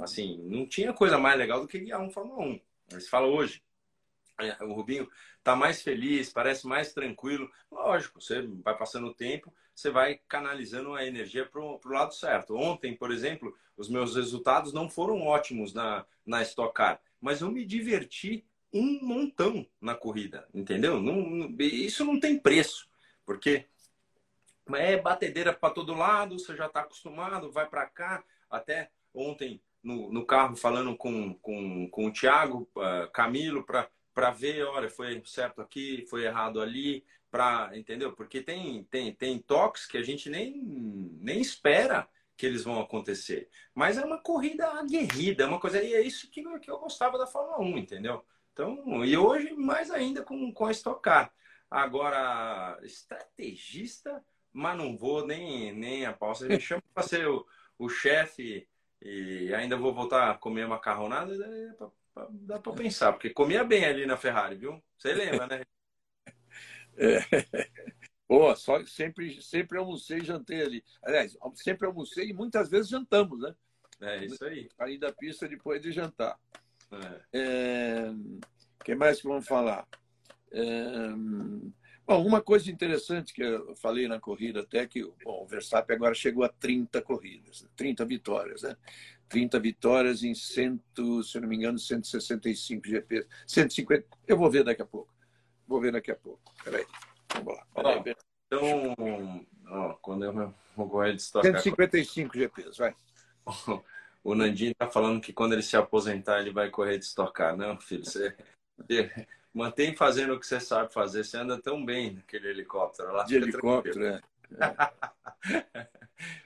Assim, 0.00 0.38
não 0.44 0.66
tinha 0.66 0.92
coisa 0.92 1.18
mais 1.18 1.38
legal 1.38 1.60
do 1.60 1.68
que 1.68 1.78
guiar 1.78 2.00
um 2.00 2.10
Fórmula 2.10 2.42
1. 2.42 2.60
Mas 2.92 3.08
fala 3.08 3.26
hoje, 3.26 3.62
é, 4.40 4.64
o 4.64 4.72
Rubinho 4.72 5.08
está 5.38 5.54
mais 5.54 5.82
feliz, 5.82 6.32
parece 6.32 6.66
mais 6.66 6.94
tranquilo. 6.94 7.50
Lógico, 7.70 8.20
você 8.20 8.42
vai 8.42 8.76
passando 8.76 9.08
o 9.08 9.14
tempo, 9.14 9.52
você 9.74 9.90
vai 9.90 10.20
canalizando 10.26 10.94
a 10.94 11.04
energia 11.06 11.44
para 11.44 11.60
o 11.60 11.80
lado 11.84 12.14
certo. 12.14 12.56
Ontem, 12.56 12.96
por 12.96 13.12
exemplo, 13.12 13.54
os 13.76 13.90
meus 13.90 14.16
resultados 14.16 14.72
não 14.72 14.88
foram 14.88 15.20
ótimos 15.20 15.74
na, 15.74 16.06
na 16.24 16.42
Stock 16.42 16.72
Car, 16.72 17.00
mas 17.20 17.42
eu 17.42 17.50
me 17.50 17.64
diverti 17.64 18.46
um 18.74 18.98
montão 19.00 19.64
na 19.80 19.94
corrida, 19.94 20.48
entendeu? 20.52 21.00
Não, 21.00 21.54
isso 21.60 22.04
não 22.04 22.18
tem 22.18 22.36
preço, 22.36 22.88
porque 23.24 23.66
é 24.72 24.96
batedeira 24.96 25.52
para 25.52 25.72
todo 25.72 25.94
lado, 25.94 26.38
você 26.38 26.56
já 26.56 26.66
está 26.66 26.80
acostumado, 26.80 27.52
vai 27.52 27.68
para 27.68 27.86
cá. 27.86 28.24
Até 28.50 28.90
ontem 29.14 29.62
no, 29.82 30.12
no, 30.12 30.26
carro 30.26 30.56
falando 30.56 30.96
com, 30.96 31.34
com, 31.34 31.88
com 31.88 32.06
o 32.06 32.12
Thiago 32.12 32.68
uh, 32.76 33.10
Camilo 33.12 33.64
para 33.64 34.30
ver, 34.30 34.64
olha, 34.64 34.90
foi 34.90 35.22
certo 35.24 35.60
aqui, 35.60 36.04
foi 36.08 36.24
errado 36.24 36.60
ali, 36.60 37.04
para 37.30 37.70
entendeu? 37.76 38.12
Porque 38.12 38.40
tem 38.40 38.84
tem 38.84 39.12
tem 39.12 39.38
toques 39.38 39.86
que 39.86 39.98
a 39.98 40.02
gente 40.02 40.30
nem 40.30 40.56
nem 41.20 41.40
espera 41.40 42.08
que 42.36 42.46
eles 42.46 42.64
vão 42.64 42.80
acontecer. 42.80 43.48
Mas 43.74 43.98
é 43.98 44.04
uma 44.04 44.18
corrida 44.18 44.66
aguerrida, 44.66 45.44
é 45.44 45.46
uma 45.46 45.60
coisa 45.60 45.82
e 45.82 45.94
é 45.94 46.00
isso 46.00 46.30
que, 46.30 46.42
que 46.60 46.70
eu 46.70 46.78
gostava 46.78 47.18
da 47.18 47.26
Fórmula 47.26 47.60
1, 47.60 47.78
entendeu? 47.78 48.24
Então, 48.54 49.04
e 49.04 49.16
hoje 49.16 49.52
mais 49.52 49.90
ainda 49.90 50.22
com 50.22 50.52
com 50.52 50.66
a 50.66 50.70
Stock 50.70 51.02
Car. 51.02 51.34
Agora, 51.68 52.78
estrategista, 52.84 54.24
mas 54.52 54.78
não 54.78 54.96
vou 54.96 55.26
nem 55.26 55.72
nem 55.72 56.06
a 56.06 56.12
pau. 56.12 56.32
Você 56.32 56.46
me 56.46 56.60
chama 56.60 56.82
para 56.94 57.02
ser 57.02 57.26
o, 57.26 57.44
o 57.76 57.88
chefe 57.88 58.66
e 59.02 59.52
ainda 59.52 59.76
vou 59.76 59.92
voltar 59.92 60.30
a 60.30 60.38
comer 60.38 60.68
macarronada, 60.68 61.34
é 61.34 61.74
Dá 62.30 62.60
para 62.60 62.72
pensar, 62.74 63.12
porque 63.12 63.28
comia 63.28 63.64
bem 63.64 63.84
ali 63.84 64.06
na 64.06 64.16
Ferrari, 64.16 64.54
viu? 64.54 64.80
Você 64.96 65.12
lembra, 65.12 65.46
né? 65.46 65.60
É. 66.96 67.18
Boa, 68.28 68.54
só, 68.54 68.84
sempre, 68.86 69.42
sempre 69.42 69.76
almocei 69.76 70.18
e 70.18 70.24
jantei 70.24 70.62
ali. 70.62 70.84
Aliás, 71.02 71.36
sempre 71.56 71.88
almocei 71.88 72.28
e 72.28 72.32
muitas 72.32 72.70
vezes 72.70 72.88
jantamos, 72.88 73.40
né? 73.40 73.52
É 74.00 74.24
isso 74.24 74.44
aí. 74.44 74.70
Sair 74.76 74.96
da 74.96 75.12
pista 75.12 75.48
depois 75.48 75.82
de 75.82 75.90
jantar. 75.90 76.38
É. 77.32 78.10
O 78.80 78.84
que 78.84 78.94
mais 78.94 79.20
que 79.20 79.28
vamos 79.28 79.46
falar? 79.46 79.86
É... 80.52 81.10
Bom, 82.06 82.22
uma 82.26 82.42
coisa 82.42 82.70
interessante 82.70 83.32
que 83.32 83.42
eu 83.42 83.74
falei 83.76 84.06
na 84.06 84.20
corrida 84.20 84.60
até 84.60 84.86
que 84.86 85.02
bom, 85.24 85.42
o 85.42 85.46
Verstappen 85.46 85.96
agora 85.96 86.14
chegou 86.14 86.44
a 86.44 86.50
30 86.50 87.00
corridas, 87.00 87.66
30 87.76 88.04
vitórias, 88.04 88.62
né? 88.62 88.76
30 89.28 89.58
vitórias 89.58 90.22
em 90.22 90.34
100, 90.34 90.80
se 91.24 91.40
não 91.40 91.48
me 91.48 91.56
engano, 91.56 91.78
165 91.78 92.86
GPs. 92.86 93.26
150. 93.46 94.06
Eu 94.28 94.36
vou 94.36 94.50
ver 94.50 94.64
daqui 94.64 94.82
a 94.82 94.86
pouco. 94.86 95.12
Vou 95.66 95.80
ver 95.80 95.92
daqui 95.92 96.10
a 96.10 96.16
pouco. 96.16 96.52
Peraí. 96.62 96.84
Vamos 97.34 97.54
lá. 97.54 97.66
Peraí. 97.74 98.14
então, 98.46 98.94
ó, 99.66 99.94
quando 99.94 100.24
eu 100.24 100.54
vou 100.76 100.88
correr 100.88 101.14
de 101.14 101.22
155 101.22 102.36
GPs, 102.36 102.76
vai. 102.76 102.94
O 104.24 104.34
Nandinho 104.34 104.72
está 104.72 104.88
falando 104.88 105.20
que 105.20 105.34
quando 105.34 105.52
ele 105.52 105.62
se 105.62 105.76
aposentar, 105.76 106.40
ele 106.40 106.50
vai 106.50 106.70
correr 106.70 106.96
de 106.96 107.04
estocar. 107.04 107.54
Não, 107.54 107.78
filho, 107.78 108.06
você 108.06 108.34
mantém 109.52 109.94
fazendo 109.94 110.32
o 110.32 110.40
que 110.40 110.46
você 110.46 110.58
sabe 110.58 110.92
fazer. 110.92 111.24
Você 111.24 111.36
anda 111.36 111.60
tão 111.60 111.84
bem 111.84 112.14
naquele 112.14 112.48
helicóptero 112.48 113.12
lá. 113.12 113.24
De 113.24 113.36
helicóptero, 113.36 114.06
é. 114.06 114.20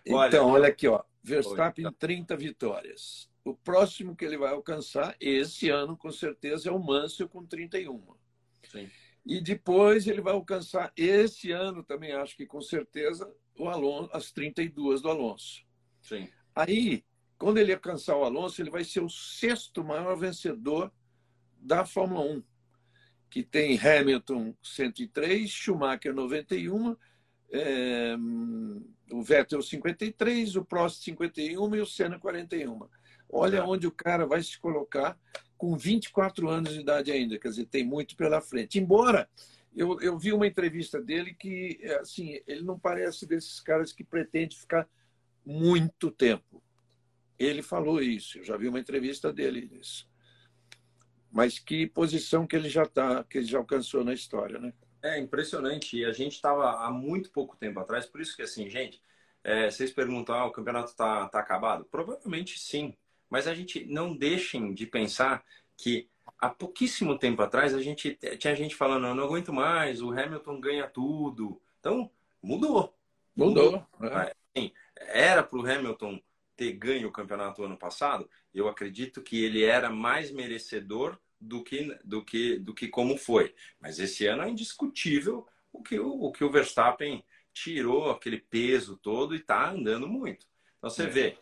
é. 0.04 0.26
então, 0.26 0.48
olha 0.48 0.68
aqui, 0.68 0.88
ó. 0.88 1.04
Verstappen 1.22 1.86
Oi, 1.86 1.92
30 1.96 2.36
vitórias. 2.36 3.30
O 3.44 3.54
próximo 3.54 4.16
que 4.16 4.24
ele 4.24 4.36
vai 4.36 4.52
alcançar 4.52 5.14
esse 5.20 5.70
ano, 5.70 5.96
com 5.96 6.10
certeza, 6.10 6.70
é 6.70 6.72
o 6.72 6.80
Mansell 6.80 7.28
com 7.28 7.46
31. 7.46 8.02
Sim. 8.64 8.90
E 9.24 9.40
depois 9.40 10.06
ele 10.06 10.20
vai 10.20 10.32
alcançar 10.32 10.92
esse 10.96 11.52
ano 11.52 11.84
também, 11.84 12.12
acho 12.12 12.36
que 12.36 12.46
com 12.46 12.60
certeza, 12.60 13.32
o 13.56 13.68
Alonso, 13.68 14.10
as 14.12 14.32
32 14.32 15.00
do 15.00 15.10
Alonso. 15.10 15.62
Sim. 16.00 16.28
Aí, 16.54 17.04
quando 17.38 17.58
ele 17.58 17.72
alcançar 17.72 18.16
o 18.16 18.24
Alonso, 18.24 18.60
ele 18.60 18.70
vai 18.70 18.84
ser 18.84 19.00
o 19.00 19.08
sexto 19.08 19.84
maior 19.84 20.16
vencedor 20.16 20.92
da 21.56 21.84
Fórmula 21.84 22.20
1, 22.20 22.42
que 23.30 23.42
tem 23.42 23.78
Hamilton 23.78 24.54
103, 24.62 25.48
Schumacher 25.48 26.12
91, 26.12 26.96
é, 27.50 28.16
o 29.12 29.22
Vettel 29.22 29.62
53, 29.62 30.56
o 30.56 30.64
Prost 30.64 31.02
51 31.04 31.76
e 31.76 31.80
o 31.80 31.86
Senna 31.86 32.18
41. 32.18 32.80
Olha 33.30 33.58
é. 33.58 33.62
onde 33.62 33.86
o 33.86 33.92
cara 33.92 34.26
vai 34.26 34.42
se 34.42 34.58
colocar 34.58 35.18
com 35.56 35.76
24 35.76 36.48
anos 36.48 36.74
de 36.74 36.80
idade 36.80 37.10
ainda, 37.10 37.38
quer 37.38 37.48
dizer, 37.48 37.66
tem 37.66 37.84
muito 37.84 38.16
pela 38.16 38.40
frente. 38.40 38.78
Embora 38.78 39.28
eu, 39.74 40.00
eu 40.00 40.18
vi 40.18 40.32
uma 40.32 40.46
entrevista 40.46 41.00
dele 41.00 41.34
que, 41.34 41.80
assim, 42.00 42.40
ele 42.46 42.62
não 42.62 42.78
parece 42.78 43.26
desses 43.26 43.60
caras 43.60 43.92
que 43.92 44.04
pretende 44.04 44.56
ficar 44.56 44.88
muito 45.44 46.10
tempo. 46.10 46.62
Ele 47.38 47.62
falou 47.62 48.02
isso, 48.02 48.38
eu 48.38 48.44
já 48.44 48.56
vi 48.56 48.68
uma 48.68 48.80
entrevista 48.80 49.32
dele 49.32 49.68
nisso. 49.70 50.08
Mas 51.30 51.58
que 51.58 51.86
posição 51.86 52.46
que 52.46 52.56
ele 52.56 52.68
já 52.68 52.82
está, 52.82 53.22
que 53.22 53.38
ele 53.38 53.46
já 53.46 53.58
alcançou 53.58 54.02
na 54.02 54.14
história, 54.14 54.58
né? 54.58 54.72
É 55.02 55.18
impressionante. 55.18 55.96
E 55.96 56.04
a 56.04 56.12
gente 56.12 56.32
estava 56.32 56.84
há 56.84 56.90
muito 56.90 57.30
pouco 57.30 57.56
tempo 57.56 57.78
atrás, 57.78 58.06
por 58.06 58.20
isso 58.20 58.34
que 58.34 58.42
assim, 58.42 58.68
gente, 58.68 59.00
é, 59.44 59.70
vocês 59.70 59.92
perguntam, 59.92 60.34
ah, 60.34 60.46
o 60.46 60.50
campeonato 60.50 60.90
está 60.90 61.28
tá 61.28 61.38
acabado? 61.38 61.84
Provavelmente 61.84 62.58
sim. 62.58 62.94
Mas 63.30 63.46
a 63.46 63.54
gente 63.54 63.84
não 63.84 64.16
deixem 64.16 64.72
de 64.72 64.86
pensar 64.86 65.44
que 65.76 66.08
há 66.38 66.48
pouquíssimo 66.48 67.18
tempo 67.18 67.42
atrás 67.42 67.74
a 67.74 67.80
gente 67.80 68.18
tinha 68.38 68.54
gente 68.54 68.74
falando, 68.74 69.06
eu 69.06 69.14
não 69.14 69.24
aguento 69.24 69.52
mais, 69.52 70.02
o 70.02 70.10
Hamilton 70.10 70.60
ganha 70.60 70.88
tudo. 70.88 71.60
Então, 71.78 72.10
mudou. 72.42 72.94
Mudou. 73.36 73.84
mudou. 73.98 74.18
É. 74.18 74.34
Assim, 74.56 74.72
era 74.96 75.42
para 75.42 75.58
o 75.58 75.66
Hamilton 75.66 76.20
ter 76.58 76.72
ganho 76.72 77.08
o 77.08 77.12
campeonato 77.12 77.62
ano 77.62 77.78
passado, 77.78 78.28
eu 78.52 78.66
acredito 78.66 79.22
que 79.22 79.44
ele 79.44 79.62
era 79.62 79.88
mais 79.88 80.32
merecedor 80.32 81.16
do 81.40 81.62
que, 81.62 81.96
do 82.04 82.24
que, 82.24 82.58
do 82.58 82.74
que 82.74 82.88
como 82.88 83.16
foi. 83.16 83.54
Mas 83.80 84.00
esse 84.00 84.26
ano 84.26 84.42
é 84.42 84.50
indiscutível 84.50 85.46
o 85.72 85.80
que 85.80 86.00
o, 86.00 86.10
o, 86.10 86.32
que 86.32 86.42
o 86.42 86.50
Verstappen 86.50 87.24
tirou 87.52 88.10
aquele 88.10 88.38
peso 88.38 88.96
todo 88.96 89.36
e 89.36 89.38
está 89.38 89.70
andando 89.70 90.08
muito. 90.08 90.46
Então 90.78 90.90
você 90.90 91.04
é. 91.04 91.06
vê, 91.06 91.38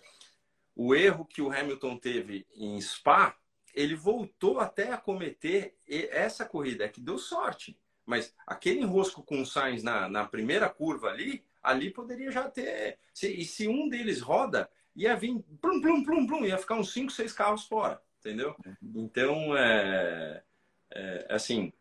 o 0.74 0.94
erro 0.94 1.24
que 1.24 1.40
o 1.40 1.50
Hamilton 1.50 1.96
teve 1.96 2.46
em 2.54 2.78
Spa, 2.78 3.34
ele 3.74 3.94
voltou 3.94 4.60
até 4.60 4.92
a 4.92 4.98
cometer 4.98 5.78
essa 5.88 6.44
corrida, 6.44 6.84
é 6.84 6.88
que 6.88 7.00
deu 7.00 7.18
sorte. 7.18 7.78
Mas 8.04 8.34
aquele 8.46 8.80
enrosco 8.80 9.22
com 9.22 9.40
o 9.40 9.46
Sainz 9.46 9.82
na, 9.82 10.08
na 10.10 10.26
primeira 10.26 10.68
curva 10.68 11.08
ali, 11.08 11.42
ali 11.62 11.90
poderia 11.90 12.30
já 12.30 12.48
ter. 12.48 12.98
Se, 13.12 13.28
e 13.28 13.44
se 13.44 13.66
um 13.66 13.88
deles 13.88 14.20
roda, 14.20 14.70
ia 14.96 15.14
vir 15.14 15.38
plum, 15.60 15.80
plum, 15.80 16.02
plum, 16.02 16.26
plum, 16.26 16.44
ia 16.44 16.58
ficar 16.58 16.74
uns 16.76 16.92
5, 16.92 17.12
6 17.12 17.32
carros 17.32 17.64
fora, 17.64 18.00
entendeu? 18.18 18.56
Uhum. 18.64 19.04
Então, 19.04 19.56
é, 19.56 20.42
é, 20.90 21.26
assim, 21.30 21.72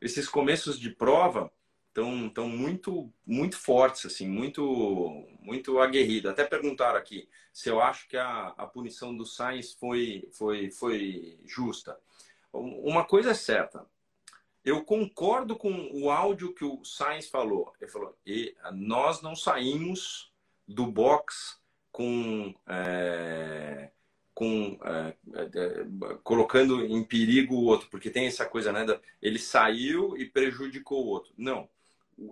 esses 0.00 0.28
começos 0.28 0.78
de 0.78 0.90
prova 0.90 1.52
estão 1.90 2.28
tão 2.28 2.48
muito 2.48 3.12
muito 3.26 3.58
fortes 3.58 4.06
assim 4.06 4.28
muito 4.28 5.26
muito 5.40 5.80
aguerrido 5.80 6.30
até 6.30 6.44
perguntaram 6.44 6.96
aqui 6.96 7.28
se 7.52 7.68
eu 7.68 7.80
acho 7.80 8.08
que 8.08 8.16
a, 8.16 8.54
a 8.56 8.66
punição 8.66 9.14
do 9.14 9.26
Sainz 9.26 9.72
foi 9.72 10.28
foi 10.32 10.70
foi 10.70 11.40
justa 11.44 11.98
uma 12.52 13.04
coisa 13.04 13.32
é 13.32 13.34
certa 13.34 13.84
eu 14.64 14.84
concordo 14.84 15.56
com 15.56 15.90
o 15.92 16.10
áudio 16.10 16.54
que 16.54 16.64
o 16.64 16.84
Sainz 16.84 17.28
falou 17.28 17.72
ele 17.80 17.90
falou 17.90 18.16
e 18.24 18.54
nós 18.72 19.20
não 19.20 19.34
saímos 19.34 20.32
do 20.68 20.86
box 20.86 21.59
com 22.00 22.54
é, 22.66 23.90
com 24.32 24.78
é, 24.82 25.16
é, 25.34 25.84
colocando 26.24 26.82
em 26.82 27.04
perigo 27.04 27.54
o 27.54 27.64
outro, 27.66 27.90
porque 27.90 28.08
tem 28.08 28.26
essa 28.26 28.46
coisa, 28.46 28.72
né? 28.72 28.86
ele 29.20 29.38
saiu 29.38 30.16
e 30.16 30.24
prejudicou 30.24 31.04
o 31.04 31.08
outro. 31.08 31.30
Não, 31.36 31.68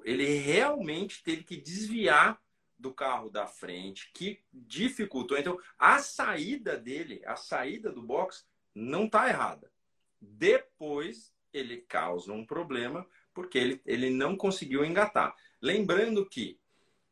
ele 0.04 0.24
realmente 0.38 1.22
teve 1.22 1.44
que 1.44 1.54
desviar 1.54 2.40
do 2.78 2.94
carro 2.94 3.28
da 3.28 3.46
frente, 3.46 4.10
que 4.14 4.40
dificultou. 4.54 5.36
Então, 5.36 5.58
a 5.78 5.98
saída 5.98 6.74
dele, 6.78 7.20
a 7.26 7.36
saída 7.36 7.92
do 7.92 8.00
box, 8.00 8.46
não 8.74 9.04
está 9.04 9.28
errada. 9.28 9.70
Depois, 10.18 11.30
ele 11.52 11.78
causa 11.78 12.32
um 12.32 12.46
problema 12.46 13.06
porque 13.34 13.58
ele, 13.58 13.82
ele 13.84 14.08
não 14.08 14.34
conseguiu 14.34 14.82
engatar. 14.82 15.36
Lembrando 15.60 16.26
que 16.26 16.58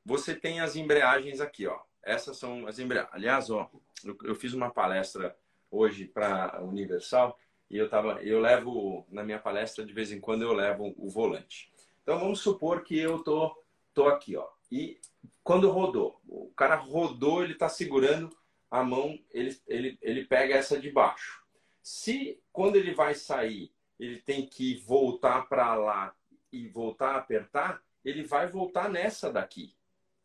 você 0.03 0.35
tem 0.35 0.61
as 0.61 0.75
embreagens 0.75 1.41
aqui, 1.41 1.67
ó. 1.67 1.86
Essas 2.07 2.39
são 2.39 2.69
as 2.69 2.79
embreagens. 2.79 3.13
Aliás, 3.13 3.51
ó, 3.51 3.69
eu, 4.05 4.17
eu 4.23 4.35
fiz 4.37 4.55
uma 4.55 4.71
palestra 4.71 5.37
hoje 5.69 6.07
para 6.07 6.63
Universal 6.63 7.37
e 7.69 7.77
eu 7.77 7.91
tava, 7.91 8.23
eu 8.23 8.39
levo 8.41 9.05
na 9.11 9.25
minha 9.25 9.41
palestra 9.41 9.85
de 9.85 9.93
vez 9.93 10.13
em 10.13 10.21
quando 10.21 10.43
eu 10.43 10.53
levo 10.53 10.95
o 10.97 11.11
volante. 11.11 11.73
Então 12.05 12.21
vamos 12.21 12.39
supor 12.39 12.85
que 12.85 12.97
eu 12.97 13.25
tô 13.25 13.61
tô 13.93 14.07
aqui, 14.07 14.37
ó. 14.37 14.47
E 14.71 15.01
quando 15.43 15.71
rodou, 15.71 16.21
o 16.29 16.53
cara 16.55 16.77
rodou, 16.77 17.43
ele 17.43 17.55
está 17.55 17.69
segurando 17.69 18.31
a 18.71 18.85
mão, 18.85 19.19
ele, 19.33 19.59
ele, 19.67 19.99
ele 20.01 20.25
pega 20.25 20.55
essa 20.55 20.79
de 20.79 20.91
baixo. 20.93 21.43
Se 21.83 22.41
quando 22.53 22.77
ele 22.77 22.95
vai 22.95 23.15
sair, 23.15 23.73
ele 23.99 24.21
tem 24.21 24.47
que 24.47 24.77
voltar 24.87 25.49
para 25.49 25.75
lá 25.75 26.15
e 26.53 26.69
voltar 26.69 27.13
a 27.13 27.17
apertar, 27.17 27.83
ele 28.05 28.23
vai 28.23 28.47
voltar 28.47 28.89
nessa 28.89 29.33
daqui 29.33 29.76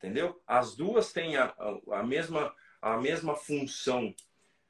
entendeu? 0.01 0.41
As 0.47 0.75
duas 0.75 1.13
têm 1.13 1.37
a, 1.37 1.53
a, 1.57 1.99
a 1.99 2.03
mesma, 2.03 2.53
a 2.81 2.97
mesma 2.97 3.35
função. 3.35 4.13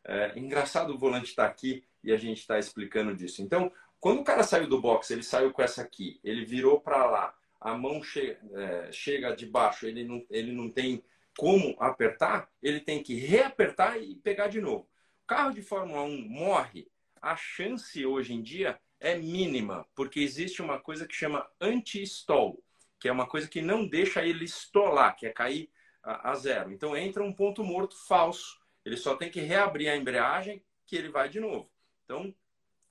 É, 0.04 0.38
engraçado 0.38 0.94
o 0.94 0.98
volante 0.98 1.30
estar 1.30 1.46
tá 1.46 1.50
aqui 1.50 1.86
e 2.04 2.12
a 2.12 2.18
gente 2.18 2.40
está 2.40 2.60
explicando 2.60 3.16
disso. 3.16 3.42
Então, 3.42 3.72
quando 4.00 4.20
o 4.20 4.24
cara 4.24 4.44
saiu 4.44 4.68
do 4.68 4.82
box, 4.82 5.10
ele 5.12 5.24
saiu 5.24 5.52
com 5.54 5.62
essa 5.62 5.82
aqui, 5.82 6.20
ele 6.24 6.44
virou 6.44 6.82
para 6.82 7.06
lá, 7.06 7.36
a 7.60 7.78
mão 7.78 8.04
che 8.04 8.38
é, 8.54 8.92
chega 8.92 9.36
de 9.36 9.46
baixo, 9.46 9.86
ele 9.86 10.04
não, 10.04 10.26
ele 10.30 10.52
não 10.52 10.70
tem 10.70 11.04
como 11.38 11.76
apertar, 11.80 12.50
ele 12.62 12.80
tem 12.80 13.02
que 13.02 13.14
reapertar 13.14 14.02
e 14.02 14.16
pegar 14.16 14.48
de 14.48 14.60
novo. 14.60 14.90
O 15.24 15.28
carro 15.28 15.54
de 15.54 15.62
Fórmula 15.62 16.02
1 16.02 16.28
morre, 16.28 16.88
a 17.22 17.36
chance 17.38 18.04
hoje 18.06 18.34
em 18.34 18.42
dia 18.42 18.80
é 19.00 19.16
mínima, 19.16 19.88
porque 19.96 20.20
existe 20.20 20.62
uma 20.62 20.80
coisa 20.80 21.08
que 21.08 21.16
chama 21.16 21.48
anti-stall 21.62 22.62
que 23.02 23.10
é 23.10 23.12
uma 23.12 23.26
coisa 23.26 23.48
que 23.48 23.64
não 23.64 23.88
deixa 23.88 24.24
ele 24.24 24.46
estolar, 24.46 25.16
que 25.18 25.26
é 25.26 25.32
cair 25.32 25.72
a, 26.04 26.30
a 26.32 26.36
zero. 26.36 26.72
Então 26.72 26.96
entra 26.96 27.24
um 27.24 27.34
ponto 27.34 27.64
morto 27.64 27.96
falso. 28.08 28.62
Ele 28.86 28.96
só 28.96 29.16
tem 29.16 29.32
que 29.32 29.42
reabrir 29.42 29.90
a 29.90 29.98
embreagem 29.98 30.64
que 30.86 30.96
ele 30.96 31.10
vai 31.10 31.28
de 31.28 31.40
novo. 31.40 31.68
Então 32.06 32.34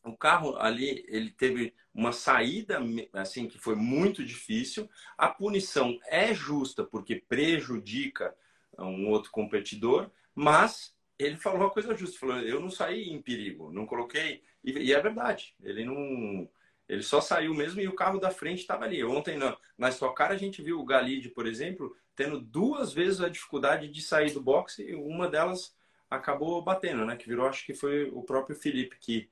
o 0.02 0.16
carro 0.16 0.56
ali 0.56 1.04
ele 1.06 1.30
teve 1.30 1.72
uma 1.94 2.11
saída 2.11 2.80
assim 3.12 3.46
que 3.46 3.56
foi 3.56 3.76
muito 3.76 4.24
difícil. 4.24 4.90
A 5.16 5.28
punição 5.28 5.96
é 6.08 6.34
justa 6.34 6.82
porque 6.82 7.14
prejudica 7.14 8.34
um 8.76 9.08
outro 9.11 9.30
competidor, 9.30 10.11
mas 10.34 10.92
ele 11.20 11.36
falou 11.36 11.61
uma 11.61 11.70
coisa 11.70 11.94
justa. 11.94 12.18
Falou: 12.18 12.40
eu 12.40 12.58
não 12.58 12.70
saí 12.70 13.11
em 13.11 13.22
perigo, 13.22 13.72
não 13.72 13.86
coloquei. 13.86 14.42
E, 14.64 14.72
e 14.72 14.92
é 14.92 15.00
verdade. 15.00 15.54
Ele 15.62 15.84
não 15.84 16.50
ele 16.91 17.05
só 17.05 17.20
saiu 17.20 17.55
mesmo 17.55 17.80
e 17.80 17.86
o 17.86 17.95
carro 17.95 18.18
da 18.18 18.32
frente 18.32 18.59
estava 18.59 18.84
ali. 18.84 19.05
Ontem, 19.05 19.38
na, 19.38 19.57
na 19.78 19.88
Stock 19.91 20.12
Car, 20.12 20.32
a 20.32 20.36
gente 20.36 20.61
viu 20.61 20.80
o 20.80 20.84
Galide, 20.84 21.28
por 21.28 21.47
exemplo, 21.47 21.97
tendo 22.16 22.41
duas 22.41 22.93
vezes 22.93 23.20
a 23.20 23.28
dificuldade 23.28 23.86
de 23.86 24.03
sair 24.03 24.32
do 24.32 24.43
boxe 24.43 24.82
e 24.82 24.97
uma 24.97 25.28
delas 25.28 25.72
acabou 26.11 26.61
batendo, 26.61 27.07
né? 27.07 27.14
Que 27.14 27.28
virou, 27.28 27.47
acho 27.47 27.64
que 27.64 27.74
foi 27.74 28.11
o 28.11 28.24
próprio 28.24 28.57
Felipe 28.57 28.97
que, 28.99 29.30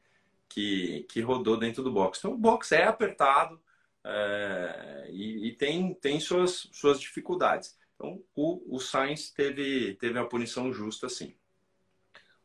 que, 0.49 1.05
que 1.09 1.21
rodou 1.21 1.57
dentro 1.57 1.83
do 1.83 1.91
boxe. 1.91 2.21
Então, 2.21 2.33
o 2.33 2.39
boxe 2.39 2.77
é 2.77 2.85
apertado 2.85 3.61
é, 4.05 5.09
e, 5.11 5.49
e, 5.49 5.53
tem, 5.53 5.93
tem 5.95 6.21
suas, 6.21 6.69
suas 6.73 7.01
dificuldades. 7.01 7.77
Então, 7.97 8.23
o, 8.37 8.77
o 8.77 8.79
Sainz 8.79 9.33
teve, 9.33 9.95
teve 9.97 10.17
a 10.17 10.25
punição 10.25 10.73
justa, 10.73 11.09
sim. 11.09 11.35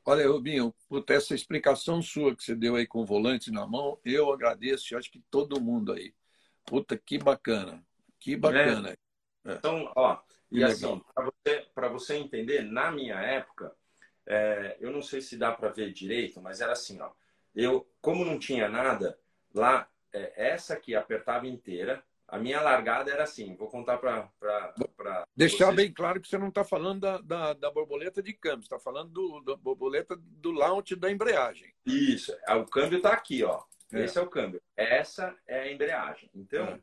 Olha, 0.06 0.28
Rubinho, 0.28 0.76
puta, 0.90 1.14
essa 1.14 1.34
explicação 1.34 2.02
sua 2.02 2.36
que 2.36 2.44
você 2.44 2.56
deu 2.56 2.76
aí 2.76 2.86
com 2.86 3.02
o 3.02 3.06
volante 3.06 3.52
na 3.52 3.66
mão, 3.66 3.98
eu 4.04 4.34
agradeço, 4.34 4.94
eu 4.94 4.98
acho 4.98 5.10
que 5.10 5.24
todo 5.32 5.62
mundo 5.62 5.94
aí. 5.94 6.14
Puta, 6.66 6.98
que 6.98 7.18
bacana. 7.18 7.86
Que 8.20 8.36
bacana. 8.36 8.90
É. 8.90 8.98
É. 9.46 9.56
Então, 9.56 9.92
ó, 9.96 10.16
que 10.16 10.24
e 10.52 10.56
legal. 10.60 10.70
assim, 10.70 11.02
para 11.74 11.90
você, 11.90 11.94
você 11.94 12.16
entender, 12.16 12.64
na 12.64 12.92
minha 12.92 13.16
época, 13.16 13.74
é, 14.26 14.78
eu 14.80 14.92
não 14.92 15.02
sei 15.02 15.22
se 15.22 15.38
dá 15.38 15.52
para 15.52 15.70
ver 15.70 15.92
direito, 15.94 16.42
mas 16.42 16.62
era 16.62 16.74
assim, 16.74 17.00
ó. 17.02 17.12
Eu, 17.56 17.88
como 18.02 18.26
não 18.26 18.40
tinha 18.40 18.68
nada, 18.68 19.18
lá, 19.54 19.90
é, 20.12 20.52
essa 20.52 20.74
aqui 20.74 20.96
apertava 20.96 21.48
inteira, 21.48 22.04
a 22.34 22.40
minha 22.40 22.60
largada 22.60 23.12
era 23.12 23.26
assim, 23.26 23.56
vou 23.56 23.68
contar 23.68 24.00
para. 24.00 24.28
Deixar 25.36 25.66
vocês. 25.66 25.76
bem 25.76 25.94
claro 25.94 26.20
que 26.20 26.28
você 26.28 26.36
não 26.36 26.48
está 26.48 26.64
falando 26.64 27.02
da, 27.02 27.20
da, 27.20 27.54
da, 27.54 27.70
borboleta 27.70 28.24
de 28.24 28.34
câmbio, 28.34 28.64
está 28.64 28.80
falando 28.80 29.12
do, 29.12 29.42
da 29.42 29.56
borboleta 29.56 30.16
do 30.20 30.52
launch 30.52 30.96
da 30.96 31.12
embreagem. 31.12 31.72
Isso, 31.86 32.36
é, 32.48 32.56
o 32.56 32.66
câmbio 32.66 32.98
está 32.98 33.14
aqui, 33.14 33.44
ó. 33.44 33.62
É. 33.94 34.04
Esse 34.04 34.18
é 34.18 34.22
o 34.22 34.28
câmbio. 34.28 34.60
Essa 34.76 35.38
é 35.46 35.60
a 35.60 35.72
embreagem. 35.72 36.28
Então, 36.34 36.66
é. 36.66 36.80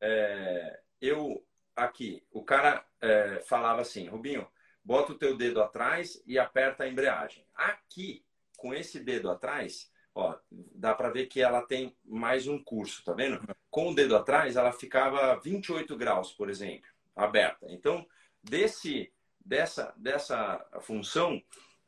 É, 0.00 0.80
eu 1.00 1.46
aqui, 1.76 2.20
o 2.32 2.42
cara 2.42 2.84
é, 3.00 3.40
falava 3.46 3.82
assim, 3.82 4.08
Rubinho, 4.08 4.48
bota 4.82 5.12
o 5.12 5.18
teu 5.18 5.36
dedo 5.36 5.62
atrás 5.62 6.20
e 6.26 6.40
aperta 6.40 6.82
a 6.82 6.88
embreagem. 6.88 7.46
Aqui, 7.54 8.24
com 8.56 8.74
esse 8.74 8.98
dedo 8.98 9.30
atrás, 9.30 9.92
Ó, 10.18 10.36
dá 10.50 10.92
para 10.96 11.10
ver 11.10 11.26
que 11.26 11.40
ela 11.40 11.62
tem 11.62 11.96
mais 12.04 12.48
um 12.48 12.60
curso, 12.60 13.04
tá 13.04 13.12
vendo? 13.12 13.40
Com 13.70 13.90
o 13.90 13.94
dedo 13.94 14.16
atrás, 14.16 14.56
ela 14.56 14.72
ficava 14.72 15.36
28 15.36 15.96
graus, 15.96 16.32
por 16.32 16.50
exemplo, 16.50 16.90
aberta. 17.14 17.66
Então, 17.70 18.04
desse, 18.42 19.12
dessa, 19.38 19.94
dessa 19.96 20.58
função, 20.80 21.40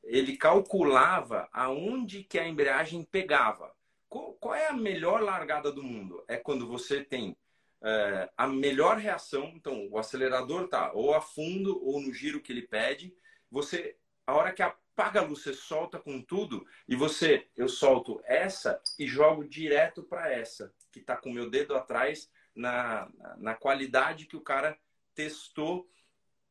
ele 0.05 0.37
calculava 0.37 1.49
aonde 1.53 2.23
que 2.23 2.39
a 2.39 2.47
embreagem 2.47 3.03
pegava. 3.03 3.75
Qual, 4.09 4.35
qual 4.35 4.55
é 4.55 4.69
a 4.69 4.75
melhor 4.75 5.23
largada 5.23 5.73
do 5.73 5.83
mundo? 5.83 6.25
É 6.29 6.37
quando 6.37 6.69
você 6.69 7.03
tem 7.03 7.37
é, 7.83 8.31
a 8.37 8.47
melhor 8.47 8.97
reação. 8.97 9.51
Então, 9.57 9.89
o 9.91 9.99
acelerador 9.99 10.69
tá 10.69 10.93
ou 10.93 11.17
a 11.17 11.21
fundo 11.21 11.85
ou 11.85 12.01
no 12.01 12.15
giro 12.15 12.41
que 12.41 12.53
ele 12.53 12.63
pede. 12.63 13.13
Você, 13.51 13.97
a 14.25 14.35
hora 14.35 14.53
que 14.53 14.63
a 14.63 14.73
apaga 15.01 15.21
a 15.21 15.25
luz, 15.25 15.43
você 15.43 15.55
solta 15.55 15.99
com 15.99 16.21
tudo 16.21 16.67
e 16.87 16.95
você, 16.95 17.49
eu 17.57 17.69
solto 17.69 18.21
essa 18.25 18.81
e 18.99 19.07
jogo 19.07 19.49
direto 19.49 20.03
para 20.03 20.31
essa, 20.31 20.75
que 20.93 21.01
está 21.01 21.17
com 21.17 21.31
o 21.31 21.33
meu 21.33 21.49
dedo 21.49 21.75
atrás 21.75 22.31
na, 22.55 23.11
na 23.39 23.55
qualidade 23.55 24.27
que 24.27 24.37
o 24.37 24.43
cara 24.43 24.79
testou 25.15 25.89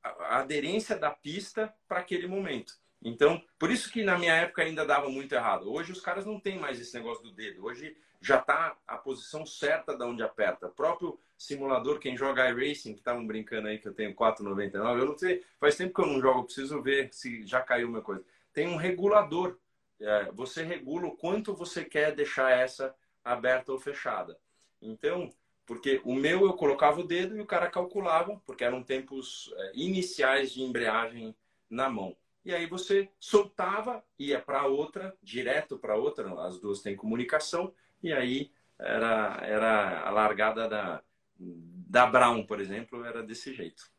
a 0.02 0.40
aderência 0.40 0.98
da 0.98 1.12
pista 1.12 1.72
para 1.88 2.00
aquele 2.00 2.28
momento. 2.28 2.74
Então, 3.04 3.42
por 3.60 3.70
isso 3.70 3.92
que 3.92 4.04
na 4.04 4.18
minha 4.18 4.34
época 4.34 4.64
ainda 4.64 4.84
dava 4.84 5.10
muito 5.10 5.34
errado. 5.34 5.72
Hoje 5.72 5.92
os 5.92 6.02
caras 6.02 6.26
não 6.26 6.40
têm 6.40 6.58
mais 6.58 6.80
esse 6.80 6.96
negócio 6.96 7.24
do 7.24 7.32
dedo. 7.32 7.64
Hoje 7.64 7.96
já 8.20 8.40
está 8.40 8.76
a 8.88 8.98
posição 8.98 9.46
certa 9.46 9.96
da 9.96 10.06
onde 10.06 10.24
aperta. 10.24 10.68
O 10.68 10.72
próprio 10.72 11.20
simulador, 11.38 12.00
quem 12.00 12.18
joga 12.18 12.50
iRacing, 12.50 12.94
que 12.94 13.00
estavam 13.00 13.26
brincando 13.26 13.68
aí 13.68 13.78
que 13.78 13.88
eu 13.88 13.94
tenho 13.94 14.14
4,99, 14.14 15.00
eu 15.00 15.06
não 15.06 15.18
sei, 15.18 15.44
faz 15.60 15.78
tempo 15.78 15.94
que 15.94 16.02
eu 16.02 16.08
não 16.08 16.20
jogo, 16.20 16.44
preciso 16.44 16.82
ver 16.82 17.14
se 17.14 17.46
já 17.46 17.62
caiu 17.62 17.88
uma 17.88 18.02
coisa 18.02 18.24
tem 18.54 18.68
um 18.68 18.76
regulador. 18.76 19.58
É, 20.00 20.32
você 20.32 20.64
regula 20.64 21.08
o 21.08 21.18
quanto 21.18 21.54
você 21.54 21.84
quer 21.84 22.16
deixar 22.16 22.52
essa 22.52 22.96
aberta 23.24 23.72
ou 23.72 23.80
fechada. 23.80 24.38
Então, 24.82 25.30
Porque 25.70 26.02
o 26.04 26.16
meu 26.16 26.48
eu 26.48 26.54
colocava 26.54 27.00
o 27.00 27.04
dedo 27.08 27.38
e 27.38 27.42
o 27.42 27.46
cara 27.46 27.70
calculava, 27.70 28.42
porque 28.44 28.64
eram 28.64 28.82
tempos 28.82 29.54
é, 29.56 29.72
iniciais 29.76 30.52
de 30.52 30.64
embreagem 30.64 31.36
na 31.70 31.88
mão. 31.88 32.18
E 32.44 32.52
aí 32.52 32.66
você 32.66 33.08
soltava, 33.20 34.04
ia 34.18 34.42
para 34.42 34.66
outra, 34.66 35.16
direto 35.22 35.78
para 35.78 35.96
outra, 35.96 36.34
as 36.48 36.60
duas 36.60 36.82
têm 36.82 36.96
comunicação, 36.96 37.72
e 38.02 38.12
aí 38.12 38.52
era, 38.80 39.40
era 39.44 40.08
a 40.08 40.10
largada 40.10 40.68
da, 40.68 41.04
da 41.38 42.08
Brown, 42.08 42.44
por 42.48 42.60
exemplo, 42.60 43.06
era 43.06 43.22
desse 43.22 43.54
jeito. 43.54 43.92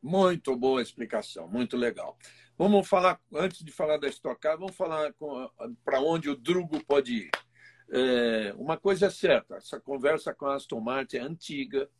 Muito 0.00 0.56
boa 0.56 0.80
explicação, 0.80 1.46
muito 1.46 1.76
legal. 1.76 2.16
Vamos 2.58 2.86
falar, 2.86 3.18
antes 3.34 3.64
de 3.64 3.72
falar 3.72 3.96
da 3.96 4.08
Stock 4.08 4.40
Car, 4.40 4.58
vamos 4.58 4.76
falar 4.76 5.12
para 5.84 6.00
onde 6.00 6.28
o 6.28 6.36
Drugo 6.36 6.84
pode 6.84 7.14
ir. 7.14 7.30
É, 7.90 8.54
uma 8.56 8.76
coisa 8.76 9.06
é 9.06 9.10
certa, 9.10 9.56
essa 9.56 9.80
conversa 9.80 10.34
com 10.34 10.46
a 10.46 10.54
Aston 10.54 10.80
Martin 10.80 11.16
é 11.16 11.20
antiga, 11.20 11.90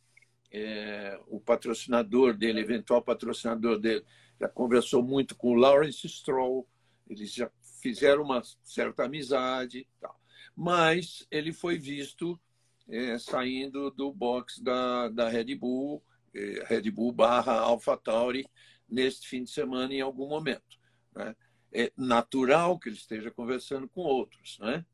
é, 0.51 1.19
o 1.27 1.39
patrocinador 1.39 2.35
dele, 2.35 2.61
eventual 2.61 3.01
patrocinador 3.01 3.79
dele, 3.79 4.05
já 4.39 4.47
conversou 4.47 5.03
muito 5.03 5.35
com 5.35 5.49
o 5.49 5.55
Lawrence 5.55 6.07
Stroll, 6.07 6.67
eles 7.07 7.33
já 7.33 7.49
fizeram 7.81 8.23
uma 8.23 8.41
certa 8.63 9.05
amizade, 9.05 9.87
tal. 9.99 10.19
mas 10.55 11.27
ele 11.29 11.51
foi 11.51 11.77
visto 11.77 12.39
é, 12.87 13.17
saindo 13.17 13.91
do 13.91 14.11
box 14.11 14.61
da, 14.61 15.09
da 15.09 15.29
Red 15.29 15.55
Bull, 15.55 16.03
é, 16.33 16.63
Red 16.67 16.89
Bull 16.91 17.11
barra 17.11 17.53
AlphaTauri, 17.53 18.47
neste 18.93 19.27
fim 19.27 19.43
de 19.43 19.49
semana 19.49 19.93
em 19.93 20.01
algum 20.01 20.27
momento. 20.27 20.77
Né? 21.13 21.35
É 21.71 21.91
natural 21.97 22.79
que 22.79 22.89
ele 22.89 22.95
esteja 22.95 23.31
conversando 23.31 23.87
com 23.89 24.01
outros, 24.01 24.59
né? 24.59 24.85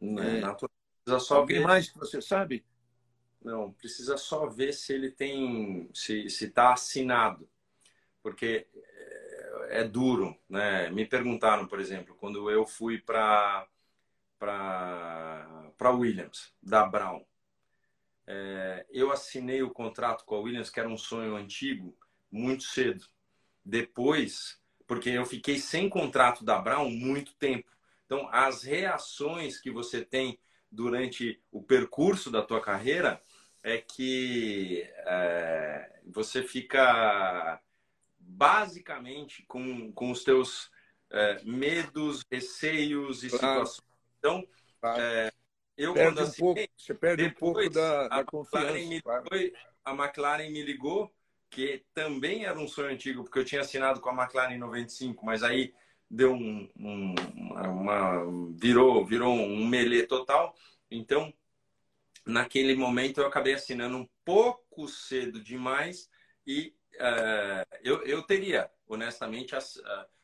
Não 0.00 0.22
é, 0.22 0.40
natural. 0.40 0.74
Precisa 1.04 1.24
só 1.24 1.36
Alguém 1.36 1.58
ver... 1.58 1.64
mais 1.66 1.88
que 1.88 1.98
você 1.98 2.20
sabe? 2.20 2.64
Não, 3.42 3.72
precisa 3.72 4.16
só 4.16 4.46
ver 4.46 4.72
se 4.72 4.92
ele 4.92 5.10
tem, 5.10 5.88
se 5.94 6.26
está 6.26 6.72
assinado 6.72 7.48
porque 8.26 8.66
é, 8.74 9.82
é 9.82 9.84
duro, 9.84 10.36
né? 10.48 10.90
Me 10.90 11.06
perguntaram, 11.06 11.64
por 11.64 11.78
exemplo, 11.78 12.16
quando 12.16 12.50
eu 12.50 12.66
fui 12.66 13.00
para 13.00 13.64
para 14.36 15.90
Williams 15.92 16.52
da 16.60 16.84
Brown, 16.84 17.24
é, 18.26 18.84
eu 18.90 19.12
assinei 19.12 19.62
o 19.62 19.70
contrato 19.70 20.24
com 20.24 20.34
a 20.34 20.40
Williams 20.40 20.70
que 20.70 20.80
era 20.80 20.88
um 20.88 20.98
sonho 20.98 21.36
antigo 21.36 21.96
muito 22.28 22.64
cedo. 22.64 23.06
Depois, 23.68 24.60
porque 24.86 25.10
eu 25.10 25.26
fiquei 25.26 25.58
sem 25.58 25.88
contrato 25.88 26.44
da 26.44 26.56
Brown 26.56 26.88
muito 26.88 27.34
tempo. 27.34 27.68
Então, 28.04 28.28
as 28.30 28.62
reações 28.62 29.60
que 29.60 29.72
você 29.72 30.04
tem 30.04 30.38
durante 30.70 31.42
o 31.50 31.60
percurso 31.60 32.30
da 32.30 32.42
tua 32.42 32.60
carreira 32.60 33.20
é 33.64 33.78
que 33.78 34.88
é, 34.98 36.00
você 36.06 36.44
fica 36.44 37.60
basicamente 38.16 39.44
com, 39.48 39.92
com 39.92 40.12
os 40.12 40.22
teus 40.22 40.70
é, 41.10 41.42
medos, 41.42 42.24
receios 42.30 43.24
e 43.24 43.28
claro. 43.28 43.66
situações. 43.66 43.88
Então, 44.20 44.48
claro. 44.80 45.02
é, 45.02 45.32
eu 45.76 45.92
perde 45.92 46.14
quando 46.14 46.20
assinei, 46.20 46.50
um 46.50 46.54
pouco, 46.54 46.72
você 46.76 46.94
perde 46.94 47.22
depois, 47.24 47.66
um 47.66 47.72
pouco 47.72 47.74
da, 47.74 48.08
da 48.08 48.16
a 48.16 48.24
confiança. 48.24 48.78
McLaren 48.78 49.00
claro. 49.02 49.52
a 49.84 49.92
McLaren 49.92 50.50
me 50.50 50.62
ligou, 50.62 51.12
que 51.50 51.84
também 51.94 52.44
era 52.44 52.58
um 52.58 52.68
sonho 52.68 52.92
antigo, 52.92 53.22
porque 53.22 53.38
eu 53.38 53.44
tinha 53.44 53.60
assinado 53.60 54.00
com 54.00 54.10
a 54.10 54.14
McLaren 54.14 54.54
em 54.54 54.58
95, 54.58 55.24
mas 55.24 55.42
aí 55.42 55.72
deu 56.10 56.32
um, 56.32 56.68
um 56.76 57.14
uma, 57.70 58.24
virou 58.58 59.04
virou 59.04 59.34
um 59.34 59.66
melê 59.66 60.06
total. 60.06 60.54
Então, 60.90 61.32
naquele 62.24 62.74
momento 62.74 63.20
eu 63.20 63.26
acabei 63.26 63.54
assinando 63.54 63.96
um 63.96 64.08
pouco 64.24 64.88
cedo 64.88 65.42
demais 65.42 66.10
e 66.46 66.74
é, 66.98 67.66
eu, 67.82 68.02
eu 68.04 68.22
teria, 68.22 68.70
honestamente, 68.86 69.54
é, 69.54 69.58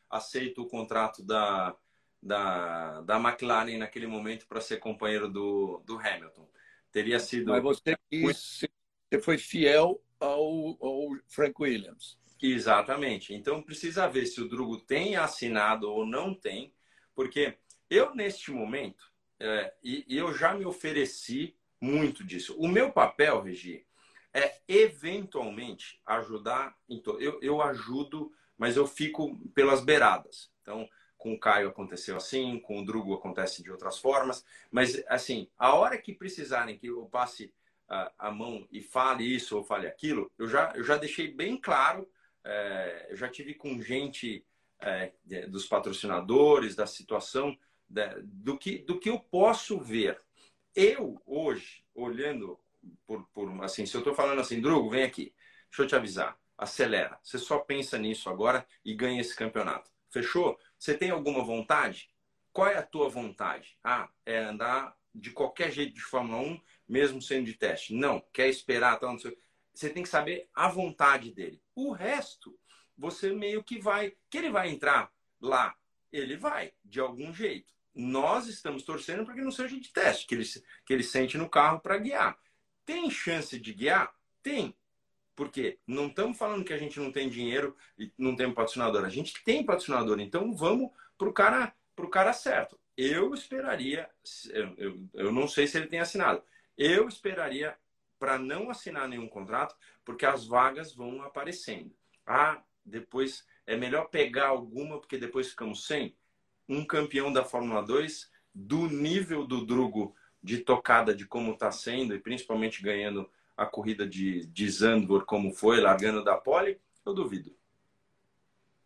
aceito 0.09 0.61
o 0.61 0.67
contrato 0.67 1.23
da, 1.23 1.75
da, 2.21 3.01
da 3.01 3.19
McLaren 3.19 3.77
naquele 3.77 4.07
momento 4.07 4.47
para 4.47 4.61
ser 4.61 4.77
companheiro 4.77 5.29
do, 5.29 5.81
do 5.85 5.97
Hamilton. 5.97 6.49
Teria 6.91 7.19
sido. 7.19 7.51
Mas 7.51 7.63
você, 7.63 7.97
quis, 8.09 8.65
você 9.09 9.21
foi 9.21 9.37
fiel 9.37 10.01
ao, 10.23 10.77
ao 10.79 11.17
Frank 11.27 11.55
Williams. 11.61 12.17
Exatamente. 12.41 13.33
Então 13.33 13.61
precisa 13.61 14.07
ver 14.07 14.25
se 14.25 14.41
o 14.41 14.47
Drugo 14.47 14.77
tem 14.77 15.15
assinado 15.15 15.89
ou 15.89 16.05
não 16.05 16.33
tem, 16.33 16.73
porque 17.15 17.57
eu, 17.89 18.13
neste 18.15 18.51
momento, 18.51 19.11
é, 19.39 19.73
e, 19.83 20.05
e 20.07 20.17
eu 20.17 20.33
já 20.33 20.53
me 20.53 20.65
ofereci 20.65 21.55
muito 21.79 22.23
disso. 22.23 22.55
O 22.57 22.67
meu 22.67 22.91
papel, 22.91 23.41
Regi, 23.41 23.85
é 24.33 24.59
eventualmente 24.67 26.01
ajudar. 26.05 26.75
Então, 26.89 27.19
eu, 27.19 27.39
eu 27.41 27.61
ajudo, 27.61 28.31
mas 28.57 28.75
eu 28.77 28.87
fico 28.87 29.37
pelas 29.53 29.83
beiradas. 29.83 30.51
Então, 30.61 30.89
com 31.17 31.33
o 31.33 31.39
Caio 31.39 31.69
aconteceu 31.69 32.17
assim, 32.17 32.59
com 32.59 32.81
o 32.81 32.85
Drugo 32.85 33.13
acontece 33.13 33.61
de 33.61 33.71
outras 33.71 33.99
formas. 33.99 34.43
Mas, 34.71 35.03
assim, 35.07 35.47
a 35.57 35.75
hora 35.75 35.97
que 35.97 36.13
precisarem 36.13 36.77
que 36.77 36.87
eu 36.87 37.05
passe 37.05 37.53
a, 37.93 38.11
a 38.17 38.31
mão 38.31 38.67
e 38.71 38.81
fale 38.81 39.23
isso 39.23 39.55
ou 39.55 39.63
fale 39.63 39.85
aquilo, 39.87 40.31
eu 40.37 40.47
já, 40.47 40.73
eu 40.75 40.83
já 40.83 40.97
deixei 40.97 41.31
bem 41.31 41.57
claro. 41.57 42.09
É, 42.43 43.07
eu 43.09 43.15
já 43.15 43.29
tive 43.29 43.53
com 43.53 43.81
gente 43.81 44.45
é, 44.79 45.13
dos 45.47 45.65
patrocinadores, 45.65 46.75
da 46.75 46.87
situação, 46.87 47.57
do, 48.23 48.57
que, 48.57 48.79
do 48.79 48.99
que 48.99 49.09
eu 49.09 49.19
posso 49.19 49.79
ver. 49.79 50.19
Eu, 50.75 51.21
hoje, 51.25 51.85
olhando 51.93 52.59
por, 53.05 53.23
por 53.27 53.63
assim, 53.63 53.85
se 53.85 53.95
eu 53.95 53.99
estou 53.99 54.15
falando 54.15 54.41
assim, 54.41 54.59
Drugo, 54.59 54.89
vem 54.89 55.03
aqui, 55.03 55.33
deixa 55.69 55.83
eu 55.83 55.87
te 55.87 55.95
avisar, 55.95 56.37
acelera. 56.57 57.19
Você 57.21 57.37
só 57.37 57.59
pensa 57.59 57.97
nisso 57.97 58.29
agora 58.29 58.65
e 58.83 58.93
ganha 58.93 59.21
esse 59.21 59.35
campeonato. 59.35 59.91
Fechou? 60.09 60.59
Você 60.77 60.97
tem 60.97 61.11
alguma 61.11 61.43
vontade? 61.43 62.09
Qual 62.51 62.67
é 62.67 62.77
a 62.77 62.83
tua 62.83 63.07
vontade? 63.09 63.77
Ah, 63.83 64.09
é 64.25 64.39
andar 64.39 64.95
de 65.13 65.31
qualquer 65.31 65.71
jeito 65.71 65.93
de 65.93 66.01
Fórmula 66.01 66.41
1, 66.41 66.61
mesmo 66.87 67.21
sendo 67.21 67.45
de 67.45 67.53
teste. 67.53 67.93
Não, 67.93 68.21
quer 68.33 68.47
esperar, 68.49 68.99
tal. 68.99 69.15
Você 69.73 69.89
tem 69.89 70.03
que 70.03 70.09
saber 70.09 70.49
a 70.53 70.67
vontade 70.67 71.31
dele. 71.31 71.61
O 71.75 71.91
resto, 71.91 72.57
você 72.97 73.31
meio 73.33 73.63
que 73.63 73.79
vai. 73.79 74.13
Que 74.29 74.37
ele 74.37 74.51
vai 74.51 74.69
entrar 74.69 75.11
lá, 75.41 75.75
ele 76.11 76.37
vai, 76.37 76.73
de 76.83 76.99
algum 76.99 77.33
jeito. 77.33 77.73
Nós 77.93 78.47
estamos 78.47 78.83
torcendo 78.83 79.25
para 79.25 79.35
que 79.35 79.41
não 79.41 79.51
seja 79.51 79.79
de 79.79 79.91
teste, 79.91 80.25
que 80.25 80.35
ele, 80.35 80.45
que 80.85 80.93
ele 80.93 81.03
sente 81.03 81.37
no 81.37 81.49
carro 81.49 81.79
para 81.79 81.97
guiar. 81.97 82.37
Tem 82.85 83.09
chance 83.09 83.59
de 83.59 83.73
guiar? 83.73 84.13
Tem. 84.41 84.75
Porque 85.35 85.79
não 85.87 86.07
estamos 86.07 86.37
falando 86.37 86.63
que 86.63 86.73
a 86.73 86.77
gente 86.77 86.99
não 86.99 87.11
tem 87.11 87.29
dinheiro 87.29 87.75
e 87.97 88.11
não 88.17 88.35
tem 88.35 88.51
patrocinador. 88.51 89.03
A 89.03 89.09
gente 89.09 89.43
tem 89.43 89.65
patrocinador. 89.65 90.19
Então 90.19 90.53
vamos 90.55 90.91
para 91.17 91.29
o 91.29 91.33
cara, 91.33 91.75
pro 91.95 92.09
cara 92.09 92.33
certo. 92.33 92.79
Eu 92.95 93.33
esperaria, 93.33 94.07
eu, 94.77 95.09
eu 95.13 95.31
não 95.31 95.47
sei 95.47 95.65
se 95.65 95.77
ele 95.77 95.87
tem 95.87 95.99
assinado. 95.99 96.43
Eu 96.77 97.07
esperaria 97.07 97.77
para 98.19 98.37
não 98.37 98.69
assinar 98.69 99.07
nenhum 99.07 99.27
contrato, 99.27 99.75
porque 100.05 100.25
as 100.25 100.45
vagas 100.45 100.93
vão 100.93 101.21
aparecendo. 101.21 101.93
Ah, 102.25 102.63
depois 102.85 103.45
é 103.65 103.75
melhor 103.75 104.09
pegar 104.09 104.47
alguma, 104.47 104.99
porque 104.99 105.17
depois 105.17 105.49
ficamos 105.49 105.85
sem. 105.85 106.15
Um 106.67 106.85
campeão 106.85 107.31
da 107.31 107.43
Fórmula 107.43 107.81
2 107.81 108.31
do 108.53 108.87
nível 108.87 109.45
do 109.45 109.65
Drugo 109.65 110.15
de 110.41 110.59
tocada 110.59 111.15
de 111.15 111.25
como 111.25 111.53
está 111.53 111.71
sendo, 111.71 112.13
e 112.13 112.19
principalmente 112.19 112.81
ganhando 112.81 113.29
a 113.55 113.65
corrida 113.65 114.07
de, 114.07 114.45
de 114.47 114.69
Zandvoort 114.69 115.25
como 115.25 115.53
foi, 115.53 115.79
largando 115.79 116.23
da 116.23 116.35
pole, 116.35 116.79
eu 117.05 117.13
duvido. 117.13 117.55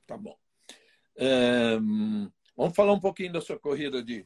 Tá 0.05 0.15
bom. 0.17 0.37
É, 1.15 1.77
vamos 2.55 2.75
falar 2.75 2.93
um 2.93 2.99
pouquinho 2.99 3.33
da 3.33 3.41
sua 3.41 3.57
corrida 3.57 4.03
de, 4.03 4.25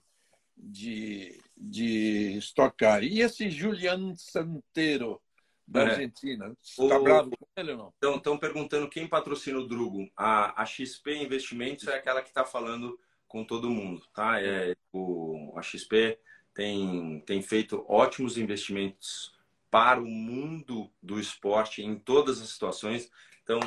de, 0.58 1.42
de 1.62 2.38
Stock 2.40 2.76
Car. 2.76 3.04
E 3.04 3.22
esse 3.22 3.50
Julian 3.50 4.16
Santero, 4.16 5.22
da 5.68 5.84
é. 5.84 5.90
Argentina? 5.92 6.56
Está 6.62 7.00
bravo 7.00 7.32
com 7.38 7.46
ele 7.56 7.72
ou 7.72 7.94
não? 8.02 8.16
Estão 8.16 8.38
perguntando 8.38 8.90
quem 8.90 9.08
patrocina 9.08 9.60
o 9.60 9.68
Drugo. 9.68 10.10
A, 10.18 10.62
a 10.62 10.66
XP 10.66 11.16
Investimentos 11.16 11.88
é 11.88 11.96
aquela 11.96 12.22
que 12.22 12.30
está 12.30 12.44
falando 12.44 13.00
com 13.28 13.46
todo 13.46 13.70
mundo, 13.70 14.04
tá? 14.14 14.42
É, 14.42 14.76
o, 14.92 15.54
a 15.56 15.62
XP 15.62 16.20
tem, 16.54 17.22
tem 17.26 17.42
feito 17.42 17.86
ótimos 17.88 18.38
investimentos 18.38 19.34
para 19.70 20.02
o 20.02 20.06
mundo 20.06 20.92
do 21.02 21.18
esporte 21.18 21.82
em 21.82 21.98
todas 21.98 22.42
as 22.42 22.50
situações. 22.50 23.10
Então, 23.44 23.60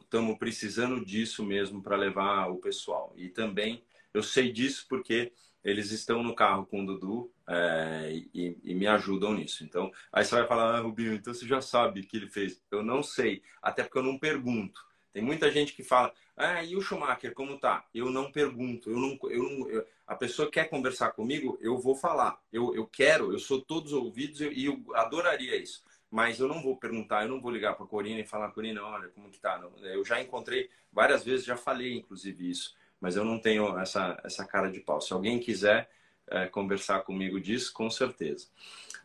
estamos 0.00 0.36
precisando 0.38 1.04
disso 1.04 1.44
mesmo 1.44 1.80
para 1.80 1.96
levar 1.96 2.48
o 2.48 2.56
pessoal. 2.56 3.12
E 3.16 3.28
também 3.28 3.84
eu 4.12 4.22
sei 4.22 4.50
disso 4.50 4.86
porque 4.88 5.32
eles 5.64 5.90
estão 5.90 6.22
no 6.22 6.34
carro 6.34 6.66
com 6.66 6.82
o 6.82 6.86
Dudu 6.86 7.32
é, 7.48 8.22
e, 8.34 8.58
e, 8.62 8.74
me 8.74 8.86
ajudam 8.86 9.34
nisso. 9.34 9.64
Então, 9.64 9.92
aí 10.12 10.24
você 10.24 10.34
vai 10.34 10.46
falar, 10.46 10.76
ah, 10.76 10.80
Rubinho, 10.80 11.14
então 11.14 11.32
você 11.32 11.46
já 11.46 11.60
sabe 11.60 12.00
o 12.00 12.06
que 12.06 12.16
ele 12.16 12.28
fez. 12.28 12.60
Eu 12.70 12.82
não 12.82 13.02
sei, 13.02 13.42
até 13.60 13.82
porque 13.82 13.98
eu 13.98 14.02
não 14.02 14.18
pergunto. 14.18 14.84
Tem 15.12 15.22
muita 15.22 15.50
gente 15.50 15.74
que 15.74 15.84
fala, 15.84 16.12
ah, 16.36 16.64
e 16.64 16.74
o 16.74 16.80
Schumacher, 16.80 17.34
como 17.34 17.58
tá? 17.58 17.84
Eu 17.94 18.10
não 18.10 18.32
pergunto, 18.32 18.90
eu 18.90 18.98
não, 18.98 19.18
eu 19.30 19.42
não 19.42 19.68
eu, 19.68 19.86
a 20.06 20.14
pessoa 20.14 20.50
quer 20.50 20.68
conversar 20.68 21.12
comigo, 21.12 21.58
eu 21.60 21.78
vou 21.78 21.94
falar. 21.94 22.40
Eu, 22.52 22.74
eu 22.74 22.86
quero, 22.86 23.32
eu 23.32 23.38
sou 23.38 23.60
todos 23.60 23.92
ouvidos 23.92 24.40
e 24.40 24.64
eu, 24.64 24.82
adoraria 24.94 25.56
isso. 25.56 25.84
Mas 26.10 26.40
eu 26.40 26.48
não 26.48 26.62
vou 26.62 26.76
perguntar, 26.76 27.22
eu 27.22 27.28
não 27.28 27.40
vou 27.40 27.50
ligar 27.50 27.74
para 27.74 27.84
a 27.84 27.88
Corina 27.88 28.20
e 28.20 28.26
falar, 28.26 28.50
Corina, 28.50 28.82
olha, 28.82 29.08
como 29.08 29.30
que 29.30 29.38
tá? 29.38 29.62
Eu 29.82 30.04
já 30.04 30.20
encontrei 30.20 30.68
várias 30.92 31.24
vezes, 31.24 31.46
já 31.46 31.56
falei 31.56 31.94
inclusive 31.94 32.50
isso, 32.50 32.74
mas 33.02 33.16
eu 33.16 33.24
não 33.24 33.38
tenho 33.38 33.76
essa, 33.80 34.18
essa 34.22 34.46
cara 34.46 34.70
de 34.70 34.78
pau. 34.78 35.00
Se 35.00 35.12
alguém 35.12 35.40
quiser 35.40 35.90
é, 36.30 36.46
conversar 36.46 37.00
comigo 37.00 37.40
disso, 37.40 37.72
com 37.72 37.90
certeza. 37.90 38.46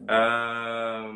Ah, 0.08 1.12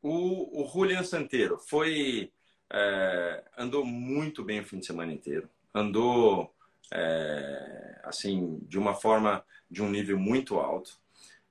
o, 0.00 0.62
o 0.62 0.66
Julian 0.72 1.04
Santeiro 1.04 1.58
foi 1.58 2.32
é, 2.72 3.44
andou 3.58 3.84
muito 3.84 4.42
bem 4.42 4.60
o 4.60 4.64
fim 4.64 4.78
de 4.78 4.86
semana 4.86 5.12
inteiro. 5.12 5.50
Andou 5.74 6.54
é, 6.90 8.00
assim 8.04 8.58
de 8.62 8.78
uma 8.78 8.94
forma 8.94 9.44
de 9.70 9.82
um 9.82 9.90
nível 9.90 10.18
muito 10.18 10.58
alto. 10.58 10.98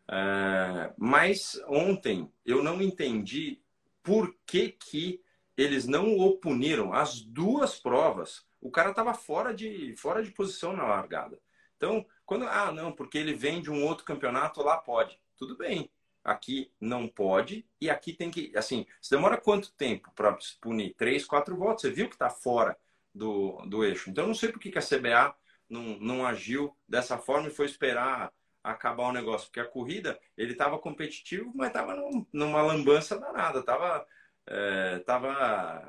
É, 0.10 0.91
mas 0.97 1.62
ontem 1.68 2.32
eu 2.43 2.64
não 2.64 2.82
entendi 2.82 3.62
por 4.01 4.36
que, 4.43 4.70
que 4.70 5.22
eles 5.55 5.86
não 5.86 6.18
o 6.18 6.38
puniram 6.38 6.93
as 6.93 7.22
duas 7.22 7.78
provas. 7.78 8.46
O 8.62 8.72
cara 8.72 8.89
estava 8.89 9.14
fora 9.14 9.53
de, 9.53 9.95
fora 9.97 10.24
de 10.24 10.32
posição 10.32 10.74
na 10.74 10.86
largada. 10.86 11.39
Então, 11.76 12.05
quando. 12.26 12.47
Ah, 12.47 12.72
não, 12.72 12.91
porque 12.91 13.18
ele 13.18 13.34
vem 13.34 13.62
de 13.62 13.72
um 13.72 13.86
outro 13.86 14.05
campeonato, 14.05 14.64
lá 14.64 14.78
pode. 14.78 15.20
Tudo 15.38 15.55
bem 15.55 15.89
aqui 16.28 16.70
não 16.80 17.08
pode 17.08 17.66
e 17.80 17.89
aqui 17.89 18.12
tem 18.12 18.30
que. 18.30 18.51
Assim, 18.55 18.86
se 19.01 19.10
demora 19.12 19.39
quanto 19.39 19.72
tempo 19.74 20.12
para 20.14 20.38
punir? 20.62 20.93
Três, 20.95 21.26
quatro 21.26 21.55
votos. 21.55 21.84
Você 21.84 21.91
viu 21.91 22.10
que 22.10 22.16
está 22.16 22.30
fora 22.30 22.78
do, 23.14 23.62
do 23.66 23.84
eixo. 23.84 24.10
Então, 24.10 24.26
eu 24.26 24.28
não 24.28 24.36
sei 24.36 24.51
por 24.51 24.60
que, 24.60 24.72
que 24.72 24.78
a 24.78 24.82
CBA 24.82 25.34
não, 25.70 25.97
não 25.99 26.26
agiu 26.26 26.76
dessa 26.88 27.18
forma 27.18 27.47
e 27.47 27.53
foi 27.53 27.66
esperar 27.66 28.32
acabar 28.64 29.08
o 29.08 29.14
negócio. 29.14 29.47
Porque 29.47 29.62
a 29.62 29.66
corrida, 29.66 30.20
ele 30.38 30.51
estava 30.51 30.78
competitivo, 30.78 31.51
mas 31.55 31.70
estava 31.70 31.95
num, 31.95 32.26
numa 32.34 32.62
lambança 32.62 33.18
danada. 33.18 33.60
Estava. 33.60 34.05
É, 34.49 34.99
tava 34.99 35.33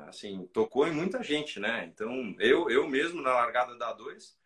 assim, 0.07 0.45
tocou 0.51 0.85
em 0.87 0.91
muita 0.91 1.23
gente, 1.23 1.59
né? 1.59 1.89
Então, 1.93 2.35
eu, 2.39 2.69
eu 2.69 2.87
mesmo 2.89 3.21
na 3.21 3.33
largada 3.33 3.75
da 3.77 3.93
2, 3.93 4.37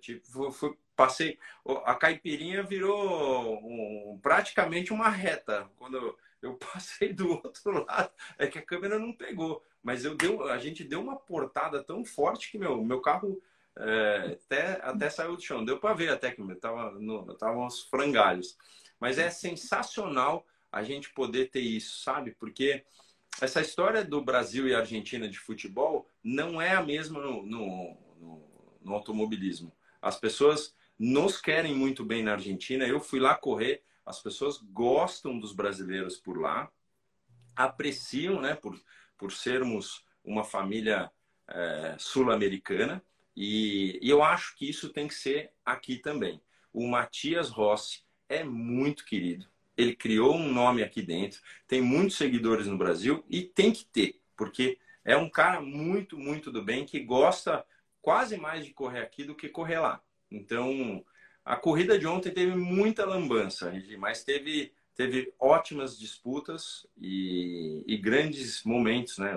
tipo, 0.00 0.52
fui, 0.52 0.76
passei. 0.94 1.38
A 1.84 1.94
caipirinha 1.94 2.62
virou 2.62 3.56
um, 3.56 4.18
praticamente 4.22 4.92
uma 4.92 5.08
reta. 5.08 5.68
Quando 5.76 6.16
eu 6.40 6.54
passei 6.72 7.12
do 7.12 7.30
outro 7.30 7.84
lado, 7.84 8.10
é 8.38 8.46
que 8.46 8.58
a 8.58 8.64
câmera 8.64 8.98
não 8.98 9.12
pegou. 9.12 9.62
Mas 9.82 10.04
eu 10.04 10.14
deu, 10.14 10.48
a 10.48 10.58
gente 10.58 10.84
deu 10.84 11.00
uma 11.00 11.16
portada 11.16 11.82
tão 11.82 12.04
forte 12.04 12.50
que 12.50 12.58
meu, 12.58 12.82
meu 12.82 13.00
carro 13.00 13.42
é, 13.76 14.38
até, 14.44 14.80
até 14.82 15.10
saiu 15.10 15.36
do 15.36 15.42
chão. 15.42 15.64
Deu 15.64 15.78
para 15.78 15.94
ver 15.94 16.10
até 16.10 16.30
que 16.30 16.54
tava, 16.56 16.92
no, 16.92 17.34
tava 17.34 17.58
uns 17.58 17.82
frangalhos. 17.82 18.56
Mas 18.98 19.18
é 19.18 19.28
sensacional 19.28 20.46
a 20.70 20.82
gente 20.82 21.12
poder 21.12 21.50
ter 21.50 21.60
isso, 21.60 22.02
sabe? 22.02 22.32
Porque 22.32 22.84
essa 23.40 23.60
história 23.60 24.04
do 24.04 24.22
Brasil 24.22 24.68
e 24.68 24.74
Argentina 24.74 25.28
de 25.28 25.38
futebol 25.38 26.08
não 26.22 26.60
é 26.60 26.74
a 26.74 26.82
mesma 26.82 27.20
no, 27.20 27.42
no, 27.44 27.96
no, 28.18 28.78
no 28.80 28.94
automobilismo. 28.94 29.74
As 30.00 30.18
pessoas 30.18 30.74
nos 30.98 31.40
querem 31.40 31.74
muito 31.74 32.04
bem 32.04 32.22
na 32.22 32.32
Argentina. 32.32 32.86
Eu 32.86 33.00
fui 33.00 33.18
lá 33.18 33.34
correr, 33.34 33.82
as 34.06 34.22
pessoas 34.22 34.58
gostam 34.58 35.38
dos 35.38 35.52
brasileiros 35.52 36.16
por 36.16 36.40
lá, 36.40 36.70
apreciam, 37.56 38.40
né, 38.40 38.54
por, 38.54 38.80
por 39.18 39.32
sermos 39.32 40.04
uma 40.24 40.44
família 40.44 41.10
é, 41.48 41.96
sul-americana. 41.98 43.04
E, 43.36 43.98
e 44.00 44.08
eu 44.08 44.22
acho 44.22 44.56
que 44.56 44.68
isso 44.68 44.90
tem 44.90 45.08
que 45.08 45.14
ser 45.14 45.52
aqui 45.64 45.98
também. 45.98 46.40
O 46.72 46.86
Matias 46.88 47.50
Rossi 47.50 48.04
é 48.28 48.44
muito 48.44 49.04
querido. 49.04 49.46
Ele 49.76 49.94
criou 49.94 50.34
um 50.34 50.52
nome 50.52 50.82
aqui 50.82 51.02
dentro, 51.02 51.40
tem 51.66 51.80
muitos 51.80 52.16
seguidores 52.16 52.66
no 52.66 52.78
Brasil 52.78 53.24
e 53.28 53.42
tem 53.42 53.72
que 53.72 53.84
ter, 53.84 54.20
porque 54.36 54.78
é 55.04 55.16
um 55.16 55.28
cara 55.28 55.60
muito, 55.60 56.18
muito 56.18 56.50
do 56.50 56.62
bem 56.62 56.84
que 56.84 57.00
gosta 57.00 57.64
quase 58.00 58.36
mais 58.36 58.64
de 58.64 58.72
correr 58.72 59.00
aqui 59.00 59.24
do 59.24 59.34
que 59.34 59.48
correr 59.48 59.78
lá. 59.78 60.00
Então, 60.30 61.04
a 61.44 61.56
corrida 61.56 61.98
de 61.98 62.06
ontem 62.06 62.30
teve 62.30 62.54
muita 62.54 63.04
lambança, 63.04 63.72
mas 63.98 64.24
teve, 64.24 64.72
teve 64.94 65.32
ótimas 65.38 65.98
disputas 65.98 66.86
e, 66.96 67.82
e 67.86 67.96
grandes 67.96 68.62
momentos, 68.64 69.18
né? 69.18 69.34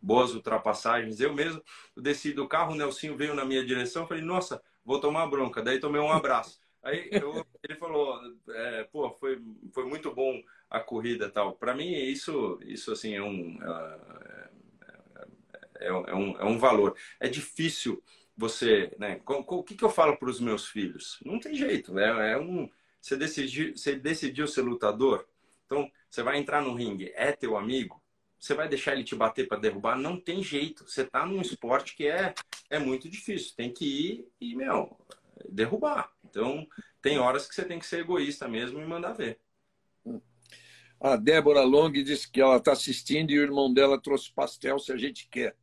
Boas 0.00 0.34
ultrapassagens. 0.34 1.20
Eu 1.20 1.34
mesmo 1.34 1.62
desci 1.96 2.32
do 2.32 2.46
carro, 2.48 2.72
o 2.72 2.76
Nelsinho 2.76 3.16
veio 3.16 3.34
na 3.34 3.44
minha 3.44 3.64
direção, 3.64 4.06
falei, 4.06 4.22
nossa, 4.22 4.62
vou 4.84 5.00
tomar 5.00 5.26
bronca. 5.26 5.62
Daí 5.62 5.80
tomei 5.80 6.00
um 6.00 6.12
abraço. 6.12 6.60
Aí 6.82 7.10
eu, 7.12 7.44
ele 7.62 7.76
falou, 7.76 8.20
é, 8.50 8.84
pô, 8.84 9.10
foi, 9.12 9.42
foi 9.72 9.84
muito 9.86 10.14
bom 10.14 10.42
a 10.70 10.80
corrida 10.80 11.30
tal. 11.30 11.54
Para 11.54 11.74
mim, 11.74 11.92
isso, 11.92 12.58
isso 12.62 12.92
assim, 12.92 13.14
é 13.14 13.22
um, 13.22 13.58
é, 13.62 14.50
é, 15.80 15.86
é, 15.86 16.14
um, 16.14 16.38
é 16.38 16.44
um 16.44 16.58
valor. 16.58 16.96
É 17.18 17.28
difícil 17.28 18.02
você, 18.36 18.94
né? 18.98 19.20
O 19.26 19.62
que, 19.62 19.74
que 19.74 19.84
eu 19.84 19.90
falo 19.90 20.16
para 20.16 20.30
os 20.30 20.40
meus 20.40 20.66
filhos? 20.68 21.18
Não 21.24 21.40
tem 21.40 21.54
jeito, 21.54 21.92
né? 21.92 22.32
É 22.32 22.38
um, 22.38 22.70
você 23.00 23.16
decidiu, 23.16 23.76
você 23.76 23.96
decidiu 23.96 24.46
ser 24.46 24.62
lutador, 24.62 25.26
então 25.66 25.90
você 26.08 26.22
vai 26.22 26.38
entrar 26.38 26.62
no 26.62 26.74
ringue, 26.74 27.12
é 27.14 27.32
teu 27.32 27.56
amigo, 27.56 28.00
você 28.38 28.54
vai 28.54 28.68
deixar 28.68 28.92
ele 28.92 29.02
te 29.02 29.16
bater 29.16 29.48
para 29.48 29.58
derrubar? 29.58 29.96
Não 29.96 30.18
tem 30.18 30.42
jeito. 30.42 30.88
Você 30.88 31.04
tá 31.04 31.26
num 31.26 31.40
esporte 31.40 31.96
que 31.96 32.06
é, 32.06 32.34
é 32.70 32.78
muito 32.78 33.08
difícil. 33.08 33.54
Tem 33.56 33.72
que 33.72 33.84
ir 33.84 34.28
e, 34.40 34.54
meu, 34.54 34.96
derrubar. 35.48 36.12
Então, 36.24 36.66
tem 37.08 37.18
horas 37.18 37.46
que 37.46 37.54
você 37.54 37.64
tem 37.64 37.78
que 37.78 37.86
ser 37.86 38.00
egoísta 38.00 38.46
mesmo 38.46 38.80
e 38.80 38.86
mandar 38.86 39.12
ver. 39.12 39.40
A 41.00 41.16
Débora 41.16 41.62
Long 41.62 41.90
disse 41.90 42.30
que 42.30 42.40
ela 42.40 42.56
está 42.56 42.72
assistindo 42.72 43.30
e 43.30 43.38
o 43.38 43.42
irmão 43.42 43.72
dela 43.72 44.00
trouxe 44.00 44.32
pastel 44.32 44.78
se 44.78 44.92
a 44.92 44.96
gente 44.96 45.28
quer. 45.28 45.56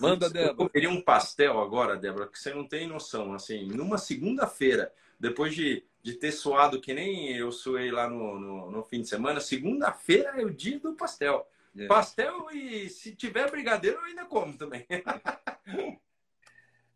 Manda, 0.00 0.30
Débora. 0.30 0.64
Eu 0.64 0.70
queria 0.70 0.90
um 0.90 1.00
pastel 1.00 1.58
agora, 1.60 1.96
Débora, 1.96 2.28
que 2.28 2.38
você 2.38 2.52
não 2.52 2.66
tem 2.66 2.86
noção. 2.86 3.32
Assim, 3.32 3.66
numa 3.66 3.98
segunda-feira, 3.98 4.92
depois 5.18 5.54
de, 5.54 5.84
de 6.02 6.14
ter 6.14 6.32
suado 6.32 6.80
que 6.80 6.92
nem 6.92 7.34
eu 7.34 7.50
suei 7.50 7.90
lá 7.90 8.08
no, 8.08 8.38
no, 8.38 8.70
no 8.70 8.84
fim 8.84 9.00
de 9.00 9.08
semana, 9.08 9.40
segunda-feira 9.40 10.40
é 10.40 10.44
o 10.44 10.52
dia 10.52 10.78
do 10.78 10.94
pastel. 10.94 11.48
É. 11.76 11.86
Pastel 11.86 12.50
e 12.52 12.88
se 12.88 13.16
tiver 13.16 13.50
brigadeiro, 13.50 13.98
eu 13.98 14.04
ainda 14.04 14.26
como 14.26 14.56
também. 14.56 14.86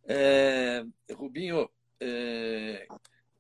é, 0.07 0.84
Rubinho, 1.12 1.68
é, 2.01 2.86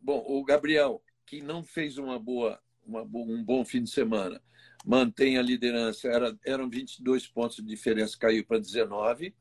bom, 0.08 0.24
o 0.26 0.42
Gabriel, 0.42 1.02
que 1.26 1.42
não 1.42 1.62
fez 1.62 1.98
uma 1.98 2.18
boa, 2.18 2.58
uma, 2.82 3.02
um 3.02 3.44
bom 3.44 3.62
fim 3.62 3.82
de 3.82 3.90
semana, 3.90 4.42
mantém 4.82 5.36
a 5.36 5.42
liderança. 5.42 6.08
Era, 6.08 6.34
eram 6.46 6.70
22 6.70 7.26
pontos 7.26 7.56
de 7.56 7.64
diferença, 7.64 8.16
caiu 8.18 8.42
para 8.46 8.58
19. 8.58 9.36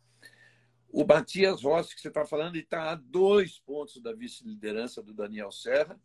O 0.89 1.05
Matias 1.05 1.63
Rossi, 1.63 1.95
que 1.95 2.01
você 2.01 2.09
está 2.09 2.25
falando, 2.25 2.57
está 2.57 2.91
a 2.91 2.95
dois 2.95 3.59
pontos 3.59 4.01
da 4.01 4.11
vice-liderança 4.11 5.01
do 5.01 5.13
Daniel 5.13 5.53
Serra. 5.53 5.97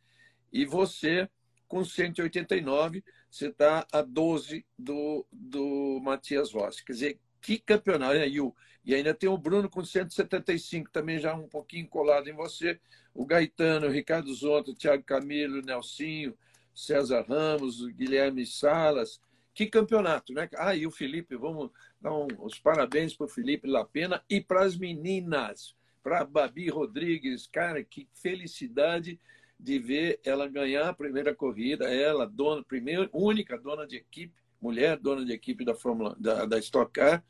E 0.52 0.64
você, 0.64 1.28
com 1.66 1.84
189, 1.84 3.02
você 3.28 3.48
está 3.48 3.84
a 3.90 4.00
12 4.00 4.64
do, 4.78 5.26
do 5.32 5.98
Matias 6.00 6.52
Rossi. 6.52 6.84
Quer 6.84 6.92
dizer, 6.92 7.20
que 7.40 7.58
campeonato. 7.58 8.14
E, 8.14 8.40
o, 8.40 8.54
e 8.85 8.95
ainda 8.95 9.14
tem 9.14 9.28
o 9.28 9.39
Bruno 9.39 9.70
com 9.70 9.85
175, 9.85 10.91
também 10.91 11.18
já 11.18 11.35
um 11.35 11.49
pouquinho 11.49 11.89
colado 11.89 12.28
em 12.28 12.35
você. 12.35 12.80
O 13.14 13.24
Gaetano, 13.24 13.87
o 13.87 13.91
Ricardo 13.91 14.33
Zonto, 14.35 14.72
o 14.72 14.74
Thiago 14.74 15.05
Camilo, 15.05 15.61
o 15.61 15.64
Nelsinho, 15.64 16.37
César 16.74 17.24
Ramos, 17.28 17.80
o 17.80 17.89
Guilherme 17.89 18.45
Salas. 18.45 19.20
Que 19.55 19.66
campeonato, 19.66 20.33
né? 20.33 20.49
Ah, 20.57 20.74
e 20.74 20.87
o 20.87 20.91
Felipe, 20.91 21.37
vamos 21.37 21.70
dar 22.01 22.12
um, 22.12 22.26
os 22.39 22.59
parabéns 22.59 23.14
para 23.14 23.26
o 23.26 23.28
Felipe 23.28 23.68
Lapena 23.68 24.24
e 24.28 24.41
para 24.41 24.64
as 24.64 24.76
meninas, 24.76 25.76
para 26.03 26.24
Babi 26.24 26.68
Rodrigues. 26.68 27.47
Cara, 27.47 27.85
que 27.85 28.09
felicidade 28.14 29.20
de 29.61 29.78
ver 29.78 30.18
ela 30.24 30.49
ganhar 30.49 30.89
a 30.89 30.95
primeira 30.95 31.33
corrida, 31.33 31.85
ela, 31.85 32.26
dona, 32.26 32.64
primeira, 32.64 33.09
única 33.12 33.57
dona 33.57 33.87
de 33.87 33.97
equipe, 33.97 34.41
mulher 34.62 34.96
dona 34.96 35.24
de 35.24 35.32
equipe 35.32 35.64
da 35.64 35.74
Fórmula 35.74 36.16
da, 36.18 36.46
da 36.46 36.58
Stock 36.58 36.92
Car, 36.92 37.22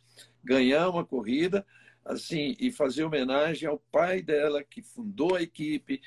ganhar 0.45 0.91
uma 0.91 1.05
corrida 1.05 1.66
assim 2.05 2.57
e 2.59 2.70
fazer 2.70 3.05
homenagem 3.05 3.68
ao 3.68 3.78
pai 3.78 4.20
dela 4.20 4.62
que 4.62 4.83
fundou 4.83 5.37
a 5.37 5.43
equipe, 5.43 6.01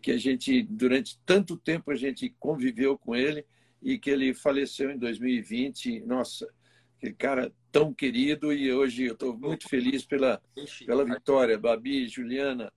que 0.00 0.12
a 0.12 0.16
gente 0.16 0.62
durante 0.62 1.18
tanto 1.26 1.56
tempo 1.56 1.90
a 1.90 1.96
gente 1.96 2.34
conviveu 2.38 2.96
com 2.96 3.14
ele 3.14 3.44
e 3.82 3.98
que 3.98 4.10
ele 4.10 4.32
faleceu 4.32 4.90
em 4.90 4.98
2020. 4.98 6.00
Nossa, 6.00 6.48
aquele 6.96 7.14
cara 7.14 7.52
tão 7.72 7.92
querido 7.92 8.52
e 8.52 8.72
hoje 8.72 9.06
eu 9.06 9.14
estou 9.14 9.36
muito 9.36 9.68
feliz 9.68 10.04
pela, 10.04 10.40
pela 10.86 11.04
vitória. 11.04 11.58
Babi, 11.58 12.08
Juliana, 12.08 12.72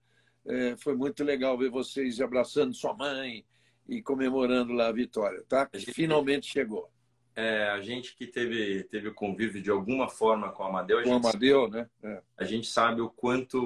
é, 0.46 0.76
foi 0.78 0.96
muito 0.96 1.24
legal 1.24 1.58
ver 1.58 1.70
vocês 1.70 2.20
abraçando 2.20 2.74
sua 2.74 2.96
mãe 2.96 3.46
e 3.88 4.02
comemorando 4.02 4.74
lá 4.74 4.88
a 4.88 4.94
vitória, 4.94 5.44
tá? 5.48 5.70
Finalmente 5.94 6.48
chegou. 6.48 6.90
É, 7.36 7.70
a 7.70 7.82
gente 7.82 8.16
que 8.16 8.28
teve, 8.28 8.84
teve 8.84 9.08
o 9.08 9.14
convívio 9.14 9.62
de 9.62 9.72
alguma 9.72 10.08
forma 10.08 10.52
com 10.52 10.64
o 10.64 10.66
Amadeu, 10.68 11.00
a 11.00 11.04
gente, 11.04 11.14
Amadeu, 11.14 11.68
né? 11.68 11.90
É. 12.04 12.22
A 12.38 12.44
gente 12.44 12.68
sabe 12.68 13.02
o 13.02 13.10
quanto, 13.10 13.60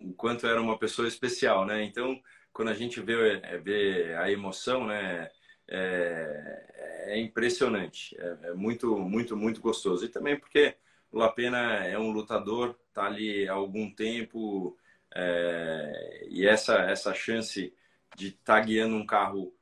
o 0.00 0.12
quanto 0.16 0.46
era 0.46 0.60
uma 0.60 0.78
pessoa 0.78 1.08
especial, 1.08 1.66
né? 1.66 1.82
Então, 1.82 2.20
quando 2.52 2.68
a 2.68 2.74
gente 2.74 3.00
vê, 3.00 3.40
é, 3.42 3.58
vê 3.58 4.14
a 4.16 4.30
emoção, 4.30 4.86
né? 4.86 5.30
É, 5.70 7.04
é 7.08 7.20
impressionante, 7.20 8.16
é, 8.18 8.38
é, 8.44 8.54
muito, 8.54 8.96
muito, 8.98 9.36
muito 9.36 9.60
gostoso. 9.60 10.04
E 10.04 10.08
também 10.08 10.38
porque 10.38 10.76
o 11.10 11.18
Lapena 11.18 11.58
é 11.84 11.98
um 11.98 12.10
lutador, 12.10 12.78
tá 12.92 13.04
ali 13.04 13.48
há 13.48 13.52
algum 13.52 13.90
tempo, 13.90 14.78
é, 15.14 16.26
e 16.30 16.46
essa, 16.46 16.74
essa 16.82 17.12
chance 17.14 17.74
de 18.16 18.28
estar 18.28 18.60
tá 18.60 18.60
guiando 18.60 18.94
um 18.94 19.06
carro 19.06 19.52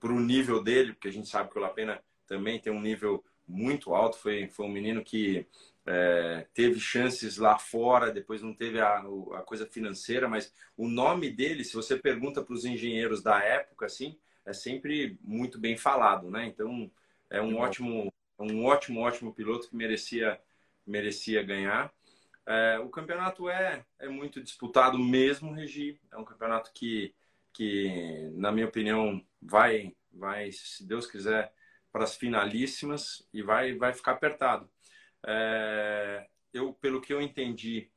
para 0.00 0.12
o 0.12 0.20
nível 0.20 0.62
dele, 0.62 0.92
porque 0.92 1.08
a 1.08 1.12
gente 1.12 1.28
sabe 1.28 1.50
que 1.50 1.58
o 1.58 1.62
Lapena 1.62 2.02
também 2.26 2.60
tem 2.60 2.72
um 2.72 2.80
nível 2.80 3.24
muito 3.46 3.94
alto. 3.94 4.16
Foi, 4.18 4.48
foi 4.48 4.66
um 4.66 4.70
menino 4.70 5.02
que 5.02 5.46
é, 5.86 6.46
teve 6.54 6.78
chances 6.80 7.36
lá 7.36 7.58
fora, 7.58 8.12
depois 8.12 8.42
não 8.42 8.54
teve 8.54 8.80
a, 8.80 8.98
a 9.34 9.42
coisa 9.42 9.66
financeira, 9.66 10.28
mas 10.28 10.52
o 10.76 10.88
nome 10.88 11.30
dele, 11.30 11.64
se 11.64 11.74
você 11.74 11.96
pergunta 11.96 12.42
para 12.42 12.54
os 12.54 12.64
engenheiros 12.64 13.22
da 13.22 13.42
época, 13.42 13.86
assim, 13.86 14.18
é 14.44 14.52
sempre 14.52 15.18
muito 15.22 15.58
bem 15.58 15.76
falado, 15.76 16.30
né? 16.30 16.46
Então 16.46 16.90
é 17.30 17.40
um 17.40 17.58
ótimo, 17.58 18.12
um 18.38 18.64
ótimo, 18.64 19.00
ótimo 19.00 19.34
piloto 19.34 19.68
que 19.68 19.76
merecia, 19.76 20.40
merecia 20.86 21.42
ganhar. 21.42 21.92
É, 22.44 22.78
o 22.80 22.88
campeonato 22.88 23.48
é, 23.48 23.84
é 23.98 24.08
muito 24.08 24.42
disputado 24.42 24.98
mesmo, 24.98 25.52
Regi. 25.52 26.00
É 26.10 26.16
um 26.16 26.24
campeonato 26.24 26.72
que 26.74 27.14
que, 27.52 28.30
na 28.34 28.50
minha 28.50 28.66
opinião, 28.66 29.24
vai, 29.40 29.94
vai 30.12 30.50
se 30.52 30.86
Deus 30.86 31.06
quiser, 31.06 31.52
para 31.92 32.04
as 32.04 32.16
finalíssimas 32.16 33.26
e 33.32 33.42
vai, 33.42 33.74
vai 33.74 33.92
ficar 33.92 34.12
apertado. 34.12 34.68
É, 35.24 36.26
eu, 36.52 36.72
pelo 36.74 37.00
que 37.00 37.12
eu 37.12 37.20
entendi, 37.20 37.90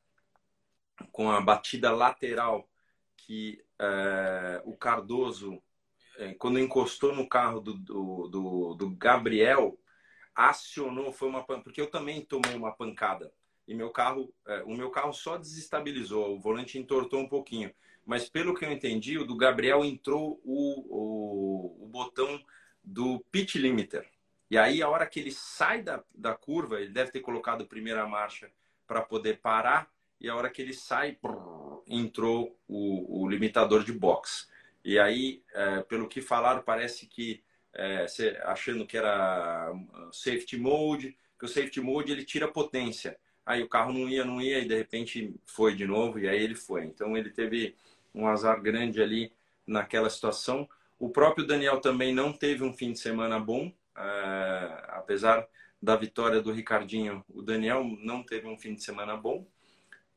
com 1.12 1.32
a 1.32 1.42
batida 1.42 1.92
lateral 1.92 2.70
que 3.18 3.64
é, 3.80 4.62
o 4.66 4.76
Cardoso, 4.76 5.62
é, 6.18 6.34
quando 6.36 6.60
encostou 6.60 7.16
no 7.16 7.28
carro 7.28 7.60
do, 7.60 7.74
do, 7.74 8.28
do, 8.28 8.74
do, 8.76 8.90
Gabriel, 8.92 9.80
acionou, 10.36 11.12
foi 11.12 11.30
uma 11.30 11.44
porque 11.44 11.82
eu 11.82 11.90
também 11.90 12.24
tomei 12.24 12.56
uma 12.56 12.76
pancada 12.76 13.34
e 13.68 13.74
meu 13.74 13.90
carro, 13.90 14.34
é, 14.46 14.62
o 14.64 14.76
meu 14.76 14.92
carro 14.92 15.14
só 15.14 15.38
desestabilizou, 15.38 16.36
o 16.36 16.40
volante 16.40 16.78
entortou 16.78 17.20
um 17.20 17.30
pouquinho 17.30 17.74
mas 18.06 18.30
pelo 18.30 18.54
que 18.54 18.64
eu 18.64 18.72
entendi, 18.72 19.18
o 19.18 19.26
do 19.26 19.36
Gabriel 19.36 19.84
entrou 19.84 20.40
o, 20.44 21.84
o, 21.84 21.86
o 21.86 21.88
botão 21.88 22.40
do 22.86 23.20
pitch 23.32 23.56
limiter. 23.56 24.06
E 24.50 24.58
aí, 24.58 24.82
a 24.82 24.90
hora 24.90 25.08
que 25.08 25.20
ele 25.20 25.32
sai 25.32 25.82
da, 25.82 26.04
da 26.14 26.36
curva, 26.36 26.80
ele 26.80 26.92
deve 26.92 27.12
ter 27.12 27.20
colocado 27.20 27.66
primeira 27.66 28.08
marcha 28.08 28.52
para 28.86 29.02
poder 29.02 29.40
parar, 29.40 29.90
e 30.20 30.30
a 30.30 30.36
hora 30.36 30.50
que 30.50 30.62
ele 30.62 30.74
sai, 30.74 31.18
brrr, 31.22 31.82
entrou 31.88 32.58
o, 32.68 33.22
o, 33.24 33.28
limitador 33.28 33.84
de 33.84 33.92
box. 33.92 34.48
E 34.84 35.00
aí, 35.00 35.44
é, 35.54 35.82
pelo 35.82 36.08
que 36.08 36.22
falaram, 36.22 36.62
parece 36.62 37.08
que, 37.08 37.44
é, 37.74 38.06
achando 38.44 38.86
que 38.86 38.98
era 38.98 39.74
uh, 39.74 40.14
safety 40.14 40.58
mode, 40.58 41.18
que 41.38 41.46
o 41.46 41.50
safety 41.50 41.82
mode 41.82 42.12
ele 42.12 42.24
tira 42.24 42.48
potência. 42.48 43.18
Aí 43.46 43.62
o 43.62 43.70
carro 43.70 43.92
não 43.92 44.08
ia, 44.08 44.24
não 44.24 44.42
ia, 44.42 44.60
e 44.60 44.68
de 44.68 44.76
repente 44.76 45.36
foi 45.46 45.76
de 45.76 45.86
novo, 45.86 46.20
e 46.20 46.30
aí 46.30 46.42
ele 46.42 46.56
foi. 46.56 46.86
Então 46.86 47.18
ele 47.18 47.30
teve 47.30 47.76
um 48.14 48.28
azar 48.28 48.62
grande 48.62 49.02
ali 49.02 49.32
naquela 49.68 50.10
situação. 50.10 50.68
O 50.98 51.10
próprio 51.10 51.46
Daniel 51.46 51.80
também 51.82 52.14
não 52.14 52.32
teve 52.32 52.64
um 52.64 52.74
fim 52.74 52.92
de 52.92 53.00
semana 53.00 53.40
bom, 53.40 53.68
uh, 53.68 54.86
apesar 54.90 55.46
da 55.82 55.96
vitória 55.96 56.42
do 56.42 56.52
Ricardinho, 56.52 57.24
o 57.30 57.42
Daniel 57.42 57.84
não 58.00 58.24
teve 58.24 58.48
um 58.48 58.58
fim 58.58 58.74
de 58.74 58.84
semana 58.84 59.16
bom. 59.16 59.46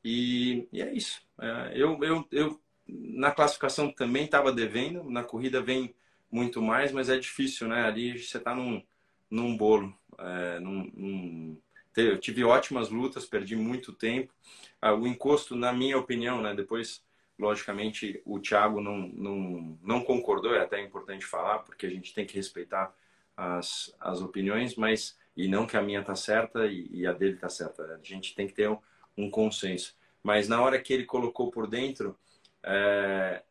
E, 0.03 0.67
e 0.71 0.81
é 0.81 0.91
isso. 0.93 1.21
Uh, 1.37 1.71
eu, 1.73 2.03
eu, 2.03 2.27
eu, 2.31 2.61
na 2.87 3.31
classificação 3.31 3.91
também 3.91 4.25
estava 4.25 4.51
devendo, 4.51 5.03
na 5.09 5.23
corrida 5.23 5.61
vem 5.61 5.93
muito 6.31 6.61
mais, 6.61 6.91
mas 6.91 7.09
é 7.09 7.17
difícil, 7.17 7.67
né? 7.67 7.83
Ali 7.83 8.17
você 8.17 8.37
está 8.37 8.55
num, 8.55 8.81
num 9.29 9.55
bolo. 9.55 9.93
Uh, 10.13 10.61
num, 10.61 10.91
num... 10.93 11.61
Eu 11.97 12.17
tive 12.17 12.43
ótimas 12.45 12.89
lutas, 12.89 13.25
perdi 13.25 13.55
muito 13.57 13.91
tempo. 13.91 14.33
o 14.81 15.05
encosto, 15.05 15.55
na 15.55 15.73
minha 15.73 15.97
opinião, 15.97 16.41
né? 16.41 16.55
Depois 16.55 17.03
Logicamente, 17.39 18.21
o 18.25 18.39
Thiago 18.39 18.81
não, 18.81 18.97
não, 18.97 19.79
não 19.81 20.03
concordou, 20.03 20.53
é 20.53 20.61
até 20.61 20.81
importante 20.81 21.25
falar, 21.25 21.59
porque 21.59 21.85
a 21.85 21.89
gente 21.89 22.13
tem 22.13 22.25
que 22.25 22.35
respeitar 22.35 22.93
as, 23.35 23.95
as 23.99 24.21
opiniões, 24.21 24.75
mas 24.75 25.17
e 25.35 25.47
não 25.47 25.65
que 25.65 25.77
a 25.77 25.81
minha 25.81 26.03
tá 26.03 26.15
certa 26.15 26.67
e, 26.67 26.89
e 26.91 27.07
a 27.07 27.13
dele 27.13 27.37
tá 27.37 27.47
certa. 27.47 27.83
A 27.83 28.03
gente 28.03 28.35
tem 28.35 28.45
que 28.45 28.53
ter 28.53 28.69
um, 28.69 28.77
um, 29.17 29.29
consenso. 29.29 29.95
Mas 30.21 30.49
na 30.49 30.61
hora 30.61 30.81
que 30.81 30.93
ele 30.93 31.05
colocou 31.05 31.49
por 31.49 31.65
dentro, 31.65 32.19
é, 32.61 33.41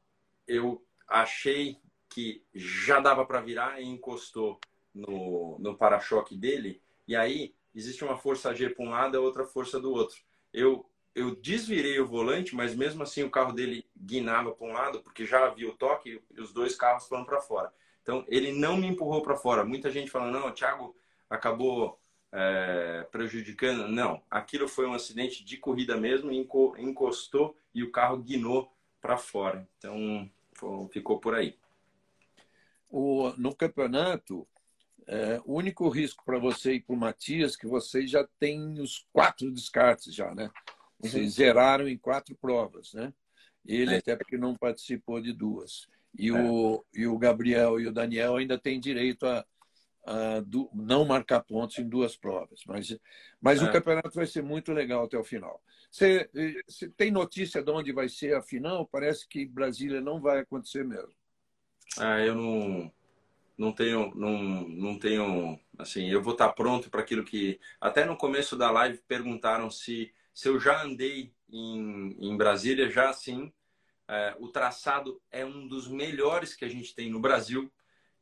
eu 0.46 0.84
achei 1.08 1.78
que 2.10 2.44
já 2.54 3.00
dava 3.00 3.24
para 3.24 3.40
virar 3.40 3.80
e 3.80 3.86
encostou 3.86 4.60
no, 4.94 5.58
no 5.58 5.74
para-choque 5.74 6.36
dele. 6.36 6.82
E 7.06 7.16
aí 7.16 7.54
existe 7.74 8.04
uma 8.04 8.18
força 8.18 8.54
G 8.54 8.68
para 8.68 8.84
um 8.84 8.90
lado 8.90 9.16
e 9.16 9.18
outra 9.18 9.46
força 9.46 9.80
do 9.80 9.90
outro. 9.90 10.18
Eu 10.52 10.84
eu 11.18 11.34
desvirei 11.34 11.98
o 11.98 12.06
volante, 12.06 12.54
mas 12.54 12.74
mesmo 12.74 13.02
assim 13.02 13.24
o 13.24 13.30
carro 13.30 13.52
dele 13.52 13.84
guinava 13.96 14.52
para 14.52 14.66
um 14.66 14.72
lado, 14.72 15.00
porque 15.00 15.26
já 15.26 15.46
havia 15.46 15.68
o 15.68 15.76
toque 15.76 16.22
e 16.30 16.40
os 16.40 16.52
dois 16.52 16.76
carros 16.76 17.06
foram 17.06 17.24
para 17.24 17.40
fora. 17.40 17.72
Então 18.02 18.24
ele 18.28 18.52
não 18.52 18.76
me 18.76 18.86
empurrou 18.86 19.20
para 19.20 19.36
fora. 19.36 19.64
Muita 19.64 19.90
gente 19.90 20.10
falando, 20.10 20.38
não, 20.38 20.48
o 20.48 20.52
Thiago 20.52 20.96
acabou 21.28 21.98
é, 22.32 23.06
prejudicando. 23.10 23.88
Não, 23.88 24.22
aquilo 24.30 24.68
foi 24.68 24.86
um 24.86 24.94
acidente 24.94 25.44
de 25.44 25.56
corrida 25.56 25.96
mesmo, 25.96 26.30
encostou 26.30 27.56
e 27.74 27.82
o 27.82 27.90
carro 27.90 28.18
guinou 28.18 28.72
para 29.00 29.16
fora. 29.16 29.68
Então 29.76 30.30
ficou 30.92 31.18
por 31.18 31.34
aí. 31.34 31.58
O, 32.88 33.30
no 33.36 33.54
campeonato, 33.54 34.46
é, 35.06 35.40
o 35.44 35.54
único 35.54 35.88
risco 35.88 36.24
para 36.24 36.38
você 36.38 36.74
e 36.74 36.80
para 36.80 36.94
o 36.94 36.98
Matias 36.98 37.54
é 37.54 37.58
que 37.58 37.66
vocês 37.66 38.10
já 38.10 38.26
têm 38.38 38.80
os 38.80 39.06
quatro 39.12 39.50
descartes 39.50 40.14
já, 40.14 40.34
né? 40.34 40.50
Vocês 41.00 41.24
uhum. 41.24 41.30
zeraram 41.30 41.88
em 41.88 41.96
quatro 41.96 42.34
provas, 42.34 42.92
né? 42.92 43.12
Ele 43.64 43.94
é. 43.94 43.98
até 43.98 44.16
porque 44.16 44.36
não 44.36 44.54
participou 44.54 45.20
de 45.20 45.32
duas. 45.32 45.86
E, 46.18 46.28
é. 46.28 46.32
o, 46.32 46.84
e 46.94 47.06
o 47.06 47.18
Gabriel 47.18 47.78
e 47.78 47.86
o 47.86 47.92
Daniel 47.92 48.36
ainda 48.36 48.58
têm 48.58 48.80
direito 48.80 49.26
a, 49.26 49.44
a 50.06 50.40
do, 50.40 50.70
não 50.74 51.04
marcar 51.04 51.40
pontos 51.40 51.78
em 51.78 51.88
duas 51.88 52.16
provas. 52.16 52.60
Mas, 52.66 52.96
mas 53.40 53.62
é. 53.62 53.64
o 53.64 53.72
campeonato 53.72 54.10
vai 54.14 54.26
ser 54.26 54.42
muito 54.42 54.72
legal 54.72 55.04
até 55.04 55.18
o 55.18 55.24
final. 55.24 55.62
Você, 55.90 56.28
você 56.66 56.88
tem 56.90 57.10
notícia 57.10 57.62
de 57.62 57.70
onde 57.70 57.92
vai 57.92 58.08
ser 58.08 58.34
a 58.34 58.42
final? 58.42 58.86
Parece 58.86 59.26
que 59.28 59.46
Brasília 59.46 60.00
não 60.00 60.20
vai 60.20 60.40
acontecer 60.40 60.84
mesmo. 60.84 61.12
Ah, 61.96 62.20
eu 62.20 62.34
não, 62.34 62.92
não 63.56 63.72
tenho, 63.72 64.14
não, 64.14 64.68
não 64.68 64.98
tenho, 64.98 65.58
assim, 65.78 66.08
eu 66.10 66.22
vou 66.22 66.32
estar 66.32 66.52
pronto 66.52 66.90
para 66.90 67.00
aquilo 67.00 67.24
que 67.24 67.58
até 67.80 68.04
no 68.04 68.16
começo 68.16 68.56
da 68.56 68.70
live 68.70 68.98
perguntaram 69.08 69.70
se 69.70 70.12
se 70.38 70.48
eu 70.48 70.60
já 70.60 70.84
andei 70.84 71.34
em, 71.50 72.16
em 72.20 72.36
Brasília, 72.36 72.88
já 72.88 73.12
sim. 73.12 73.52
É, 74.06 74.36
o 74.38 74.46
traçado 74.46 75.20
é 75.32 75.44
um 75.44 75.66
dos 75.66 75.88
melhores 75.88 76.54
que 76.54 76.64
a 76.64 76.68
gente 76.68 76.94
tem 76.94 77.10
no 77.10 77.18
Brasil. 77.18 77.68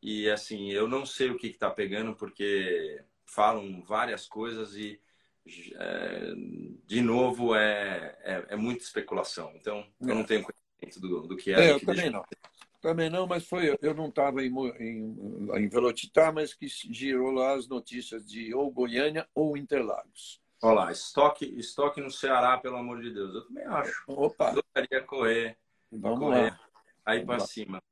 E 0.01 0.27
assim, 0.31 0.73
eu 0.73 0.89
não 0.89 1.05
sei 1.05 1.29
o 1.29 1.37
que 1.37 1.49
está 1.49 1.69
pegando, 1.69 2.17
porque 2.17 3.05
falam 3.27 3.83
várias 3.83 4.27
coisas 4.27 4.75
e, 4.77 4.99
é, 5.75 6.33
de 6.87 7.03
novo, 7.03 7.55
é, 7.55 8.17
é, 8.23 8.47
é, 8.49 8.57
muita 8.57 8.83
especulação. 8.83 9.53
Então, 9.55 9.87
eu 10.01 10.15
não 10.15 10.25
tenho 10.25 10.43
conhecimento 10.43 10.99
do, 10.99 11.29
do 11.29 11.37
que 11.37 11.53
é. 11.53 11.67
é 11.67 11.71
eu 11.73 11.81
também 11.81 12.09
não. 12.09 12.25
Também 12.81 13.11
não, 13.11 13.27
mas 13.27 13.47
foi. 13.47 13.77
Eu 13.83 13.93
não 13.93 14.09
estava 14.09 14.43
em, 14.43 14.51
em, 14.81 15.49
em 15.55 15.69
Velocitar, 15.69 16.33
mas 16.33 16.55
que 16.55 16.67
girou 16.67 17.31
lá 17.31 17.53
as 17.53 17.69
notícias 17.69 18.25
de 18.25 18.55
ou 18.55 18.71
Goiânia 18.71 19.29
ou 19.35 19.55
Interlagos. 19.55 20.41
Olha 20.63 20.75
lá, 20.75 20.93
estoque, 20.93 21.45
estoque 21.59 22.01
no 22.01 22.11
Ceará, 22.11 22.57
pelo 22.57 22.77
amor 22.77 23.01
de 23.03 23.13
Deus. 23.13 23.35
Eu 23.35 23.47
também 23.47 23.65
acho. 23.65 24.03
Opa! 24.07 24.55
Eu 24.55 24.63
queria 24.75 25.03
correr. 25.03 25.59
Vamos 25.93 26.19
correr, 26.19 26.51
lá. 26.51 26.61
Aí 27.05 27.25
para 27.25 27.41
cima. 27.41 27.83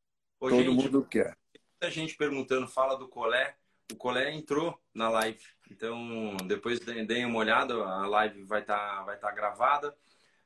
Ô, 0.40 0.48
Todo 0.48 0.62
gente, 0.62 0.70
mundo 0.70 1.04
quer. 1.04 1.36
Muita 1.54 1.90
gente 1.90 2.16
perguntando, 2.16 2.66
fala 2.66 2.96
do 2.96 3.06
Colé. 3.06 3.54
O 3.92 3.96
Colé 3.96 4.32
entrou 4.32 4.80
na 4.94 5.10
live. 5.10 5.44
Então, 5.70 6.36
depois 6.46 6.80
deem 6.80 7.26
uma 7.26 7.38
olhada, 7.38 7.74
a 7.74 8.06
live 8.06 8.42
vai 8.44 8.62
estar 8.62 8.96
tá, 8.96 9.02
vai 9.02 9.18
tá 9.18 9.30
gravada. 9.30 9.94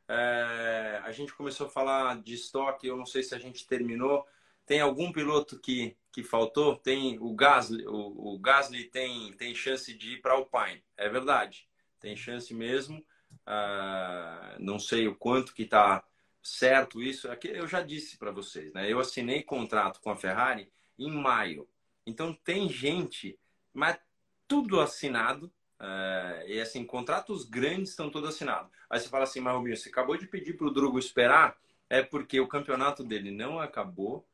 É, 0.09 1.01
a 1.05 1.13
gente 1.13 1.35
começou 1.35 1.67
a 1.67 1.71
falar 1.71 2.21
de 2.21 2.35
estoque, 2.35 2.87
eu 2.87 2.97
não 2.97 3.07
sei 3.07 3.23
se 3.23 3.35
a 3.35 3.39
gente 3.39 3.67
terminou. 3.67 4.27
Tem 4.67 4.81
algum 4.81 5.13
piloto 5.13 5.59
que, 5.61 5.97
que 6.13 6.23
faltou? 6.23 6.77
Tem 6.77 7.19
o 7.21 7.33
Gasly, 7.35 7.87
o, 7.87 8.35
o 8.35 8.39
Gasly 8.39 8.85
tem, 8.85 9.33
tem 9.35 9.55
chance 9.55 9.95
de 9.95 10.15
ir 10.15 10.21
para 10.21 10.35
o 10.35 10.39
Alpine, 10.39 10.83
é 10.97 11.09
verdade 11.09 11.68
tem 12.01 12.17
chance 12.17 12.53
mesmo. 12.55 13.05
Ah, 13.47 14.57
não 14.59 14.79
sei 14.79 15.09
o 15.09 15.15
quanto 15.15 15.55
que 15.55 15.63
está 15.63 16.05
certo 16.43 17.03
isso. 17.03 17.31
Aqui 17.31 17.49
eu 17.49 17.67
já 17.67 17.83
disse 17.83 18.17
para 18.19 18.31
vocês, 18.31 18.73
né? 18.73 18.91
Eu 18.91 19.01
assinei 19.01 19.43
contrato 19.43 20.01
com 20.01 20.11
a 20.11 20.17
Ferrari 20.17 20.71
em 20.99 21.11
maio. 21.11 21.69
Então 22.07 22.33
tem 22.33 22.69
gente, 22.69 23.39
mas 23.73 23.99
tudo 24.47 24.81
assinado. 24.81 25.53
É, 25.81 26.45
e 26.49 26.61
assim, 26.61 26.85
contratos 26.85 27.45
grandes 27.45 27.91
estão 27.91 28.11
todos 28.11 28.31
assinados. 28.31 28.71
Aí 28.91 28.99
você 28.99 29.09
fala 29.09 29.25
assim, 29.25 29.41
mas 29.41 29.55
Rubinho, 29.55 29.77
você 29.77 29.89
acabou 29.89 30.17
de 30.17 30.27
pedir 30.27 30.55
para 30.57 30.67
o 30.67 30.71
Drugo 30.73 30.99
esperar, 30.99 31.57
é 31.89 32.03
porque 32.03 32.41
o 32.41 32.49
campeonato 32.49 33.05
dele 33.05 33.31
não 33.31 33.61
acabou. 33.61 34.27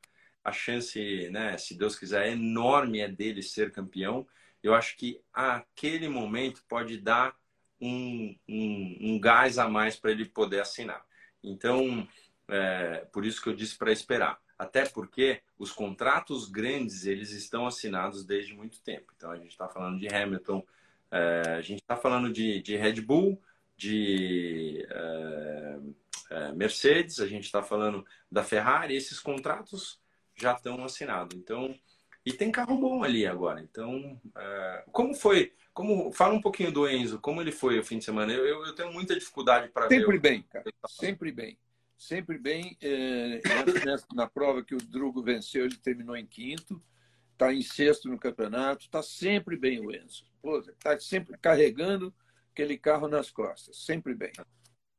A 0.43 0.53
chance, 0.53 1.29
né, 1.31 1.57
se 1.59 1.77
Deus 1.77 1.99
quiser, 1.99 2.27
é 2.29 2.33
enorme 2.33 3.01
é 3.01 3.09
dele 3.09 3.43
ser 3.43 3.73
campeão. 3.73 4.27
Eu 4.63 4.75
acho 4.75 4.97
que 4.97 5.21
aquele 5.33 6.09
momento 6.09 6.65
pode 6.69 6.99
dar 6.99 7.37
um, 7.81 8.35
um, 8.49 8.99
um 9.01 9.21
gás 9.21 9.59
a 9.59 9.69
mais 9.69 9.97
para 9.97 10.11
ele 10.11 10.25
poder 10.25 10.61
assinar. 10.61 11.05
Então, 11.43 12.07
é, 12.49 13.07
por 13.13 13.25
isso 13.25 13.43
que 13.43 13.49
eu 13.49 13.55
disse 13.55 13.77
para 13.77 13.93
esperar. 13.93 14.39
Até 14.59 14.87
porque 14.87 15.43
os 15.59 15.73
contratos 15.73 16.49
grandes 16.49 17.07
eles 17.07 17.31
estão 17.31 17.67
assinados 17.67 18.25
desde 18.25 18.55
muito 18.55 18.81
tempo. 18.83 19.13
Então 19.17 19.31
a 19.31 19.37
gente 19.37 19.51
está 19.51 19.69
falando 19.69 19.99
de 19.99 20.09
Hamilton, 20.09 20.65
é, 21.11 21.43
a 21.57 21.61
gente 21.61 21.81
está 21.81 21.97
falando 21.97 22.33
de, 22.33 22.63
de, 22.63 22.77
Red 22.77 23.01
Bull, 23.01 23.41
de 23.77 24.87
é, 24.89 25.79
é 26.31 26.53
Mercedes, 26.53 27.21
a 27.21 27.27
gente 27.27 27.45
está 27.45 27.63
falando 27.63 28.05
da 28.31 28.45
Ferrari. 28.45 28.95
Esses 28.95 29.19
contratos 29.19 30.01
já 30.37 30.53
estão 30.53 30.85
assinados. 30.85 31.37
Então 31.37 31.75
e 32.25 32.33
tem 32.33 32.51
carro 32.51 32.79
bom 32.79 33.03
ali 33.03 33.27
agora. 33.27 33.61
Então 33.61 34.21
é, 34.37 34.85
como 34.93 35.15
foi? 35.15 35.53
Como 35.75 36.13
fala 36.13 36.33
um 36.33 36.41
pouquinho 36.41 36.73
do 36.73 36.89
Enzo, 36.89 37.19
como 37.19 37.41
ele 37.41 37.53
foi 37.53 37.79
o 37.79 37.85
fim 37.85 37.99
de 37.99 38.05
semana? 38.05 38.33
Eu, 38.33 38.47
eu, 38.47 38.67
eu 38.67 38.75
tenho 38.75 38.93
muita 38.93 39.15
dificuldade 39.15 39.69
para 39.69 39.89
ver. 39.89 40.01
Sempre 40.01 40.19
bem, 40.19 40.43
cara. 40.43 40.65
Sempre 40.89 41.33
bem 41.33 41.59
sempre 42.05 42.39
bem. 42.39 42.77
É, 42.81 43.41
na 44.15 44.29
prova 44.29 44.63
que 44.63 44.75
o 44.75 44.79
Drugo 44.79 45.23
venceu, 45.23 45.65
ele 45.65 45.77
terminou 45.77 46.17
em 46.17 46.27
quinto, 46.27 46.83
está 47.33 47.53
em 47.53 47.63
sexto 47.63 48.09
no 48.09 48.19
campeonato, 48.19 48.85
está 48.85 49.03
sempre 49.03 49.57
bem 49.57 49.81
o 49.81 49.91
Enzo. 49.95 50.27
Está 50.69 50.99
sempre 50.99 51.37
carregando 51.39 52.15
aquele 52.53 52.77
carro 52.77 53.09
nas 53.09 53.31
costas, 53.31 53.85
sempre 53.85 54.15
bem. 54.15 54.33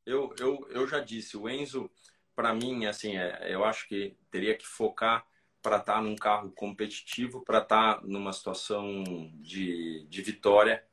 Eu, 0.06 0.34
eu, 0.40 0.68
eu 0.70 0.88
já 0.88 1.00
disse, 1.00 1.38
o 1.38 1.48
Enzo, 1.48 1.90
para 2.36 2.54
mim, 2.54 2.86
assim, 2.86 3.16
é, 3.18 3.54
eu 3.54 3.64
acho 3.64 3.88
que 3.88 4.16
teria 4.30 4.56
que 4.56 4.66
focar 4.66 5.26
para 5.66 5.78
estar 5.78 5.96
tá 5.96 6.02
num 6.02 6.16
carro 6.16 6.52
competitivo, 6.52 7.44
para 7.44 7.58
estar 7.58 7.96
tá 7.96 8.02
numa 8.06 8.32
situação 8.32 9.04
de, 9.42 10.06
de 10.08 10.22
vitória, 10.22 10.86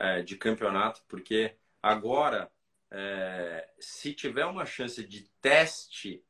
é, 0.00 0.20
de 0.20 0.36
campeonato, 0.36 1.00
porque 1.06 1.54
agora 1.80 2.50
é, 2.90 3.68
se 3.78 4.12
tiver 4.12 4.44
uma 4.44 4.66
chance 4.66 5.06
de 5.06 5.30
teste 5.40 6.24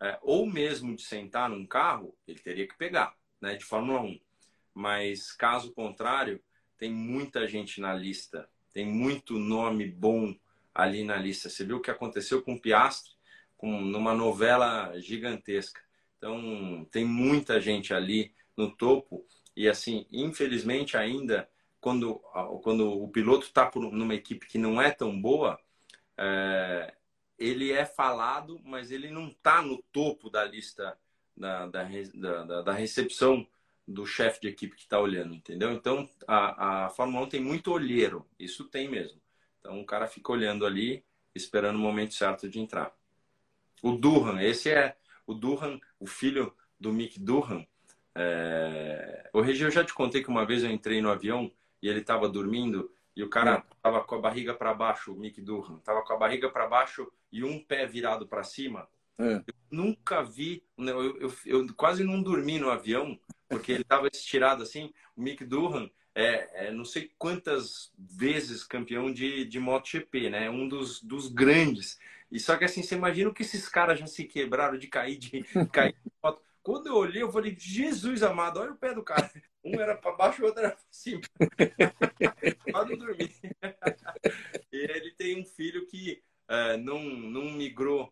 é, 0.00 0.18
ou 0.22 0.46
mesmo 0.46 0.96
de 0.96 1.02
sentar 1.02 1.50
num 1.50 1.66
carro, 1.66 2.16
ele 2.26 2.38
teria 2.38 2.66
que 2.66 2.74
pegar, 2.74 3.14
né, 3.38 3.54
de 3.54 3.66
Fórmula 3.66 4.00
1. 4.00 4.18
Mas 4.72 5.30
caso 5.30 5.74
contrário, 5.74 6.42
tem 6.78 6.90
muita 6.90 7.46
gente 7.46 7.82
na 7.82 7.92
lista, 7.92 8.48
tem 8.72 8.86
muito 8.86 9.38
nome 9.38 9.86
bom 9.86 10.34
ali 10.74 11.04
na 11.04 11.18
lista. 11.18 11.50
Você 11.50 11.66
viu 11.66 11.76
o 11.76 11.82
que 11.82 11.90
aconteceu 11.90 12.40
com 12.40 12.54
o 12.54 12.60
Piastri, 12.60 13.12
com, 13.58 13.78
numa 13.78 14.14
novela 14.14 14.98
gigantesca. 14.98 15.82
Então, 16.22 16.86
tem 16.92 17.04
muita 17.04 17.60
gente 17.60 17.92
ali 17.92 18.32
no 18.56 18.70
topo 18.70 19.26
e 19.56 19.68
assim, 19.68 20.06
infelizmente 20.12 20.96
ainda 20.96 21.50
quando, 21.80 22.14
quando 22.62 22.88
o 22.88 23.08
piloto 23.08 23.46
está 23.46 23.68
numa 23.74 24.14
equipe 24.14 24.46
que 24.46 24.56
não 24.56 24.80
é 24.80 24.92
tão 24.92 25.20
boa, 25.20 25.58
é, 26.16 26.94
ele 27.36 27.72
é 27.72 27.84
falado, 27.84 28.60
mas 28.62 28.92
ele 28.92 29.10
não 29.10 29.26
está 29.30 29.60
no 29.62 29.82
topo 29.90 30.30
da 30.30 30.44
lista 30.44 30.96
da, 31.36 31.66
da, 31.66 31.88
da, 32.14 32.62
da 32.62 32.72
recepção 32.72 33.44
do 33.86 34.06
chefe 34.06 34.42
de 34.42 34.46
equipe 34.46 34.76
que 34.76 34.82
está 34.82 35.00
olhando, 35.00 35.34
entendeu? 35.34 35.72
Então, 35.72 36.08
a, 36.28 36.84
a 36.84 36.90
Fórmula 36.90 37.26
1 37.26 37.30
tem 37.30 37.40
muito 37.40 37.72
olheiro, 37.72 38.24
isso 38.38 38.66
tem 38.66 38.88
mesmo. 38.88 39.20
Então, 39.58 39.80
o 39.80 39.84
cara 39.84 40.06
fica 40.06 40.30
olhando 40.30 40.64
ali, 40.64 41.04
esperando 41.34 41.74
o 41.74 41.80
momento 41.80 42.14
certo 42.14 42.48
de 42.48 42.60
entrar. 42.60 42.94
O 43.82 43.90
Durham, 43.90 44.40
esse 44.40 44.70
é 44.70 44.96
o 45.26 45.34
Durham, 45.34 45.80
o 45.98 46.06
filho 46.06 46.54
do 46.78 46.92
Mick 46.92 47.18
Durham. 47.18 47.66
É... 48.14 49.30
O 49.32 49.40
Regi, 49.40 49.62
eu 49.62 49.70
já 49.70 49.84
te 49.84 49.94
contei 49.94 50.22
que 50.22 50.28
uma 50.28 50.44
vez 50.44 50.62
eu 50.62 50.70
entrei 50.70 51.00
no 51.00 51.10
avião 51.10 51.50
e 51.82 51.88
ele 51.88 52.00
estava 52.00 52.28
dormindo 52.28 52.90
e 53.14 53.22
o 53.22 53.28
cara 53.28 53.56
é. 53.56 53.62
tava 53.82 54.02
com 54.02 54.14
a 54.14 54.20
barriga 54.20 54.54
para 54.54 54.72
baixo, 54.72 55.12
o 55.12 55.18
Mick 55.18 55.40
Durham, 55.40 55.78
tava 55.80 56.02
com 56.02 56.12
a 56.12 56.16
barriga 56.16 56.50
para 56.50 56.66
baixo 56.66 57.10
e 57.30 57.44
um 57.44 57.62
pé 57.62 57.86
virado 57.86 58.26
para 58.26 58.42
cima. 58.42 58.88
É. 59.18 59.36
Eu 59.36 59.54
nunca 59.70 60.22
vi, 60.22 60.62
né, 60.76 60.92
eu, 60.92 61.18
eu, 61.18 61.32
eu, 61.44 61.74
quase 61.74 62.02
não 62.04 62.22
dormi 62.22 62.58
no 62.58 62.70
avião, 62.70 63.18
porque 63.48 63.72
ele 63.72 63.84
tava 63.84 64.08
estirado 64.08 64.62
assim. 64.62 64.92
O 65.14 65.22
Mick 65.22 65.44
Durham 65.44 65.90
é, 66.14 66.66
é, 66.66 66.70
não 66.72 66.84
sei 66.84 67.10
quantas 67.18 67.92
vezes 67.98 68.64
campeão 68.64 69.12
de, 69.12 69.44
de 69.44 69.58
MotoGP, 69.58 70.30
né? 70.30 70.50
Um 70.50 70.68
dos, 70.68 71.02
dos 71.02 71.28
grandes. 71.28 71.98
E 72.32 72.40
só 72.40 72.56
que 72.56 72.64
assim, 72.64 72.82
você 72.82 72.94
imagina 72.94 73.32
que 73.32 73.42
esses 73.42 73.68
caras 73.68 74.00
já 74.00 74.06
se 74.06 74.24
quebraram 74.24 74.78
de 74.78 74.88
cair 74.88 75.18
de, 75.18 75.42
cair 75.70 75.92
de 75.92 76.10
moto. 76.22 76.40
Quando 76.62 76.86
eu 76.86 76.94
olhei, 76.94 77.22
eu 77.22 77.30
falei, 77.30 77.54
Jesus 77.58 78.22
amado, 78.22 78.58
olha 78.58 78.72
o 78.72 78.76
pé 78.76 78.94
do 78.94 79.02
cara. 79.02 79.30
Um 79.62 79.78
era 79.78 79.94
para 79.94 80.16
baixo, 80.16 80.42
o 80.42 80.46
outro 80.46 80.60
era 80.60 80.70
para 80.70 80.84
cima. 80.90 81.20
Pode 82.72 82.96
dormir. 82.96 83.30
e 84.72 84.76
ele 84.76 85.12
tem 85.12 85.40
um 85.40 85.44
filho 85.44 85.86
que 85.86 86.22
uh, 86.48 86.78
não, 86.78 87.02
não 87.04 87.50
migrou 87.52 88.10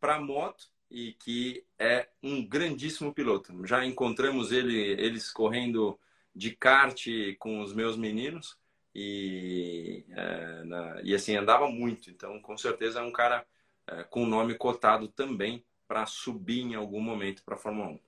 para 0.00 0.20
moto 0.20 0.66
e 0.90 1.12
que 1.12 1.64
é 1.78 2.08
um 2.22 2.44
grandíssimo 2.44 3.14
piloto. 3.14 3.66
Já 3.66 3.84
encontramos 3.86 4.50
ele, 4.50 4.76
eles 4.76 5.30
correndo 5.30 5.98
de 6.34 6.50
kart 6.50 7.06
com 7.38 7.60
os 7.60 7.72
meus 7.72 7.96
meninos 7.96 8.58
e, 8.92 10.04
uh, 10.08 10.64
na, 10.66 11.00
e 11.04 11.14
assim 11.14 11.36
andava 11.36 11.68
muito. 11.68 12.10
Então, 12.10 12.40
com 12.42 12.58
certeza 12.58 12.98
é 12.98 13.02
um 13.02 13.12
cara 13.12 13.46
uh, 13.90 14.08
com 14.08 14.26
nome 14.26 14.54
cotado 14.54 15.08
também 15.08 15.64
para 15.86 16.06
subir 16.06 16.62
em 16.62 16.74
algum 16.74 17.00
momento 17.00 17.42
para 17.44 17.56
a 17.56 17.58
Fórmula 17.58 17.90
1. 17.90 18.00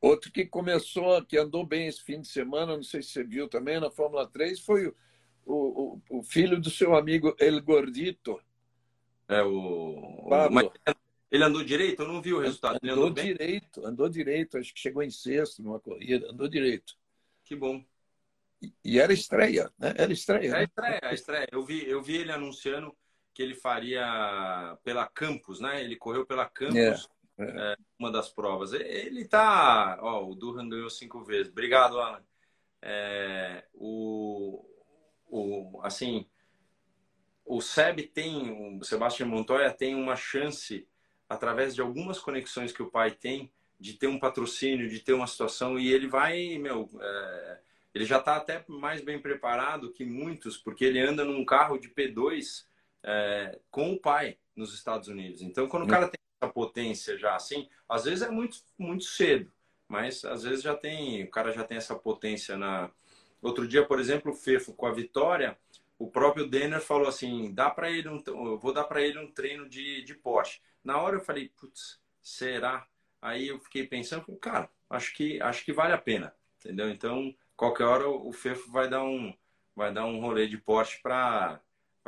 Outro 0.00 0.30
que 0.30 0.46
começou, 0.46 1.24
que 1.24 1.36
andou 1.36 1.66
bem 1.66 1.88
esse 1.88 2.02
fim 2.02 2.20
de 2.20 2.28
semana, 2.28 2.76
não 2.76 2.82
sei 2.82 3.02
se 3.02 3.10
você 3.10 3.24
viu 3.24 3.48
também 3.48 3.80
na 3.80 3.90
Fórmula 3.90 4.26
3, 4.26 4.60
foi 4.60 4.86
o, 4.86 4.94
o, 5.44 6.18
o 6.18 6.22
filho 6.22 6.60
do 6.60 6.70
seu 6.70 6.94
amigo 6.94 7.34
El 7.38 7.60
Gordito. 7.60 8.40
É 9.26 9.42
o. 9.42 10.26
Pablo. 10.28 10.72
ele 11.30 11.44
andou 11.44 11.64
direito? 11.64 12.02
Eu 12.02 12.08
não 12.08 12.22
vi 12.22 12.32
o 12.32 12.40
resultado. 12.40 12.78
Andou, 12.82 12.94
andou 12.94 13.10
direito, 13.10 13.84
andou 13.84 14.08
direito, 14.08 14.56
acho 14.56 14.72
que 14.72 14.80
chegou 14.80 15.02
em 15.02 15.10
sexto 15.10 15.62
numa 15.62 15.80
corrida, 15.80 16.30
andou 16.30 16.48
direito. 16.48 16.94
Que 17.44 17.56
bom. 17.56 17.84
E, 18.62 18.72
e 18.84 18.98
era 18.98 19.12
estreia, 19.12 19.70
né? 19.78 19.94
Era 19.96 20.12
estreia. 20.12 20.48
É 20.48 20.52
né? 20.52 20.64
estreia, 20.64 21.00
é 21.02 21.14
estreia. 21.14 21.48
Eu 21.50 21.64
vi, 21.64 21.86
eu 21.88 22.02
vi 22.02 22.16
ele 22.16 22.32
anunciando 22.32 22.96
que 23.38 23.42
ele 23.44 23.54
faria 23.54 24.76
pela 24.82 25.06
Campus, 25.06 25.60
né? 25.60 25.80
Ele 25.80 25.94
correu 25.94 26.26
pela 26.26 26.44
Campus, 26.44 27.08
é, 27.38 27.44
é. 27.44 27.76
uma 27.96 28.10
das 28.10 28.28
provas. 28.28 28.72
Ele 28.72 29.24
tá. 29.24 29.96
Ó, 30.02 30.28
o 30.28 30.34
Durham 30.34 30.68
ganhou 30.68 30.90
cinco 30.90 31.22
vezes. 31.22 31.52
Obrigado, 31.52 32.00
Alan. 32.00 32.20
É, 32.82 33.64
o, 33.74 34.68
o, 35.28 35.80
assim, 35.84 36.26
o 37.44 37.60
SEB 37.60 38.08
tem, 38.08 38.76
o 38.76 38.82
Sebastião 38.82 39.28
Montoya 39.28 39.72
tem 39.72 39.94
uma 39.94 40.16
chance, 40.16 40.88
através 41.28 41.76
de 41.76 41.80
algumas 41.80 42.18
conexões 42.18 42.72
que 42.72 42.82
o 42.82 42.90
pai 42.90 43.12
tem, 43.12 43.52
de 43.78 43.94
ter 43.94 44.08
um 44.08 44.18
patrocínio, 44.18 44.88
de 44.88 44.98
ter 44.98 45.12
uma 45.12 45.28
situação, 45.28 45.78
e 45.78 45.92
ele 45.92 46.08
vai, 46.08 46.58
meu, 46.58 46.90
é, 47.00 47.60
ele 47.94 48.04
já 48.04 48.18
está 48.18 48.34
até 48.34 48.64
mais 48.66 49.00
bem 49.00 49.22
preparado 49.22 49.92
que 49.92 50.04
muitos, 50.04 50.56
porque 50.56 50.84
ele 50.84 50.98
anda 50.98 51.24
num 51.24 51.44
carro 51.44 51.78
de 51.78 51.88
P2 51.88 52.66
é, 53.02 53.58
com 53.70 53.92
o 53.92 54.00
pai 54.00 54.38
nos 54.54 54.74
Estados 54.74 55.08
Unidos. 55.08 55.42
Então, 55.42 55.68
quando 55.68 55.84
o 55.84 55.88
cara 55.88 56.08
tem 56.08 56.18
essa 56.40 56.52
potência 56.52 57.16
já 57.16 57.34
assim, 57.34 57.68
às 57.88 58.04
vezes 58.04 58.22
é 58.22 58.30
muito, 58.30 58.58
muito 58.78 59.04
cedo, 59.04 59.50
mas 59.86 60.24
às 60.24 60.42
vezes 60.42 60.62
já 60.62 60.76
tem, 60.76 61.24
o 61.24 61.30
cara 61.30 61.52
já 61.52 61.64
tem 61.64 61.76
essa 61.76 61.94
potência 61.94 62.56
na. 62.56 62.90
Outro 63.40 63.68
dia, 63.68 63.86
por 63.86 64.00
exemplo, 64.00 64.32
o 64.32 64.34
Fefo 64.34 64.74
com 64.74 64.86
a 64.86 64.92
vitória, 64.92 65.56
o 65.98 66.10
próprio 66.10 66.46
Denner 66.46 66.80
falou 66.80 67.08
assim: 67.08 67.54
dá 67.54 67.70
para 67.70 67.90
ele 67.90 68.08
um, 68.08 68.22
eu 68.26 68.58
vou 68.58 68.72
dar 68.72 68.84
para 68.84 69.00
ele 69.00 69.18
um 69.18 69.30
treino 69.30 69.68
de, 69.68 70.02
de 70.02 70.14
Porsche. 70.14 70.60
Na 70.84 71.00
hora 71.00 71.16
eu 71.16 71.20
falei, 71.20 71.48
putz, 71.48 72.00
será? 72.22 72.86
Aí 73.22 73.48
eu 73.48 73.58
fiquei 73.58 73.86
pensando, 73.86 74.24
cara, 74.36 74.70
acho 74.90 75.14
que 75.14 75.40
acho 75.40 75.64
que 75.64 75.72
vale 75.72 75.92
a 75.92 75.98
pena, 75.98 76.34
entendeu? 76.58 76.90
Então, 76.90 77.34
qualquer 77.56 77.84
hora 77.84 78.08
o 78.08 78.32
Fefo 78.32 78.70
vai 78.70 78.88
dar 78.88 79.02
um 79.02 79.34
vai 79.74 79.92
dar 79.92 80.06
um 80.06 80.20
rolê 80.20 80.48
de 80.48 80.58
Porsche 80.58 81.00
para 81.00 81.60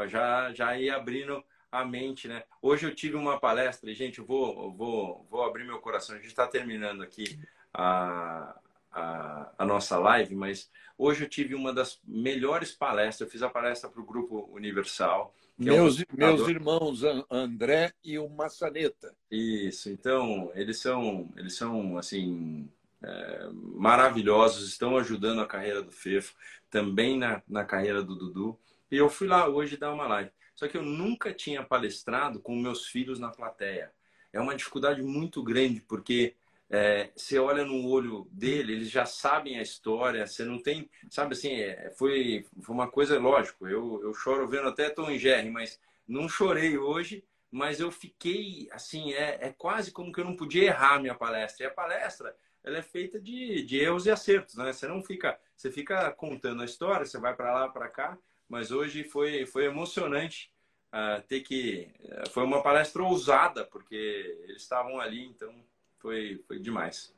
já, 0.07 0.53
já 0.53 0.78
ir 0.78 0.90
abrindo 0.90 1.42
a 1.70 1.84
mente, 1.84 2.26
né? 2.26 2.42
Hoje 2.61 2.86
eu 2.86 2.94
tive 2.94 3.16
uma 3.16 3.38
palestra, 3.38 3.90
e, 3.90 3.94
gente, 3.94 4.18
eu 4.18 4.24
vou, 4.24 4.72
vou, 4.72 5.26
vou 5.30 5.44
abrir 5.44 5.64
meu 5.64 5.78
coração. 5.78 6.16
A 6.16 6.18
gente 6.18 6.28
está 6.28 6.46
terminando 6.46 7.03
aqui 7.03 7.38
a, 7.72 8.59
a, 8.90 9.53
a, 9.59 9.64
nossa 9.64 9.96
live, 9.98 10.34
mas 10.34 10.68
hoje 10.98 11.24
eu 11.24 11.28
tive 11.28 11.55
uma 11.55 11.72
das 11.72 12.01
melhores 12.05 12.72
palestras. 12.72 13.20
Eu 13.20 13.30
fiz 13.30 13.42
a 13.42 13.48
palestra 13.48 13.88
para 13.88 14.01
o 14.01 14.07
Grupo 14.07 14.48
Universal. 14.53 15.34
Meus, 15.57 16.01
é 16.01 16.05
um 16.12 16.16
meus 16.16 16.48
irmãos 16.48 17.03
André 17.30 17.92
e 18.03 18.18
o 18.18 18.28
Maçaneta. 18.28 19.14
Isso, 19.30 19.90
então, 19.90 20.51
eles 20.55 20.78
são, 20.78 21.30
eles 21.36 21.55
são 21.55 21.98
assim, 21.98 22.68
é, 23.03 23.48
maravilhosos, 23.53 24.68
estão 24.68 24.96
ajudando 24.96 25.40
a 25.40 25.46
carreira 25.46 25.82
do 25.82 25.92
Fefo, 25.92 26.34
também 26.70 27.18
na, 27.18 27.42
na 27.46 27.64
carreira 27.64 28.03
do 28.03 28.16
Dudu. 28.16 28.59
E 28.91 28.97
eu 28.97 29.09
fui 29.09 29.28
lá 29.28 29.49
hoje 29.49 29.76
dar 29.76 29.93
uma 29.93 30.07
live. 30.07 30.30
Só 30.55 30.68
que 30.68 30.76
eu 30.76 30.82
nunca 30.82 31.32
tinha 31.32 31.62
palestrado 31.62 32.41
com 32.41 32.55
meus 32.57 32.86
filhos 32.86 33.18
na 33.18 33.30
plateia. 33.30 33.93
É 34.32 34.41
uma 34.41 34.55
dificuldade 34.55 35.03
muito 35.03 35.43
grande, 35.43 35.80
porque 35.80 36.34
é, 36.68 37.11
você 37.16 37.38
olha 37.38 37.64
no 37.64 37.88
olho 37.88 38.28
dele, 38.30 38.74
eles 38.74 38.91
já 38.91 39.05
sabem 39.05 39.59
a 39.59 39.62
história, 39.62 40.26
você 40.26 40.45
não 40.45 40.62
tem, 40.62 40.88
sabe 41.11 41.32
assim, 41.32 41.55
é, 41.55 41.91
foi, 41.99 42.47
foi 42.62 42.74
uma 42.74 42.88
coisa, 42.88 43.18
lógico, 43.18 43.66
eu, 43.66 44.01
eu 44.03 44.14
choro 44.14 44.47
vendo 44.47 44.68
até 44.68 44.88
Tom 44.88 45.11
e 45.11 45.18
Jerry, 45.18 45.51
mas 45.51 45.80
não 46.07 46.28
chorei 46.28 46.78
hoje, 46.78 47.24
mas 47.51 47.80
eu 47.80 47.91
fiquei, 47.91 48.68
assim, 48.70 49.12
é, 49.12 49.38
é 49.49 49.53
quase 49.53 49.91
como 49.91 50.12
que 50.12 50.20
eu 50.20 50.24
não 50.24 50.36
podia 50.36 50.64
errar 50.64 51.01
minha 51.01 51.14
palestra. 51.14 51.64
E 51.64 51.68
a 51.68 51.72
palestra, 51.72 52.36
ela 52.62 52.78
é 52.78 52.82
feita 52.82 53.18
de, 53.20 53.64
de 53.64 53.78
erros 53.78 54.07
e 54.07 54.11
acertos, 54.11 54.55
né? 54.55 54.72
Você 54.72 54.86
não 54.86 55.03
fica, 55.03 55.38
você 55.57 55.70
fica 55.70 56.12
contando 56.12 56.62
a 56.62 56.64
história, 56.64 57.05
você 57.05 57.18
vai 57.18 57.34
para 57.34 57.53
lá, 57.53 57.68
para 57.68 57.88
cá, 57.88 58.16
mas 58.51 58.72
hoje 58.72 59.05
foi, 59.05 59.46
foi 59.46 59.64
emocionante 59.64 60.53
uh, 60.92 61.22
ter 61.28 61.40
que, 61.40 61.88
uh, 62.01 62.28
foi 62.30 62.42
uma 62.42 62.61
palestra 62.61 63.01
ousada, 63.01 63.64
porque 63.64 63.94
eles 64.42 64.62
estavam 64.62 64.98
ali, 64.98 65.24
então 65.24 65.55
foi, 66.01 66.42
foi 66.48 66.59
demais. 66.59 67.14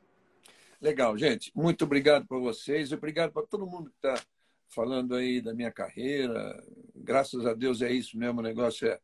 Legal, 0.79 1.17
gente. 1.17 1.51
Muito 1.55 1.85
obrigado 1.85 2.27
para 2.27 2.37
vocês. 2.37 2.91
Obrigado 2.91 3.31
para 3.31 3.47
todo 3.47 3.65
mundo 3.65 3.89
que 3.89 3.95
está 3.95 4.21
falando 4.69 5.15
aí 5.15 5.41
da 5.41 5.55
minha 5.55 5.71
carreira. 5.71 6.63
Graças 6.93 7.45
a 7.47 7.53
Deus 7.53 7.81
é 7.81 7.91
isso 7.91 8.15
mesmo. 8.15 8.39
O 8.39 8.43
negócio 8.43 8.87
é, 8.87 8.99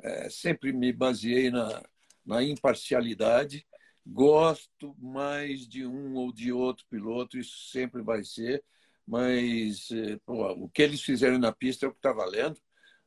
é 0.00 0.30
sempre 0.30 0.72
me 0.72 0.92
baseei 0.92 1.50
na, 1.50 1.82
na 2.24 2.42
imparcialidade. 2.42 3.66
Gosto 4.06 4.94
mais 4.98 5.68
de 5.68 5.84
um 5.84 6.14
ou 6.14 6.32
de 6.32 6.52
outro 6.52 6.86
piloto, 6.88 7.36
isso 7.36 7.70
sempre 7.70 8.00
vai 8.02 8.22
ser. 8.24 8.64
Mas 9.06 9.88
é, 9.92 10.18
pô, 10.24 10.52
o 10.52 10.68
que 10.68 10.82
eles 10.82 11.02
fizeram 11.02 11.38
na 11.38 11.52
pista 11.52 11.86
é 11.86 11.88
o 11.88 11.92
que 11.92 11.98
está 11.98 12.12
valendo. 12.12 12.60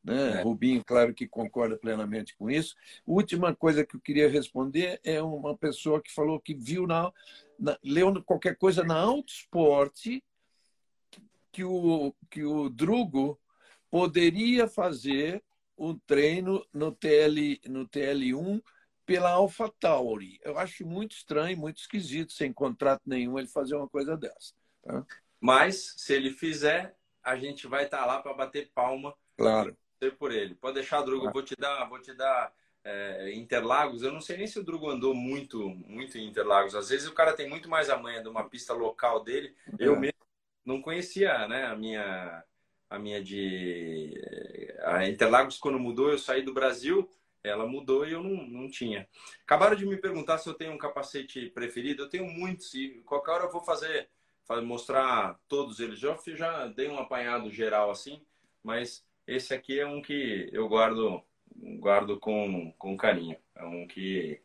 Né? 0.04 0.40
É. 0.40 0.42
Rubinho, 0.42 0.84
claro 0.84 1.14
que 1.14 1.28
concorda 1.28 1.78
plenamente 1.78 2.36
com 2.38 2.50
isso. 2.50 2.76
Última 3.06 3.54
coisa 3.54 3.86
que 3.86 3.96
eu 3.96 4.00
queria 4.00 4.30
responder 4.30 5.00
é 5.04 5.22
uma 5.22 5.58
pessoa 5.58 6.02
que 6.02 6.14
falou 6.14 6.40
que 6.40 6.54
viu 6.54 6.88
na, 6.88 7.12
na 7.60 7.78
leu 7.84 8.24
qualquer 8.24 8.56
coisa 8.58 8.84
na 8.84 8.96
Autosport 8.96 10.22
que 11.52 11.64
o 11.64 12.14
que 12.30 12.44
o 12.44 12.70
Drugo 12.70 13.40
poderia 13.90 14.68
fazer 14.68 15.44
um 15.78 15.98
treino 15.98 16.66
no 16.74 16.92
TL 16.92 17.60
no 17.68 17.88
TL1 17.88 18.62
pela 19.06 19.32
AlphaTauri. 19.32 20.40
Eu 20.44 20.58
acho 20.60 20.86
muito 20.86 21.16
estranho, 21.16 21.58
muito 21.58 21.80
esquisito, 21.80 22.32
sem 22.32 22.54
contrato 22.54 23.02
nenhum, 23.06 23.40
ele 23.40 23.48
fazer 23.48 23.76
uma 23.76 23.88
coisa 23.88 24.16
dessa. 24.16 24.54
Tá? 24.84 25.04
Mas 25.40 25.96
se 25.98 26.14
ele 26.14 26.32
fizer, 26.32 26.96
a 27.24 27.36
gente 27.36 27.68
vai 27.68 27.86
estar 27.86 28.06
lá 28.06 28.22
para 28.22 28.34
bater 28.34 28.72
palma. 28.74 29.16
Claro 29.38 29.76
por 30.18 30.32
ele. 30.32 30.56
Pode 30.56 30.76
deixar, 30.76 31.02
Drugo, 31.02 31.26
eu 31.26 31.34
vou 31.34 31.44
te 31.44 31.56
dar, 31.56 31.84
vou 31.86 32.00
te 32.00 32.14
dar 32.14 32.54
é, 32.84 33.34
Interlagos. 33.34 34.02
Eu 34.02 34.12
não 34.12 34.22
sei 34.22 34.38
nem 34.38 34.48
se 34.48 34.58
o 34.58 34.64
Drugo 34.64 34.90
andou 34.90 35.14
muito, 35.14 35.70
muito 35.70 36.18
em 36.18 36.28
Interlagos. 36.28 36.76
Às 36.76 36.90
vezes 36.90 37.08
o 37.08 37.14
cara 37.14 37.34
tem 37.34 37.50
muito 37.50 37.70
mais 37.70 37.90
a 37.90 37.98
manha 37.98 38.22
de 38.22 38.30
uma 38.30 38.48
pista 38.48 38.74
local 38.74 39.24
dele. 39.24 39.54
Eu 39.78 39.96
é. 39.96 40.00
mesmo 40.00 40.20
não 40.64 40.82
conhecia, 40.82 41.48
né, 41.48 41.66
a 41.66 41.76
minha 41.76 42.44
a 42.90 42.98
minha 42.98 43.24
de 43.24 44.16
a 44.82 45.08
Interlagos 45.08 45.60
quando 45.60 45.80
mudou, 45.80 46.10
eu 46.10 46.18
saí 46.18 46.42
do 46.42 46.54
Brasil, 46.54 47.08
ela 47.44 47.68
mudou 47.68 48.08
e 48.08 48.14
eu 48.14 48.24
não, 48.24 48.48
não 48.48 48.70
tinha. 48.70 49.08
Acabaram 49.44 49.76
de 49.76 49.86
me 49.86 49.98
perguntar 49.98 50.40
se 50.40 50.50
eu 50.50 50.56
tenho 50.56 50.72
um 50.72 50.78
capacete 50.78 51.50
preferido. 51.50 52.04
Eu 52.04 52.10
tenho 52.10 52.26
muitos 52.26 52.74
e 52.74 53.02
qualquer 53.06 53.32
hora 53.32 53.44
eu 53.46 53.52
vou 53.52 53.62
fazer, 53.62 54.10
mostrar 54.64 55.40
todos 55.48 55.80
eles. 55.80 56.00
Já 56.00 56.18
já 56.36 56.68
dei 56.68 56.90
um 56.90 57.00
apanhado 57.00 57.50
geral 57.52 57.92
assim, 57.92 58.22
mas 58.64 59.06
esse 59.28 59.54
aqui 59.54 59.80
é 59.80 59.86
um 59.86 60.02
que 60.02 60.50
eu 60.52 60.68
guardo 60.68 61.24
guardo 61.80 62.20
com, 62.20 62.72
com 62.78 62.98
carinho. 62.98 63.38
É 63.56 63.64
um 63.66 63.88
que 63.88 64.42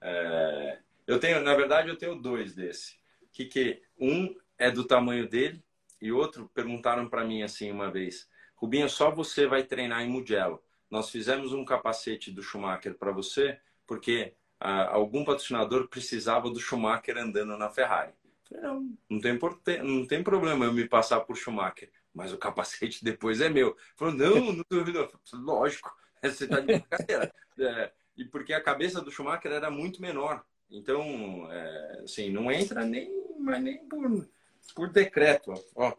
é, 0.00 0.78
eu 1.06 1.18
tenho, 1.18 1.40
na 1.40 1.54
verdade, 1.54 1.88
eu 1.88 1.96
tenho 1.96 2.14
dois 2.14 2.54
desse. 2.54 2.98
Que 3.32 3.44
que 3.44 3.82
um 3.98 4.34
é 4.58 4.70
do 4.70 4.84
tamanho 4.84 5.28
dele 5.28 5.62
e 6.00 6.12
outro 6.12 6.50
perguntaram 6.54 7.08
para 7.08 7.24
mim 7.24 7.42
assim 7.42 7.70
uma 7.70 7.90
vez, 7.90 8.28
Rubinho, 8.56 8.88
só 8.88 9.10
você 9.10 9.46
vai 9.46 9.62
treinar 9.62 10.02
em 10.02 10.08
Mugello. 10.08 10.62
Nós 10.90 11.08
fizemos 11.10 11.52
um 11.52 11.64
capacete 11.64 12.30
do 12.30 12.42
Schumacher 12.42 12.94
para 12.94 13.12
você 13.12 13.58
porque 13.86 14.34
ah, 14.58 14.92
algum 14.92 15.24
patrocinador 15.24 15.88
precisava 15.88 16.50
do 16.50 16.60
Schumacher 16.60 17.16
andando 17.16 17.56
na 17.56 17.70
Ferrari. 17.70 18.12
Não, 18.50 18.96
não 19.08 19.20
tem, 19.20 19.38
não 19.82 20.06
tem 20.06 20.22
problema 20.22 20.64
eu 20.64 20.72
me 20.72 20.88
passar 20.88 21.20
por 21.20 21.36
Schumacher 21.36 21.90
mas 22.14 22.32
o 22.32 22.38
capacete 22.38 23.02
depois 23.04 23.40
é 23.40 23.48
meu. 23.48 23.76
Falou, 23.96 24.14
não, 24.14 24.52
não 24.52 24.64
duvido. 24.68 25.08
Lógico, 25.32 25.94
você 26.22 26.44
está 26.44 26.60
de 26.60 26.66
brincadeira. 26.66 27.32
É, 27.58 27.92
e 28.16 28.24
porque 28.24 28.52
a 28.52 28.62
cabeça 28.62 29.00
do 29.00 29.10
Schumacher 29.10 29.52
era 29.52 29.70
muito 29.70 30.00
menor. 30.00 30.44
Então, 30.70 31.50
é, 31.50 32.02
assim, 32.04 32.30
não 32.30 32.50
entra 32.50 32.84
nem, 32.84 33.10
mas 33.38 33.62
nem 33.62 33.78
por, 33.88 34.28
por 34.74 34.90
decreto. 34.90 35.52
Ó, 35.74 35.92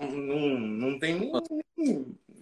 não, 0.00 0.58
não 0.58 0.98
tem 0.98 1.18
nem. 1.18 1.32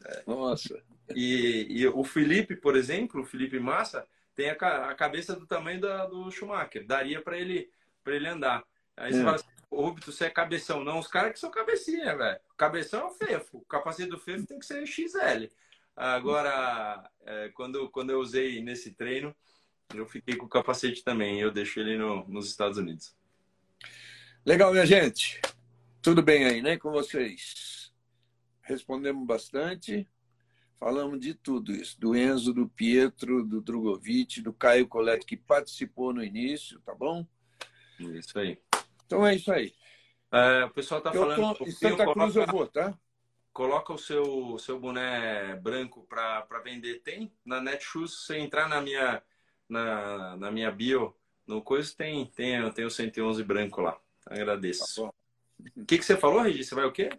É. 0.05 0.23
Nossa. 0.27 0.83
E, 1.15 1.67
e, 1.69 1.87
o 1.89 2.05
Felipe, 2.05 2.57
por 2.57 2.77
exemplo, 2.77 3.23
o 3.23 3.25
Felipe 3.25 3.59
Massa, 3.59 4.07
tem 4.35 4.51
a, 4.51 4.55
a 4.55 4.95
cabeça 4.95 5.35
do 5.35 5.47
tamanho 5.47 5.81
da, 5.81 6.07
do 6.07 6.31
Schumacher. 6.31 6.87
Daria 6.87 7.21
para 7.21 7.37
ele, 7.37 7.69
ele 8.07 8.29
andar. 8.29 8.65
Aí 8.97 9.13
você 9.13 9.21
é. 9.21 9.25
fala 9.25 9.37
assim, 9.37 9.47
Rubito, 9.71 10.13
você 10.13 10.27
é 10.27 10.31
cabeção. 10.31 10.85
Não, 10.85 10.99
os 10.99 11.07
caras 11.07 11.33
que 11.33 11.39
são 11.39 11.51
cabecinha, 11.51 12.17
velho. 12.17 12.41
Cabeção 12.57 13.01
é 13.01 13.05
o 13.05 13.11
Fefo. 13.11 13.59
O 13.59 13.65
capacete 13.65 14.11
do 14.11 14.19
Fefo 14.19 14.47
tem 14.47 14.59
que 14.59 14.67
ser 14.67 14.87
XL. 14.87 15.49
Agora, 15.97 17.11
é, 17.25 17.49
quando, 17.51 17.89
quando 17.91 18.11
eu 18.11 18.21
usei 18.21 18.63
nesse 18.63 18.93
treino, 18.93 19.35
eu 19.95 20.07
fiquei 20.07 20.37
com 20.37 20.47
o 20.47 20.49
capacete 20.49 21.03
também. 21.03 21.41
Eu 21.41 21.51
deixo 21.51 21.81
ele 21.81 21.97
no, 21.97 22.27
nos 22.29 22.49
Estados 22.49 22.79
Unidos. 22.79 23.15
Legal, 24.45 24.73
minha 24.73 24.87
gente. 24.87 25.41
Tudo 26.03 26.23
bem 26.23 26.45
aí, 26.45 26.61
né, 26.61 26.77
com 26.77 26.91
vocês? 26.91 27.93
Respondemos 28.63 29.27
bastante. 29.27 30.09
Falamos 30.79 31.21
de 31.21 31.33
tudo 31.33 31.73
isso. 31.73 31.99
Do 32.01 32.17
Enzo, 32.17 32.53
do 32.53 32.69
Pietro, 32.69 33.45
do 33.45 33.61
Drogovic, 33.61 34.41
do 34.41 34.53
Caio 34.53 34.89
Coleto, 34.89 35.25
que 35.25 35.37
participou 35.37 36.13
no 36.13 36.25
início, 36.25 36.81
tá 36.81 36.93
bom? 36.93 37.25
Isso 38.01 38.37
aí. 38.39 38.59
Então 39.13 39.27
é 39.27 39.35
isso 39.35 39.53
aí. 39.53 39.75
É, 40.33 40.65
o 40.65 40.71
pessoal 40.71 40.99
está 40.99 41.13
falando. 41.13 41.55
Tô, 41.59 41.67
em 41.67 41.71
Santa 41.71 42.05
Cruz 42.11 42.33
coloca, 42.33 42.41
eu 42.41 42.47
vou, 42.47 42.67
tá? 42.67 42.99
Coloca 43.53 43.93
o 43.93 43.99
seu, 43.99 44.59
seu 44.59 44.81
boné 44.81 45.55
branco 45.57 46.07
para 46.09 46.59
vender. 46.65 47.03
Tem 47.03 47.31
na 47.45 47.61
Netshoes, 47.61 48.27
se 48.27 48.39
entrar 48.39 48.71
na 48.71 48.81
minha, 48.81 49.23
na, 49.69 50.37
na 50.39 50.51
minha 50.51 50.71
bio, 50.71 51.15
no 51.47 51.61
coisa, 51.61 51.95
tem, 51.95 52.25
tem, 52.25 52.73
tem 52.73 52.87
o 52.87 52.91
111 52.91 53.45
branco 53.45 53.83
lá. 53.83 54.01
Agradeço. 54.25 55.03
Tá 55.03 55.13
o 55.77 55.85
que, 55.85 55.99
que 55.99 56.05
você 56.05 56.17
falou, 56.17 56.41
Regi? 56.41 56.65
Você 56.65 56.75
vai 56.75 56.87
o 56.87 56.93
quê? 56.93 57.11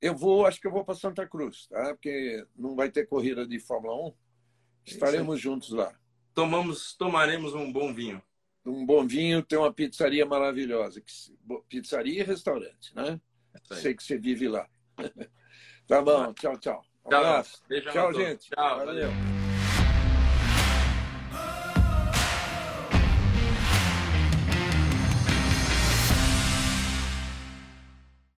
Eu 0.00 0.16
vou, 0.16 0.46
acho 0.46 0.60
que 0.60 0.66
eu 0.66 0.72
vou 0.72 0.84
para 0.84 0.96
Santa 0.96 1.26
Cruz, 1.28 1.68
tá? 1.68 1.94
Porque 1.94 2.44
não 2.56 2.74
vai 2.74 2.90
ter 2.90 3.06
corrida 3.06 3.46
de 3.46 3.60
Fórmula 3.60 4.08
1. 4.08 4.14
Estaremos 4.84 5.40
juntos 5.40 5.70
lá. 5.70 5.94
Tomamos, 6.34 6.94
tomaremos 6.96 7.54
um 7.54 7.72
bom 7.72 7.94
vinho 7.94 8.20
um 8.66 8.84
bom 8.84 9.06
vinho, 9.06 9.42
tem 9.42 9.58
uma 9.58 9.72
pizzaria 9.72 10.26
maravilhosa. 10.26 11.02
Pizzaria 11.68 12.20
e 12.20 12.24
restaurante, 12.24 12.94
né? 12.94 13.20
Sei 13.72 13.94
que 13.94 14.02
você 14.02 14.18
vive 14.18 14.48
lá. 14.48 14.68
tá 15.86 16.02
bom, 16.02 16.32
tchau, 16.34 16.58
tchau. 16.58 16.84
Um 17.04 17.10
tchau, 17.10 17.44
tchau, 17.92 18.12
gente. 18.12 18.50
Tchau, 18.50 18.78
valeu. 18.78 19.08
valeu. 19.10 19.45